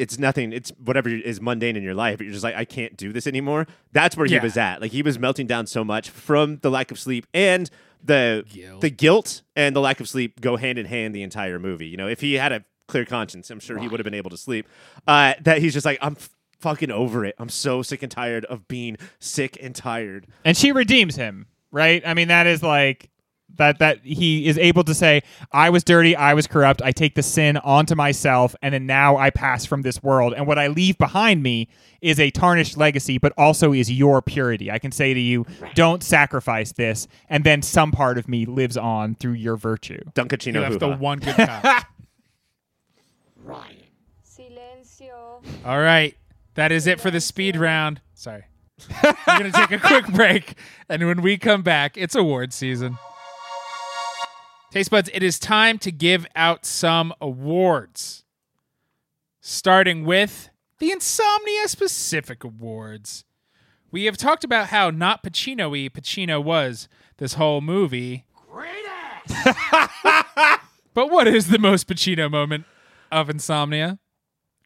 [0.00, 0.52] it's nothing.
[0.52, 2.18] It's whatever is mundane in your life.
[2.18, 3.66] But you're just like, I can't do this anymore.
[3.92, 4.42] That's where he Yeah.
[4.42, 4.80] was at.
[4.80, 7.68] Like he was melting down so much from the lack of sleep and
[8.02, 8.80] the Guilt.
[8.80, 11.86] the guilt and the lack of sleep go hand in hand the entire movie.
[11.86, 14.30] You know, if he had a clear conscience, I'm sure he would have been able
[14.30, 14.66] to sleep.
[15.06, 17.34] Uh, that he's just like, I'm f- fucking over it.
[17.38, 20.26] I'm so sick and tired of being sick and tired.
[20.44, 22.02] and she redeems him, right?
[22.06, 23.10] I mean, that is like
[23.56, 25.22] that that he is able to say,
[25.52, 26.82] "I was dirty, I was corrupt.
[26.82, 30.46] I take the sin onto myself, and then now I pass from this world, and
[30.46, 31.68] what I leave behind me
[32.00, 34.70] is a tarnished legacy, but also is your purity.
[34.70, 35.44] I can say to you,
[35.74, 40.54] don't sacrifice this, and then some part of me lives on through your virtue." Dunkaccino
[40.54, 41.86] You left the one good cop.
[44.24, 45.42] Silencio.
[45.64, 46.16] All right.
[46.54, 48.00] That is it for the speed round.
[48.14, 48.44] Sorry.
[49.02, 50.54] We're going to take a quick break.
[50.88, 52.98] And when we come back, it's award season.
[54.70, 58.24] Taste buds, it is time to give out some awards.
[59.40, 63.24] Starting with the Insomnia Specific Awards.
[63.90, 68.24] We have talked about how not Pacino y Pacino was this whole movie.
[68.48, 68.70] Great.
[70.92, 72.64] But what is the most Pacino moment
[73.12, 73.98] of Insomnia?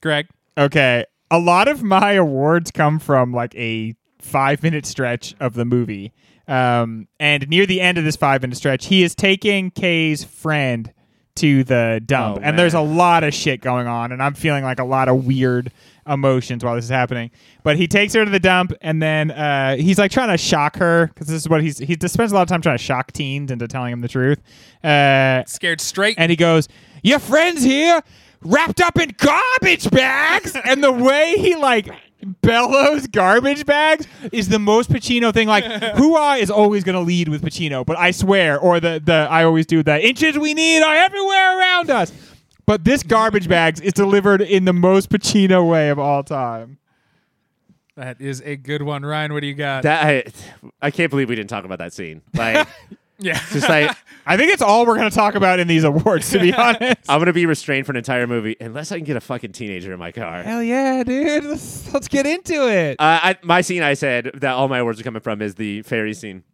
[0.00, 0.26] Greg?
[0.56, 1.04] Okay.
[1.30, 6.12] A lot of my awards come from like a five minute stretch of the movie.
[6.46, 10.92] Um, and near the end of this five minute stretch, he is taking Kay's friend
[11.36, 12.38] to the dump.
[12.38, 14.12] Oh, and there's a lot of shit going on.
[14.12, 15.72] And I'm feeling like a lot of weird
[16.06, 17.30] emotions while this is happening.
[17.62, 20.76] But he takes her to the dump and then uh, he's like trying to shock
[20.76, 23.10] her because this is what he's, he spends a lot of time trying to shock
[23.12, 24.40] teens into telling him the truth.
[24.84, 26.16] Uh, Scared straight.
[26.18, 26.68] and he goes,
[27.02, 28.02] "Your friends here,
[28.42, 31.88] wrapped up in garbage bags." and the way he like
[32.24, 35.48] bellows garbage bags is the most Pacino thing.
[35.48, 35.64] Like,
[35.96, 39.66] Hooah is always gonna lead with Pacino, but I swear, or the the I always
[39.66, 42.12] do the inches we need are everywhere around us.
[42.66, 46.78] But this garbage bags is delivered in the most Pacino way of all time.
[47.96, 49.32] That is a good one, Ryan.
[49.32, 49.84] What do you got?
[49.84, 50.24] That I,
[50.82, 52.22] I can't believe we didn't talk about that scene.
[52.34, 52.66] Like,
[53.18, 53.96] yeah, just like
[54.26, 56.96] I think it's all we're gonna talk about in these awards, to be honest.
[57.08, 59.92] I'm gonna be restrained for an entire movie unless I can get a fucking teenager
[59.92, 60.42] in my car.
[60.42, 61.44] Hell yeah, dude!
[61.44, 62.96] Let's, let's get into it.
[62.98, 65.82] Uh, I, my scene I said that all my words are coming from is the
[65.82, 66.44] ferry scene,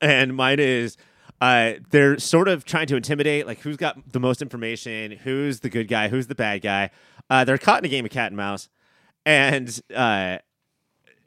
[0.00, 0.96] and mine is
[1.40, 5.70] uh, they're sort of trying to intimidate like who's got the most information, who's the
[5.70, 6.90] good guy, who's the bad guy.
[7.28, 8.68] Uh, they're caught in a game of cat and mouse,
[9.26, 10.38] and uh,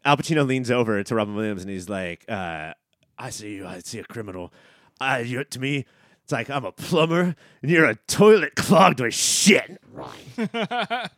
[0.06, 2.74] Al Pacino leans over to Robin Williams and he's like, uh,
[3.18, 3.68] "I see you.
[3.68, 4.54] I see a criminal.
[5.00, 5.86] Uh, you to me."
[6.24, 9.80] It's like I'm a plumber and you're a toilet clogged with shit.
[9.92, 10.10] Right.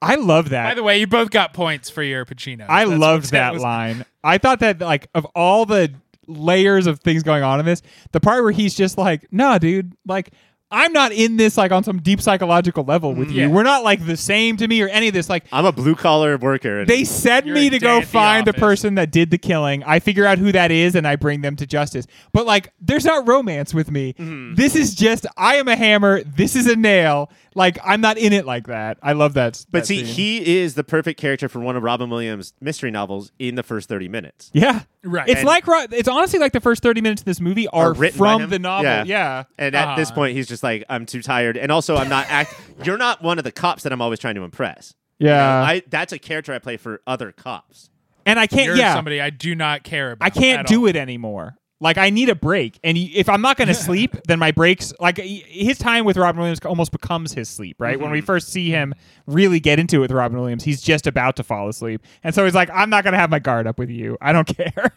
[0.00, 0.70] I love that.
[0.70, 2.66] By the way, you both got points for your Pacino.
[2.68, 4.04] I That's loved that was- line.
[4.22, 5.92] I thought that like of all the
[6.26, 7.82] layers of things going on in this,
[8.12, 10.32] the part where he's just like, "Nah, dude, like
[10.74, 13.48] I'm not in this like on some deep psychological level with you.
[13.48, 15.28] We're not like the same to me or any of this.
[15.28, 16.80] Like I'm a blue collar worker.
[16.80, 18.60] And they send You're me a to day go at the find the office.
[18.60, 19.84] person that did the killing.
[19.84, 22.06] I figure out who that is and I bring them to justice.
[22.32, 24.14] But like there's not romance with me.
[24.14, 24.56] Mm-hmm.
[24.56, 27.30] This is just I am a hammer, this is a nail.
[27.54, 28.98] Like I'm not in it like that.
[29.02, 29.64] I love that.
[29.70, 30.14] But that see, scene.
[30.14, 33.88] he is the perfect character for one of Robin Williams' mystery novels in the first
[33.88, 34.50] 30 minutes.
[34.52, 34.82] Yeah.
[35.04, 35.28] Right.
[35.28, 37.88] It's And- like ro- it's honestly like the first 30 minutes of this movie are,
[37.90, 38.50] Are written by from him?
[38.50, 38.84] the novel.
[38.84, 39.04] Yeah.
[39.04, 39.44] Yeah.
[39.58, 40.14] And at this Ah.
[40.14, 41.56] point, he's just like, I'm too tired.
[41.56, 42.54] And also, I'm not act.
[42.84, 44.94] You're not one of the cops that I'm always trying to impress.
[45.18, 45.62] You know, Yeah.
[45.62, 47.90] I, that's a character I play for other cops.
[48.26, 48.94] and I can't You're yeah.
[48.94, 50.24] somebody I do not care about.
[50.26, 50.86] I can't at do all.
[50.86, 51.56] it anymore.
[51.80, 52.78] Like I need a break.
[52.84, 56.38] And if I'm not going to sleep, then my breaks like his time with Robin
[56.38, 57.98] Williams almost becomes his sleep, right?
[58.00, 58.26] When we Mm-hmm.
[58.26, 58.94] first see him
[59.26, 62.00] really get into it with Robin Williams, he's just about to fall asleep.
[62.22, 64.16] And so he's like I'm not going to have my guard up with you.
[64.22, 64.92] I don't care.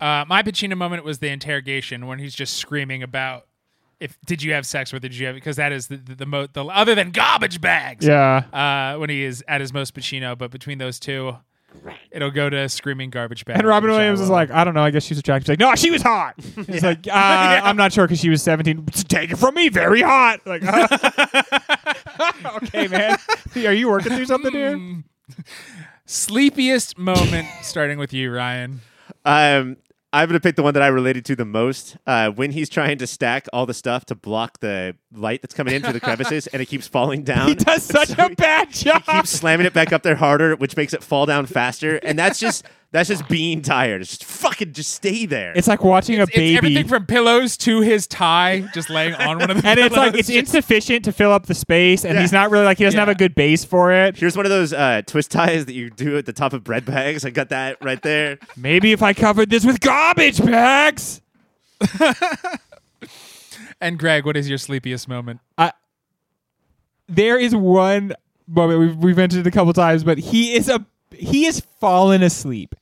[0.00, 3.46] Uh, my Pacino moment was the interrogation when he's just screaming about
[4.00, 6.26] if did you have sex with did you have because that is the the, the,
[6.26, 8.04] mo- the other than garbage bags.
[8.06, 8.42] yeah.
[8.52, 11.36] Uh, when he is at his most Pacino, but between those two,
[12.10, 13.58] it'll go to screaming garbage bag.
[13.58, 14.48] And Robin which I Williams is love.
[14.48, 14.82] like, I don't know.
[14.82, 15.46] I guess she's attractive.
[15.46, 16.34] He's like, no, she was hot.
[16.66, 18.86] He's like, uh, I'm not sure because she was 17.
[19.08, 20.40] Take it from me, very hot.
[20.46, 20.62] Like,
[22.62, 23.16] okay, man.
[23.56, 25.02] Are you working through something here?
[26.06, 28.80] sleepiest moment, starting with you, Ryan.
[29.24, 29.76] Um,
[30.14, 31.96] I'm to pick the one that I related to the most.
[32.06, 35.74] Uh, when he's trying to stack all the stuff to block the light that's coming
[35.74, 37.48] in through the crevices and it keeps falling down.
[37.48, 39.02] He does such So a bad job.
[39.06, 41.96] He keeps slamming it back up there harder, which makes it fall down faster.
[41.96, 44.02] And that's just that's just being tired.
[44.02, 45.52] It's just fucking just stay there.
[45.56, 46.56] It's like watching a It's baby.
[46.58, 50.12] everything from pillows to his tie, just laying on one of the and it's like
[50.12, 50.28] pillows.
[50.28, 52.20] it's insufficient to fill up the space, and Yeah.
[52.20, 53.12] he's not really like he doesn't have Yeah.
[53.12, 54.16] a good base for it.
[54.16, 56.84] Here's one of those uh, twist ties that you do at the top of bread
[56.84, 57.24] bags.
[57.24, 58.38] I got that right there.
[58.56, 61.20] Maybe if I covered this with garbage bags.
[63.80, 65.40] And Greg, what is your sleepiest moment?
[67.08, 68.12] there is one
[68.46, 72.22] moment we've, we've mentioned it a couple times, but he is a he is fallen
[72.22, 72.74] asleep.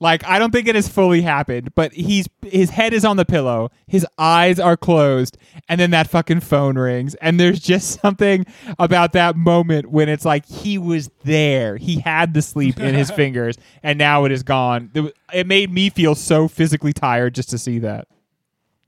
[0.00, 3.24] Like I don't think it has fully happened, but he's his head is on the
[3.24, 5.36] pillow, his eyes are closed,
[5.68, 8.46] and then that fucking phone rings, and there's just something
[8.78, 13.10] about that moment when it's like he was there, he had the sleep in his
[13.18, 14.90] fingers, and now it is gone.
[15.32, 18.06] It made me feel so physically tired just to see that.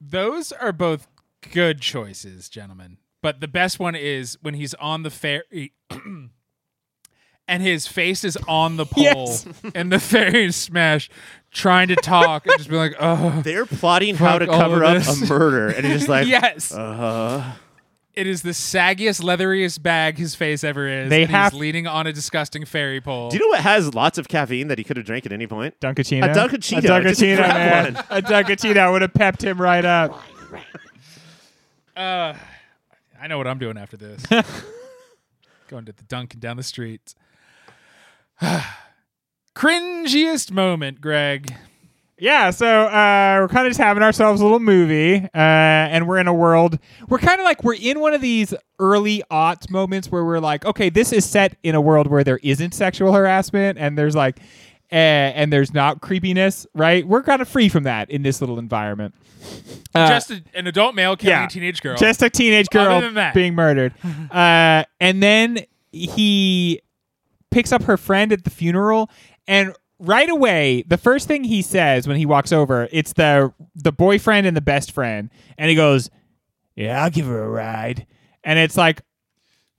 [0.00, 1.06] Those are both
[1.52, 2.98] good choices, gentlemen.
[3.22, 5.72] But the best one is when he's on the ferry
[7.50, 9.46] and his face is on the pole Yes.
[9.74, 11.10] and the ferry is smashed,
[11.50, 13.42] trying to talk and just be like, oh.
[13.42, 16.72] They're plotting how to cover up a murder, and it's just like, yes.
[16.72, 17.52] uh,
[18.14, 21.10] It is the saggiest, leatheriest bag his face ever is.
[21.10, 23.30] They and have- he's leaning on a disgusting ferry pole.
[23.30, 25.46] do you know what has lots of caffeine that he could have drank at any
[25.48, 25.78] point?
[25.80, 26.24] Dunkaccino.
[26.24, 26.78] A Dunkaccino.
[26.78, 27.94] A Dunkaccino, man.
[27.94, 28.04] one.
[28.10, 30.22] A Dunkaccino would have pepped him right up.
[31.96, 32.34] Uh,
[33.20, 34.22] I know what I'm doing after this.
[35.68, 37.14] Going to the Dunkin' down the street.
[39.56, 41.54] Cringiest moment, Greg.
[42.18, 46.18] Yeah, so uh, we're kind of just having ourselves a little movie, uh, and we're
[46.18, 46.78] in a world.
[47.08, 50.66] We're kind of like we're in one of these early aughts moments where we're like,
[50.66, 54.38] okay, this is set in a world where there isn't sexual harassment, and there's like,
[54.92, 57.06] uh, and there's not creepiness, right?
[57.06, 59.14] We're kind of free from that in this little environment.
[59.94, 61.46] Uh, Just a, an adult male killing yeah.
[61.46, 61.96] a teenage girl.
[61.96, 63.32] Just a teenage girl Other than that.
[63.32, 63.94] being murdered.
[64.30, 65.60] uh, and then
[65.90, 66.82] he
[67.50, 69.10] picks up her friend at the funeral
[69.46, 73.92] and right away the first thing he says when he walks over it's the the
[73.92, 76.08] boyfriend and the best friend and he goes
[76.76, 78.06] yeah i'll give her a ride
[78.44, 79.02] and it's like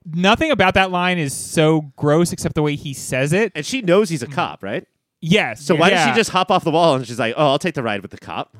[0.06, 3.82] nothing about that line is so gross except the way he says it And she
[3.82, 4.86] knows he's a cop, right?
[5.22, 6.06] yes So why yeah.
[6.06, 8.02] does she just hop off the wall and she's like, "Oh, I'll take the ride
[8.02, 8.56] with the cop"?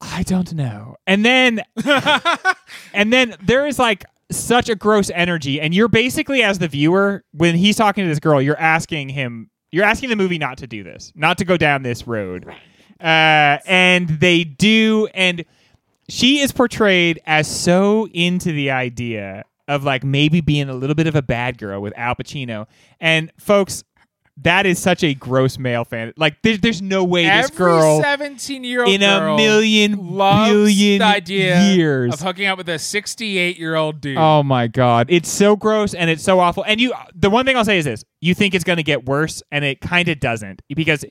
[0.00, 0.96] I don't know.
[1.06, 1.62] And then
[2.92, 7.24] and then there is like such a gross energy and you're basically as the viewer
[7.32, 10.66] when he's talking to this girl, you're asking him you're asking the movie not to
[10.68, 12.46] do this, not to go down this road.
[13.00, 15.44] Uh and they do and
[16.08, 21.06] she is portrayed as so into the idea of like maybe being a little bit
[21.06, 22.66] of a bad girl with Al Pacino.
[23.00, 23.82] And folks,
[24.38, 26.12] that is such a gross male fan.
[26.16, 30.98] Like there's there's no way this Every girl 17 year old in a million the
[31.02, 32.14] idea years.
[32.14, 34.16] of hooking up with a 68 year old dude.
[34.18, 36.64] Oh my god, it's so gross and it's so awful.
[36.64, 39.06] And you, the one thing I'll say is this: you think it's going to get
[39.06, 41.04] worse, and it kind of doesn't because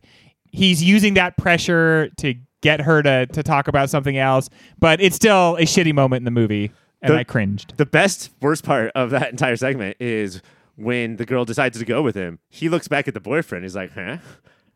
[0.52, 4.50] he's using that pressure to get her to to talk about something else.
[4.80, 6.72] But it's still a shitty moment in the movie,
[7.02, 7.76] and The- I cringed.
[7.78, 10.42] The best, worst part of that entire segment is
[10.76, 12.40] when the girl decides to go with him.
[12.50, 13.64] He looks back at the boyfriend.
[13.66, 14.18] He's like, "Huh?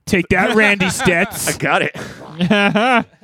[0.06, 1.48] Take that, Randy Stetz.
[1.54, 3.06] I got it."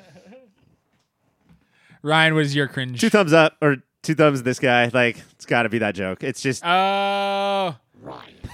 [2.02, 3.00] Ryan, what is your cringe?
[3.00, 4.44] two thumbs up or two thumbs.
[4.44, 6.24] This guy, like, it's got to be that joke.
[6.24, 7.78] It's just Oh.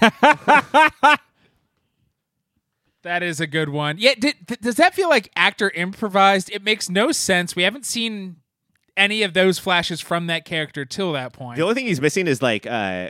[3.02, 3.96] that is a good one.
[3.98, 6.50] Yeah, did, th- does that feel like actor improvised?
[6.52, 7.56] It makes no sense.
[7.56, 8.36] We haven't seen
[8.96, 11.56] any of those flashes from that character till that point.
[11.56, 13.08] the only thing he's missing is like, uh,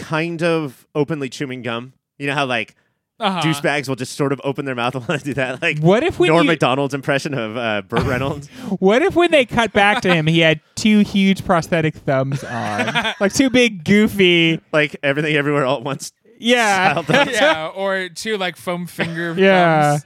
[0.00, 1.92] kind of openly chewing gum.
[2.18, 2.74] You know how like
[3.20, 3.42] uh-huh.
[3.42, 6.02] douchebags will just sort of open their mouth and want to do that, like What
[6.02, 8.48] if when Norm you- Macdonald's impression of uh, Burt Reynolds.
[8.78, 13.14] What if when they cut back to him, he had two huge prosthetic thumbs on,
[13.20, 16.12] like two big goofy, like everything everywhere all at once.
[16.38, 17.02] yeah.
[17.10, 19.34] yeah, or two like foam finger.
[19.36, 19.98] Yeah.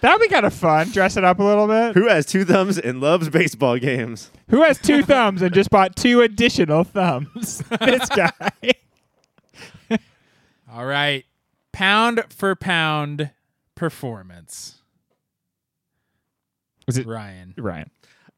[0.00, 0.90] That'd be kind of fun.
[0.90, 1.94] Dress it up a little bit.
[1.94, 4.30] Who has two thumbs and loves baseball games?
[4.48, 7.62] Who has two thumbs and just bought two additional thumbs?
[7.80, 8.52] this guy.
[10.70, 11.24] All right,
[11.72, 13.30] pound for pound
[13.74, 14.82] performance.
[16.86, 17.54] Was it Ryan?
[17.56, 17.90] Ryan?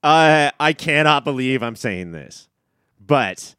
[0.02, 2.48] Uh, I cannot believe I'm saying this,
[3.04, 3.56] but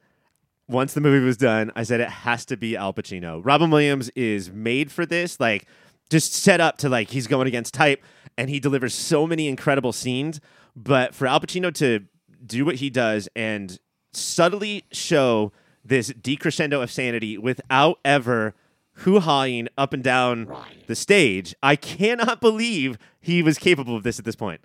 [0.69, 3.41] once the movie was done, I said it has to be Al Pacino.
[3.43, 5.67] Robin Williams is made for this, like
[6.09, 8.01] just set up to like he's going against type,
[8.37, 10.39] and he delivers so many incredible scenes.
[10.77, 12.05] But for Al Pacino to
[12.45, 13.77] do what he does and
[14.13, 15.51] subtly show
[15.83, 18.55] this decrescendo of sanity without ever
[19.01, 20.53] hoo-hawing up and down
[20.87, 24.61] the stage, I cannot believe he was capable of this at this point.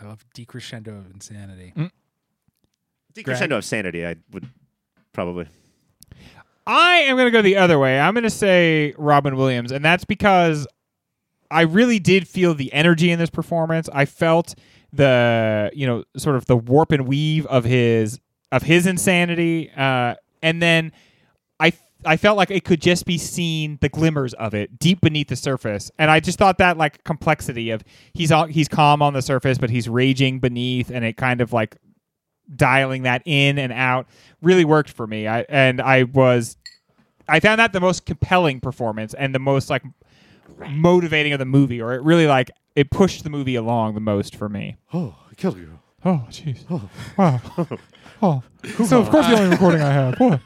[0.00, 1.72] I love decrescendo of insanity.
[3.14, 4.48] Decrescendo of sanity, I would
[5.12, 5.46] probably.
[6.66, 7.98] I am going to go the other way.
[7.98, 10.66] I'm going to say Robin Williams, and that's because
[11.50, 13.88] I really did feel the energy in this performance.
[13.92, 14.54] I felt
[14.92, 18.20] the you know sort of the warp and weave of his
[18.52, 20.92] of his insanity, uh, and then
[21.58, 21.72] I
[22.04, 25.36] I felt like it could just be seen the glimmers of it deep beneath the
[25.36, 29.22] surface, and I just thought that like complexity of he's all, he's calm on the
[29.22, 31.76] surface, but he's raging beneath, and it kind of like
[32.54, 34.06] dialing that in and out
[34.42, 35.26] really worked for me.
[35.26, 36.56] I and I was
[37.28, 39.82] I found that the most compelling performance and the most like
[40.70, 44.36] motivating of the movie, or it really like it pushed the movie along the most
[44.36, 44.76] for me.
[44.92, 45.82] Oh, I killed a girl.
[46.04, 46.64] Oh, jeez.
[46.70, 46.88] Oh.
[47.16, 47.40] Wow.
[48.20, 48.42] Oh.
[48.84, 50.18] So, of course, the only recording I have.
[50.18, 50.40] What?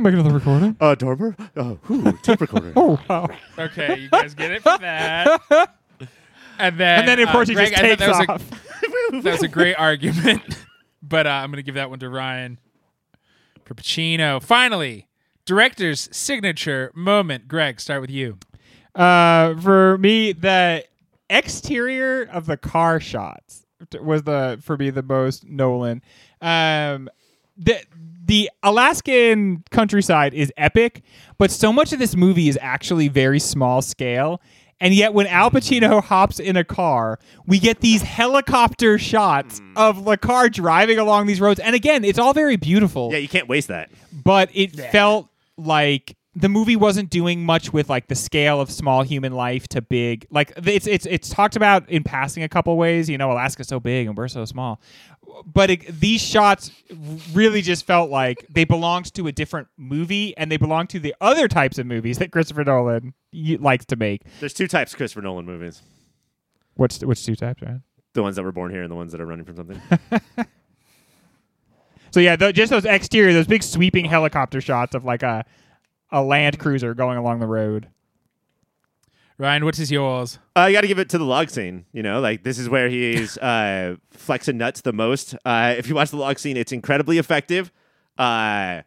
[0.00, 0.78] I'll make another recording.
[0.80, 1.36] Uh, Dormer?
[1.54, 2.10] Uh, who?
[2.22, 2.72] Tape recorder.
[2.76, 3.28] Oh, wow.
[3.58, 5.42] Okay, you guys get it for that.
[6.58, 9.12] And then, And then, of uh, course, he just I thought takes that was off.
[9.12, 10.42] A, that was a great argument,
[11.02, 12.58] but uh, I'm going to give that one to Ryan
[13.64, 14.42] for Pacino.
[14.42, 15.06] Finally,
[15.46, 17.48] director's signature moment.
[17.48, 18.38] Greg, start with you.
[18.94, 20.84] Uh, for me, the
[21.30, 23.64] exterior of the car shots
[24.00, 26.02] was the for me the most Nolan.
[26.42, 27.08] Um,
[27.56, 27.82] the
[28.30, 31.02] the Alaskan countryside is epic,
[31.36, 34.40] but so much of this movie is actually very small scale.
[34.80, 39.72] And yet, when Al Pacino hops in a car, we get these helicopter shots hmm.
[39.76, 41.58] of the car driving along these roads.
[41.58, 43.90] And again, it's all very beautiful Yeah, you can't waste that.
[44.12, 49.02] but it felt like the movie wasn't doing much with like the scale of small
[49.02, 53.08] human life to big like it's it's it's talked about in passing a couple ways
[53.10, 54.80] you know alaska's so big and we're so small
[55.44, 56.70] but it, these shots
[57.32, 61.14] really just felt like they belonged to a different movie and they belonged to the
[61.20, 64.98] other types of movies that christopher nolan y- likes to make There's two types of
[64.98, 65.82] Christopher Nolan movies.
[66.74, 67.80] what's which two types right
[68.14, 69.80] The ones that were born here and the ones that are running from something.
[72.12, 75.44] so yeah th- just those exterior those big sweeping helicopter shots of like a
[76.12, 77.88] a land cruiser going along the road
[79.40, 80.38] Ryan, what is his yours?
[80.54, 81.86] Uh, you got to give it to the log scene.
[81.94, 85.34] You know, like this is where he's uh, flexing nuts the most.
[85.46, 87.72] Uh, if you watch the log scene, it's incredibly effective,
[88.18, 88.82] uh,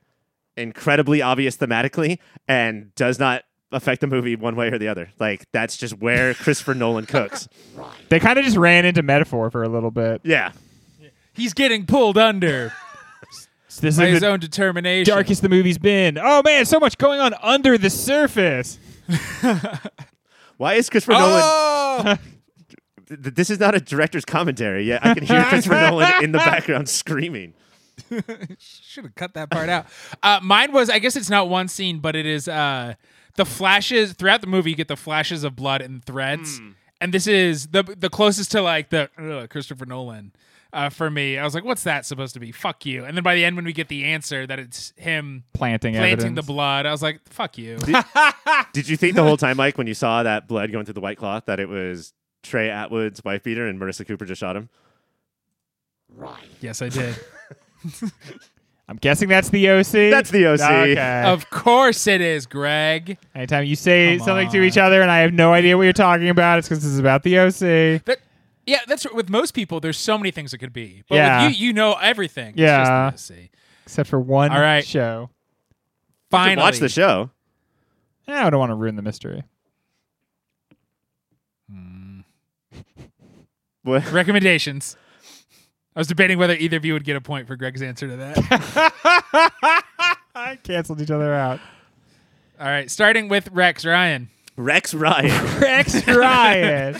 [0.55, 5.09] incredibly obvious thematically, and does not affect the movie one way or the other.
[5.19, 7.49] Like that's just where Christopher Nolan cooks.
[8.09, 10.51] they kind of just ran into metaphor for a little bit Yeah,
[11.33, 12.73] He's getting pulled under
[13.79, 15.13] this by is his the own determination.
[15.13, 16.17] darkest the movie's been.
[16.21, 18.77] Oh man, so much going on under the surface.
[20.57, 21.41] why is Christopher Nolan?
[21.43, 22.17] Oh!
[23.07, 24.83] Th- This is not a director's commentary.
[24.85, 27.53] Yeah, I can hear Christopher Nolan in the background screaming.
[28.59, 29.85] Should have cut that part out.
[30.21, 32.95] Uh, mine was, I guess it's not one scene, but it is uh,
[33.35, 34.71] the flashes throughout the movie.
[34.71, 36.59] You get the flashes of blood and threads,
[37.01, 40.31] and this is the the closest to like the ugh, Christopher Nolan
[40.73, 41.37] uh, for me.
[41.37, 43.05] I was like, "What's that supposed to be?" Fuck you.
[43.05, 46.13] And then by the end, when we get the answer that it's him Planting, planting
[46.13, 46.35] evidence.
[46.45, 47.77] the blood, I was like, "Fuck you."
[48.73, 51.01] Did you think the whole time, Mike, when you saw that blood going through the
[51.01, 54.69] white cloth, that it was Trey Atwood's wife beater and Marissa Cooper just shot him?
[56.15, 56.43] Right.
[56.61, 57.15] Yes, I did.
[58.89, 60.11] I'm guessing that's the OC.
[60.11, 60.59] That's the OC.
[60.59, 61.23] Okay.
[61.25, 63.17] of course, it is, Greg.
[63.33, 65.93] Anytime you say Come something to each other and I have no idea what you're
[65.93, 68.03] talking about, it's because this is about the OC.
[68.05, 68.19] That
[68.65, 69.79] yeah, that's with most people.
[69.79, 71.47] There's so many things it could be, but Yeah.
[71.47, 72.49] with you, you know everything.
[72.51, 73.11] It's Yeah.
[73.11, 73.31] just.
[73.85, 74.85] Except for one All right.
[74.85, 75.29] show.
[75.29, 75.35] You
[76.31, 77.29] Finally, watch the show.
[78.27, 79.43] Eh, I don't want to ruin the mystery.
[83.83, 84.09] What?
[84.11, 84.95] recommendations.
[85.95, 88.15] I was debating whether either of you would get a point for Greg's answer to
[88.15, 88.93] that.
[90.33, 91.59] I canceled each other out.
[92.59, 95.59] All right, starting with Rex Ryan, Rex Ryan.
[95.59, 96.99] Rex Ryan.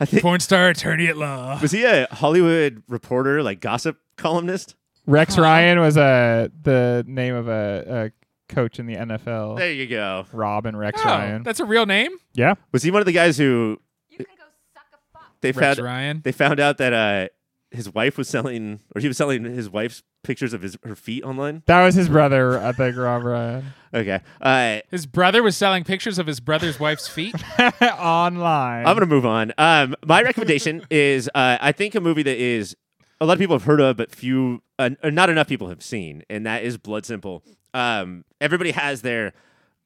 [0.00, 1.58] I think porn star, attorney at law.
[1.60, 4.74] was he a Hollywood reporter, like gossip columnist?
[5.06, 8.12] Rex Ryan was uh, the name of a,
[8.48, 9.56] a coach in the NFL.
[9.56, 10.26] There you go.
[10.32, 11.42] Rob and Rex Oh, Ryan.
[11.42, 12.54] that's a real name, Yeah.
[12.72, 13.80] Was he one of the guys who
[14.10, 14.44] You can go
[14.74, 15.32] suck a fuck.
[15.40, 16.20] they Rex found Ryan.
[16.24, 17.28] they found out that uh,
[17.70, 21.22] his wife was selling, or he was selling his wife's pictures of his her feet
[21.24, 21.62] online?
[21.66, 23.64] That was his brother, I think, Rob Ryan.
[23.94, 24.20] Okay.
[24.40, 27.34] Uh, His brother was selling pictures of his brother's wife's feet.
[27.82, 28.86] Online.
[28.86, 29.52] I'm gonna move on.
[29.56, 32.76] Um, my recommendation is uh, I think a movie that is
[33.20, 35.82] a lot of people have heard of, but few, uh, or not enough people have
[35.82, 37.42] seen, and that is Blood Simple.
[37.74, 39.32] Um, everybody has their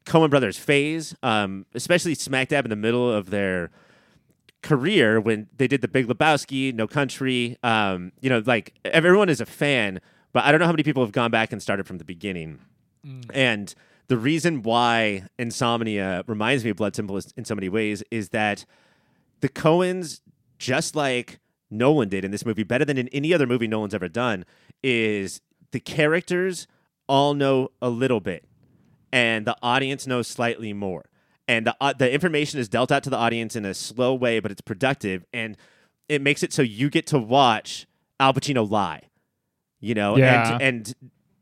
[0.04, 3.70] Coen Brothers phase, um, especially smack dab in the middle of their
[4.62, 7.56] career when they did the Big Lebowski, No Country.
[7.62, 10.00] Um, you know, like everyone is a fan,
[10.32, 12.58] but I don't know how many people have gone back and started from the beginning.
[13.32, 13.74] And
[14.08, 18.64] the reason why Insomnia reminds me of Blood Simple in so many ways is that
[19.40, 20.20] the Coens,
[20.58, 21.40] just like
[21.70, 24.44] Nolan did in this movie, better than in any other movie Nolan's ever done,
[24.82, 25.40] is
[25.72, 26.66] the characters
[27.08, 28.44] all know a little bit,
[29.12, 31.06] and the audience knows slightly more.
[31.48, 34.38] And the uh, the information is dealt out to the audience in a slow way,
[34.38, 35.56] but it's productive, and
[36.08, 37.86] it makes it so you get to watch
[38.20, 39.02] Al Pacino lie,
[39.82, 40.54] you know, Yeah.
[40.54, 40.94] and and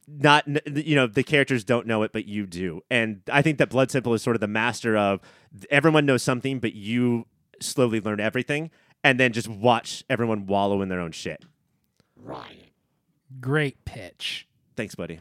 [0.08, 0.44] not
[0.76, 3.92] you know the characters don't know it but you do and i think that blood
[3.92, 5.20] simple is sort of the master of
[5.70, 7.26] everyone knows something but you
[7.60, 8.72] slowly learn everything
[9.04, 11.44] and then just watch everyone wallow in their own shit
[12.16, 12.72] Right.
[13.40, 14.48] Great pitch.
[14.76, 15.20] Thanks, buddy.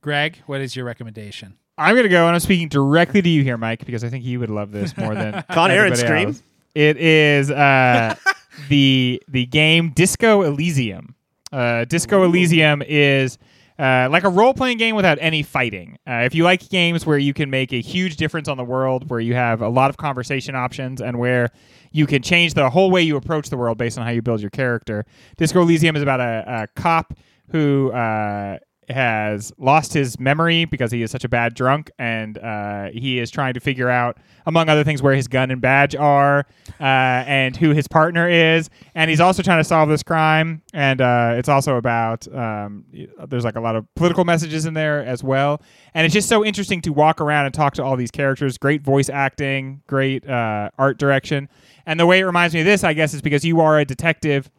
[0.00, 1.56] Greg, what is your recommendation?
[1.76, 4.38] I'm gonna go, and I'm speaking directly to you here, Mike, because I think you
[4.40, 6.28] would love this more than Con Air and Scream?
[6.28, 6.42] else.
[6.74, 8.14] It is uh,
[8.68, 11.14] the the game Disco Elysium.
[11.52, 13.38] Uh, Disco Elysium is
[13.78, 15.96] uh, like a role playing game without any fighting.
[16.06, 19.08] Uh, if you like games where you can make a huge difference on the world,
[19.08, 21.48] where you have a lot of conversation options, and where
[21.90, 24.40] you can change the whole way you approach the world based on how you build
[24.40, 25.06] your character,
[25.38, 27.14] Disco Elysium is about a, a cop
[27.50, 28.58] who uh,
[28.90, 33.30] has lost his memory because he is such a bad drunk, and uh, he is
[33.30, 36.46] trying to figure out, among other things, where his gun and badge are,
[36.80, 40.62] uh, and who his partner is, and he's also trying to solve this crime.
[40.72, 42.84] And uh, it's also about um,
[43.28, 45.62] there's like a lot of political messages in there as well,
[45.94, 48.58] and it's just so interesting to walk around and talk to all these characters.
[48.58, 51.48] Great voice acting, great uh, art direction,
[51.86, 53.84] and the way it reminds me of this, I guess, is because you are a
[53.84, 54.50] detective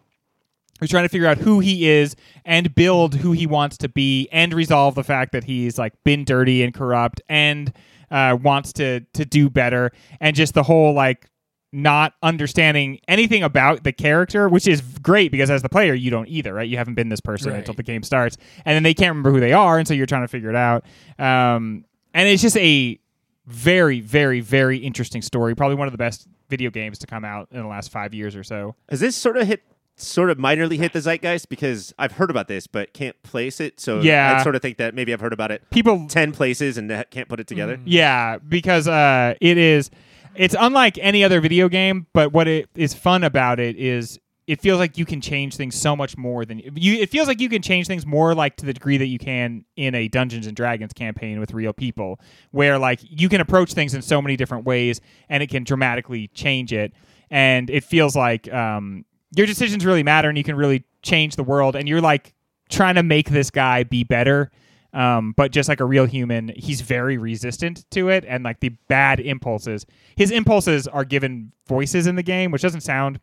[0.81, 4.27] who's trying to figure out who he is and build who he wants to be
[4.33, 7.71] and resolve the fact that he's like been dirty and corrupt and
[8.09, 9.91] uh, wants to to do better.
[10.19, 11.29] And just the whole like
[11.71, 16.27] not understanding anything about the character which is great because as the player you don't
[16.27, 16.67] either right?
[16.67, 17.59] You haven't been this person Right.
[17.59, 18.35] until the game starts.
[18.65, 20.55] And then they can't remember who they are and so you're trying to figure it
[20.57, 20.83] out.
[21.17, 22.99] Um, and it's just a
[23.45, 25.55] very very very interesting story.
[25.55, 28.35] Probably one of the best video games to come out in the last five years
[28.35, 28.75] or so.
[28.89, 29.63] Has this sort of hit,
[30.01, 31.49] sort of minorly hit the zeitgeist?
[31.49, 33.79] Because I've heard about this, but can't place it.
[33.79, 34.37] So Yeah.
[34.39, 37.11] I sort of think that maybe I've heard about it people ten places and that-
[37.11, 37.79] can't put it together.
[37.85, 39.89] Yeah, because uh, it is.
[40.35, 44.17] It's unlike any other video game, but what it is fun about it is
[44.47, 46.95] it feels like you can change things so much more than you.
[46.95, 49.65] It feels like you can change things more like to the degree that you can
[49.75, 52.19] in a Dungeons and Dragons campaign with real people,
[52.51, 54.99] where like you can approach things in so many different ways,
[55.29, 56.91] and it can dramatically change it.
[57.29, 59.05] And it feels like um,
[59.35, 61.75] your decisions really matter, and you can really change the world.
[61.75, 62.33] And you're like
[62.69, 64.51] trying to make this guy be better
[64.93, 68.69] um, but just like a real human, he's very resistant to it, and like the
[68.89, 69.85] bad impulses.
[70.17, 73.19] His impulses are given voices in the game, which doesn't sound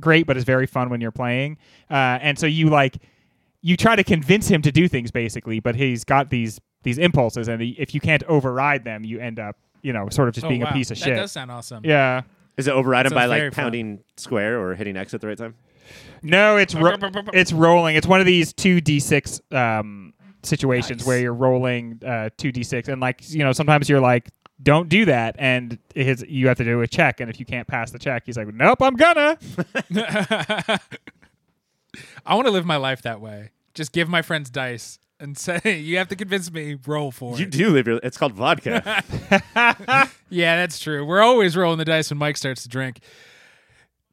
[0.00, 1.58] great, but it's very fun when you're playing.
[1.90, 2.98] Uh, and so you like
[3.60, 7.46] you try to convince him to do things basically, but he's got these these impulses,
[7.46, 10.48] and if you can't override them, you end up you know sort of just Oh,
[10.48, 10.70] being wow.
[10.70, 11.04] a piece of shit.
[11.06, 11.16] that shit.
[11.18, 11.84] does sound awesome.
[11.84, 12.22] yeah.
[12.56, 13.64] Is it overridden That by like very fun.
[13.64, 15.54] pounding square or hitting X at the right time?
[16.22, 16.96] No, it's ro-
[17.32, 17.96] it's rolling.
[17.96, 20.12] It's one of these two d six um,
[20.42, 21.06] situations Nice.
[21.06, 24.28] where you're rolling uh, two d six, and like you know, sometimes you're like,
[24.62, 27.66] "Don't do that," and his, you have to do a check, and if you can't
[27.66, 29.38] pass the check, he's like, "Nope, I'm gonna."
[32.24, 33.50] I want to live my life that way.
[33.74, 37.44] Just give my friends dice and say, you have to convince me, roll for You
[37.44, 37.50] it.
[37.50, 38.00] do live your.
[38.02, 39.02] It's called vodka.
[40.28, 41.04] Yeah, that's true.
[41.04, 43.00] We're always rolling the dice when Mike starts to drink.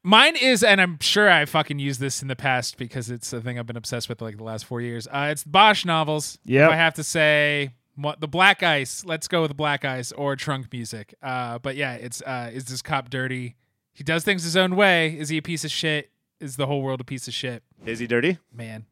[0.02, 3.40] Mine is, and I'm sure I fucking used this in the past because it's a
[3.40, 5.06] thing I've been obsessed with like the last four years.
[5.06, 6.38] Uh, it's Bosch novels.
[6.44, 6.68] Yep.
[6.68, 10.12] If I have to say what the Black Ice, let's go with the Black Ice
[10.12, 11.14] or Trunk Music.
[11.22, 13.56] Uh, but yeah, it's uh, is this cop dirty?
[13.92, 15.18] He does things his own way.
[15.18, 16.10] Is he a piece of shit?
[16.38, 17.62] Is the whole world a piece of shit?
[17.84, 18.38] Is he dirty?
[18.54, 18.86] Man,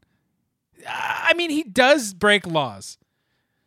[0.86, 2.98] I mean, he does break laws.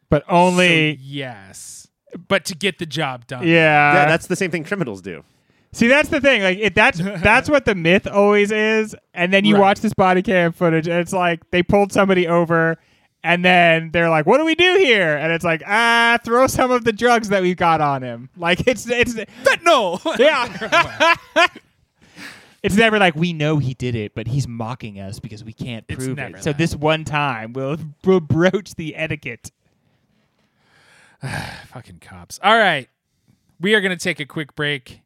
[0.10, 1.88] But only, So, yes,
[2.28, 3.48] but to get the job done.
[3.48, 3.94] yeah.
[3.94, 5.24] yeah, that's the same thing criminals do.
[5.72, 6.42] See, that's the thing.
[6.44, 8.94] Like, it, that's that's what the myth always is.
[9.14, 9.62] And then you Right.
[9.62, 12.78] watch this body cam footage, and it's like they pulled somebody over,
[13.24, 16.72] and then they're like, "What do we do here?" And it's like, "Ah, throw some
[16.72, 19.16] of the drugs that we've got on him." Like, it's it's
[19.64, 19.98] no.
[20.20, 21.16] yeah.
[22.64, 25.84] It's never like we know he did it, but he's mocking us because we can't
[25.90, 26.44] It's prove never it.
[26.44, 26.58] So that.
[26.58, 29.52] this one time, we'll, we'll broach the etiquette.
[31.68, 32.40] Fucking cops.
[32.44, 32.88] All right.
[33.60, 35.02] We are going to take a quick break.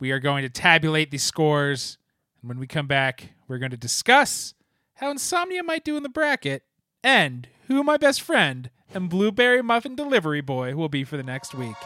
[0.00, 1.98] We are going to tabulate the scores.
[2.40, 4.54] And when we come back, we're going to discuss
[4.94, 6.62] how Insomnia might do in the bracket
[7.04, 11.54] and who my best friend and Blueberry Muffin Delivery Boy will be for the next
[11.54, 11.76] week.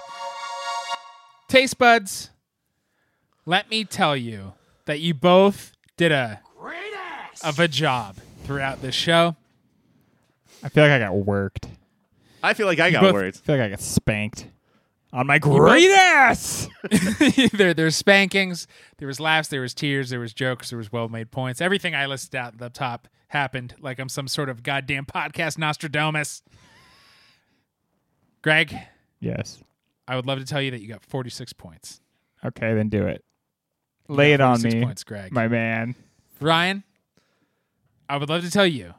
[1.49, 2.31] Taste buds,
[3.47, 4.53] let me tell you
[4.85, 9.37] that you both did a great ass of a job throughout this show.
[10.63, 11.69] I feel like I got worked.
[12.43, 13.35] I feel like I got both- worried.
[13.35, 14.47] I feel like I got spanked
[15.13, 16.69] on my great ass.
[17.53, 18.67] there, there's spankings,
[18.99, 21.61] there was laughs, there was tears, there was jokes, there was well-made points.
[21.61, 25.57] Everything I listed out at the top happened like I'm some sort of goddamn podcast
[25.59, 26.43] Nostradamus.
[28.43, 28.77] Greg,
[29.21, 29.63] Yes.
[30.07, 32.01] I would love to tell you that you got 46 points.
[32.45, 33.25] Okay, then do it.
[34.09, 35.33] Lay it on me, points, Greg.
[35.33, 35.95] my man.
[36.41, 36.85] Ryan,
[38.09, 38.95] I would love to tell you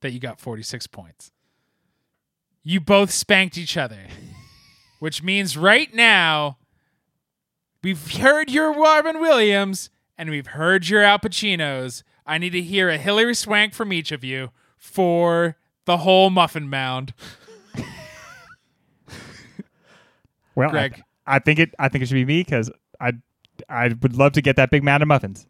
[0.00, 1.30] that you got 46 points.
[2.62, 4.06] You both spanked each other,
[5.00, 6.58] which means right now
[7.82, 12.02] we've heard your Robin Williams and we've heard your Al Pacinos.
[12.24, 15.56] I need to hear a Hilary Swank from each of you for
[15.86, 17.14] the whole muffin mound.
[20.54, 21.02] Well, I- Greg.
[21.26, 21.74] I, think it.
[21.78, 22.70] I think it should be me because
[23.00, 23.12] I,
[23.68, 25.46] I would love to get that big mound of muffins.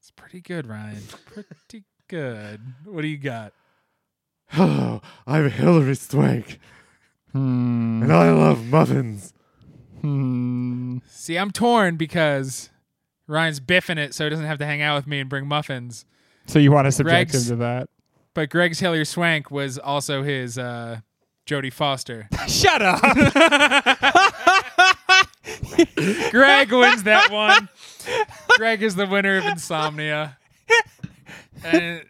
[0.00, 1.02] It's pretty good, Ryan.
[1.26, 2.60] Pretty good.
[2.84, 3.52] What do you got?
[4.56, 6.60] Oh, I'm Hilary Swank,
[7.32, 9.32] and I love muffins.
[10.02, 10.98] Hmm.
[11.08, 12.68] See, I'm torn because
[13.26, 16.04] Ryan's biffing it so he doesn't have to hang out with me and bring muffins.
[16.46, 17.88] So you want to subject Greg's- him to that?
[18.34, 21.00] But Greg's Hilary Swank was also his uh,
[21.46, 22.28] Jodie Foster.
[22.46, 23.00] Shut up.
[26.30, 27.68] Greg wins that one.
[28.56, 30.38] Greg is the winner of Insomnia.
[31.62, 32.02] And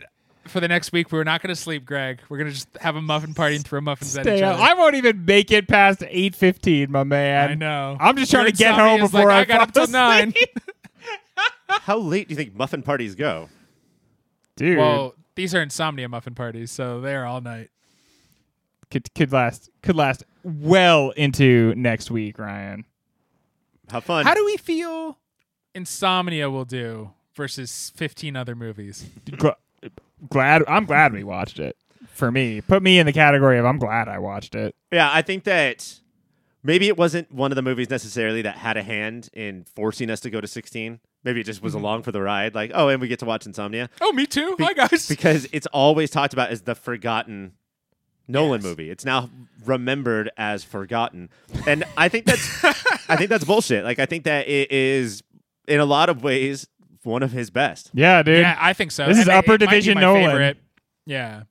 [0.47, 2.21] for the next week, we're not going to sleep, Greg.
[2.29, 4.55] We're going to just have a muffin party and throw muffins at each up.
[4.55, 4.63] other.
[4.63, 7.51] I won't even make it past eight fifteen, my man.
[7.51, 7.97] I know.
[8.01, 9.87] I'm just trying Your to get home Insomnia's before like, I, I got up fall
[9.87, 10.35] till nine.
[11.69, 13.49] How late do you think muffin parties go?
[14.57, 17.71] Dude, Well, these are Insomnia muffin parties, so they're all night.
[18.91, 22.85] could could last could last well into next week, Ryan.
[23.91, 24.25] Have fun.
[24.25, 25.19] How do we feel
[25.75, 29.07] Insomnia will do versus 15 other movies?
[30.29, 31.77] Glad I'm glad we watched it.
[32.09, 34.75] For me, put me in the category of I'm glad I watched it.
[34.93, 36.01] Yeah, I think that
[36.63, 40.21] maybe it wasn't one of the movies necessarily that had a hand in forcing us
[40.21, 41.01] to go to 16.
[41.25, 41.85] Maybe it just was mm-hmm.
[41.85, 42.55] along for the ride.
[42.55, 43.91] Like, oh, and we get to watch Insomnia.
[44.01, 44.55] Oh, me too.
[44.57, 45.09] Be- Hi, guys.
[45.09, 47.53] Because it's always talked about as the forgotten
[48.29, 48.65] Nolan Yes.
[48.65, 48.91] movie.
[48.91, 49.31] It's now
[49.65, 51.31] remembered as forgotten.
[51.67, 52.65] And I think that's
[53.09, 53.85] I think that's bullshit.
[53.85, 55.23] Like I think that it is
[55.69, 56.67] in a lot of ways
[57.03, 57.91] one of his best.
[57.93, 58.41] Yeah, dude.
[58.41, 59.07] yeah, I think so.
[59.07, 60.25] This is And it- upper it might be division my Nolan.
[60.25, 60.57] favorite.
[61.07, 61.43] Yeah.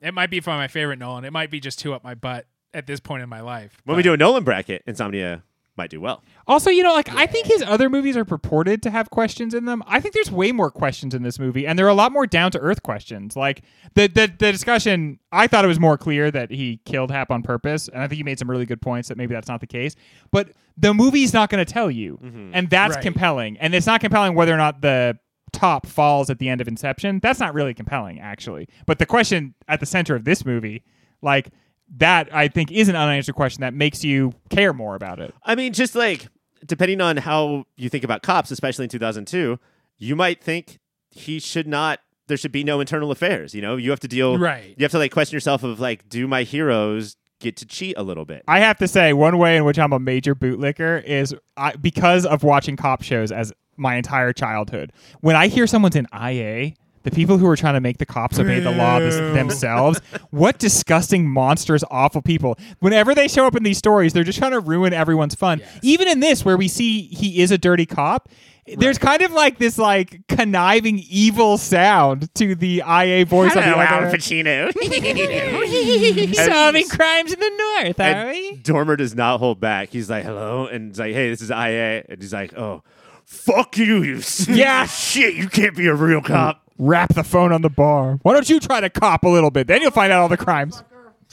[0.00, 1.24] It might be from my favorite Nolan.
[1.24, 3.76] It might be just two up my butt at this point in my life.
[3.84, 5.42] When we do a Nolan bracket, Insomnia
[5.76, 6.22] might do well.
[6.46, 9.64] Also, you know, like I think his other movies are purported to have questions in
[9.64, 9.82] them.
[9.86, 12.26] I think there's way more questions in this movie, and there are a lot more
[12.26, 13.36] down to earth questions.
[13.36, 13.62] Like
[13.94, 17.42] the, the the discussion, I thought it was more clear that he killed Hap on
[17.42, 19.66] purpose, and I think he made some really good points that maybe that's not the
[19.66, 19.96] case.
[20.30, 22.50] But the movie's not going to tell you, mm-hmm.
[22.52, 23.02] and that's Right.
[23.02, 23.56] compelling.
[23.58, 25.18] And it's not compelling whether or not the
[25.52, 27.20] top falls at the end of Inception.
[27.20, 28.68] That's not really compelling, actually.
[28.86, 30.84] But the question at the center of this movie,
[31.22, 31.50] like
[31.96, 35.34] that, I think is an unanswered question that makes you care more about it.
[35.44, 36.28] I mean, just like
[36.66, 39.58] depending on how you think about cops, especially in 2002,
[39.98, 40.78] you might think
[41.10, 42.00] he should not.
[42.28, 43.54] There should be no internal affairs.
[43.54, 44.38] You know, you have to deal.
[44.38, 44.74] Right.
[44.76, 48.02] You have to like question yourself of like, do my heroes get to cheat a
[48.02, 48.44] little bit?
[48.46, 52.24] I have to say, one way in which I'm a major bootlicker is I, because
[52.24, 54.92] of watching cop shows as my entire childhood.
[55.20, 58.38] When I hear someone's in IA, the people who are trying to make the cops
[58.38, 60.00] obey the law this, themselves,
[60.30, 62.58] what disgusting, monstrous, awful people.
[62.80, 65.62] Whenever they show up in these stories, they're just trying to ruin everyone's fun.
[65.82, 68.28] Even in this, where we see he is a dirty cop.
[68.76, 73.76] There's kind of like this like conniving evil sound to the IA voice on the
[73.76, 74.16] other.
[74.16, 74.70] Pacino.
[76.34, 78.56] Solving crimes in the north, are we?
[78.56, 79.88] Dormer does not hold back.
[79.88, 82.82] He's like, hello, and he's like, hey, this is IA, and he's like, oh,
[83.24, 84.86] fuck you, you Yeah.
[84.86, 86.62] shit, you can't be a real cop.
[86.80, 88.18] Wrap the phone on the bar.
[88.22, 89.66] Why don't you try to cop a little bit?
[89.66, 90.82] Then you'll find out all the crimes.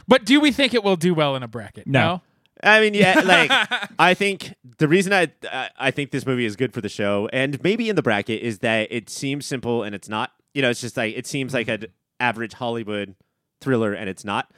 [0.07, 1.87] But do we think it will do well in a bracket?
[1.87, 2.21] No.
[2.63, 3.51] I mean, yeah, like
[3.99, 7.29] I think the reason I I- I think this movie is good for the show
[7.33, 10.33] and maybe in the bracket is that it seems simple and it's not.
[10.53, 11.87] You know, it's just like it seems like an
[12.21, 13.15] average Hollywood
[13.61, 14.51] thriller and it's not.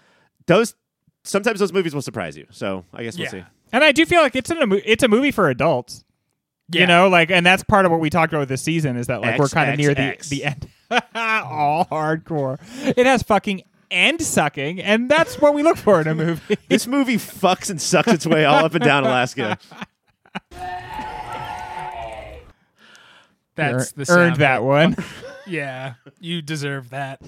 [0.47, 0.75] Those
[1.25, 2.47] sometimes those movies will surprise you.
[2.51, 3.31] So I guess we'll Yeah.
[3.31, 3.45] see.
[3.73, 6.05] And I do feel like it's in a mo- it's a movie for adults.
[6.69, 6.81] Yeah.
[6.81, 9.21] You know, like, and that's part of what we talked about this season is that
[9.21, 10.69] like we're kind of near the the end.
[11.15, 12.59] all hardcore.
[12.97, 16.57] It has fucking and sucking, and that's what we look for in a movie.
[16.69, 19.59] This movie fucks and sucks its way all up and down Alaska.
[23.55, 24.97] That's the earned that one.
[25.47, 27.23] Yeah, you deserve that.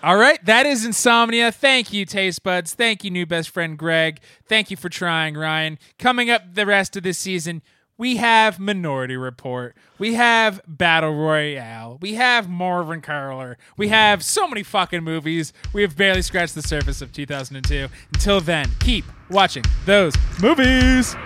[0.00, 1.50] All right, that is Insomnia.
[1.50, 2.72] Thank you, Taste Buds.
[2.72, 4.20] Thank you, new best friend Greg.
[4.46, 5.76] Thank you for trying, Ryan.
[5.98, 7.62] Coming up the rest of this season,
[7.96, 9.74] we have Minority Report.
[9.98, 11.98] We have Battle Royale.
[12.00, 13.58] We have Marvin Curler.
[13.76, 15.52] We have so many fucking movies.
[15.72, 17.88] We have barely scratched the surface of 2002.
[18.14, 21.16] Until then, keep watching those movies.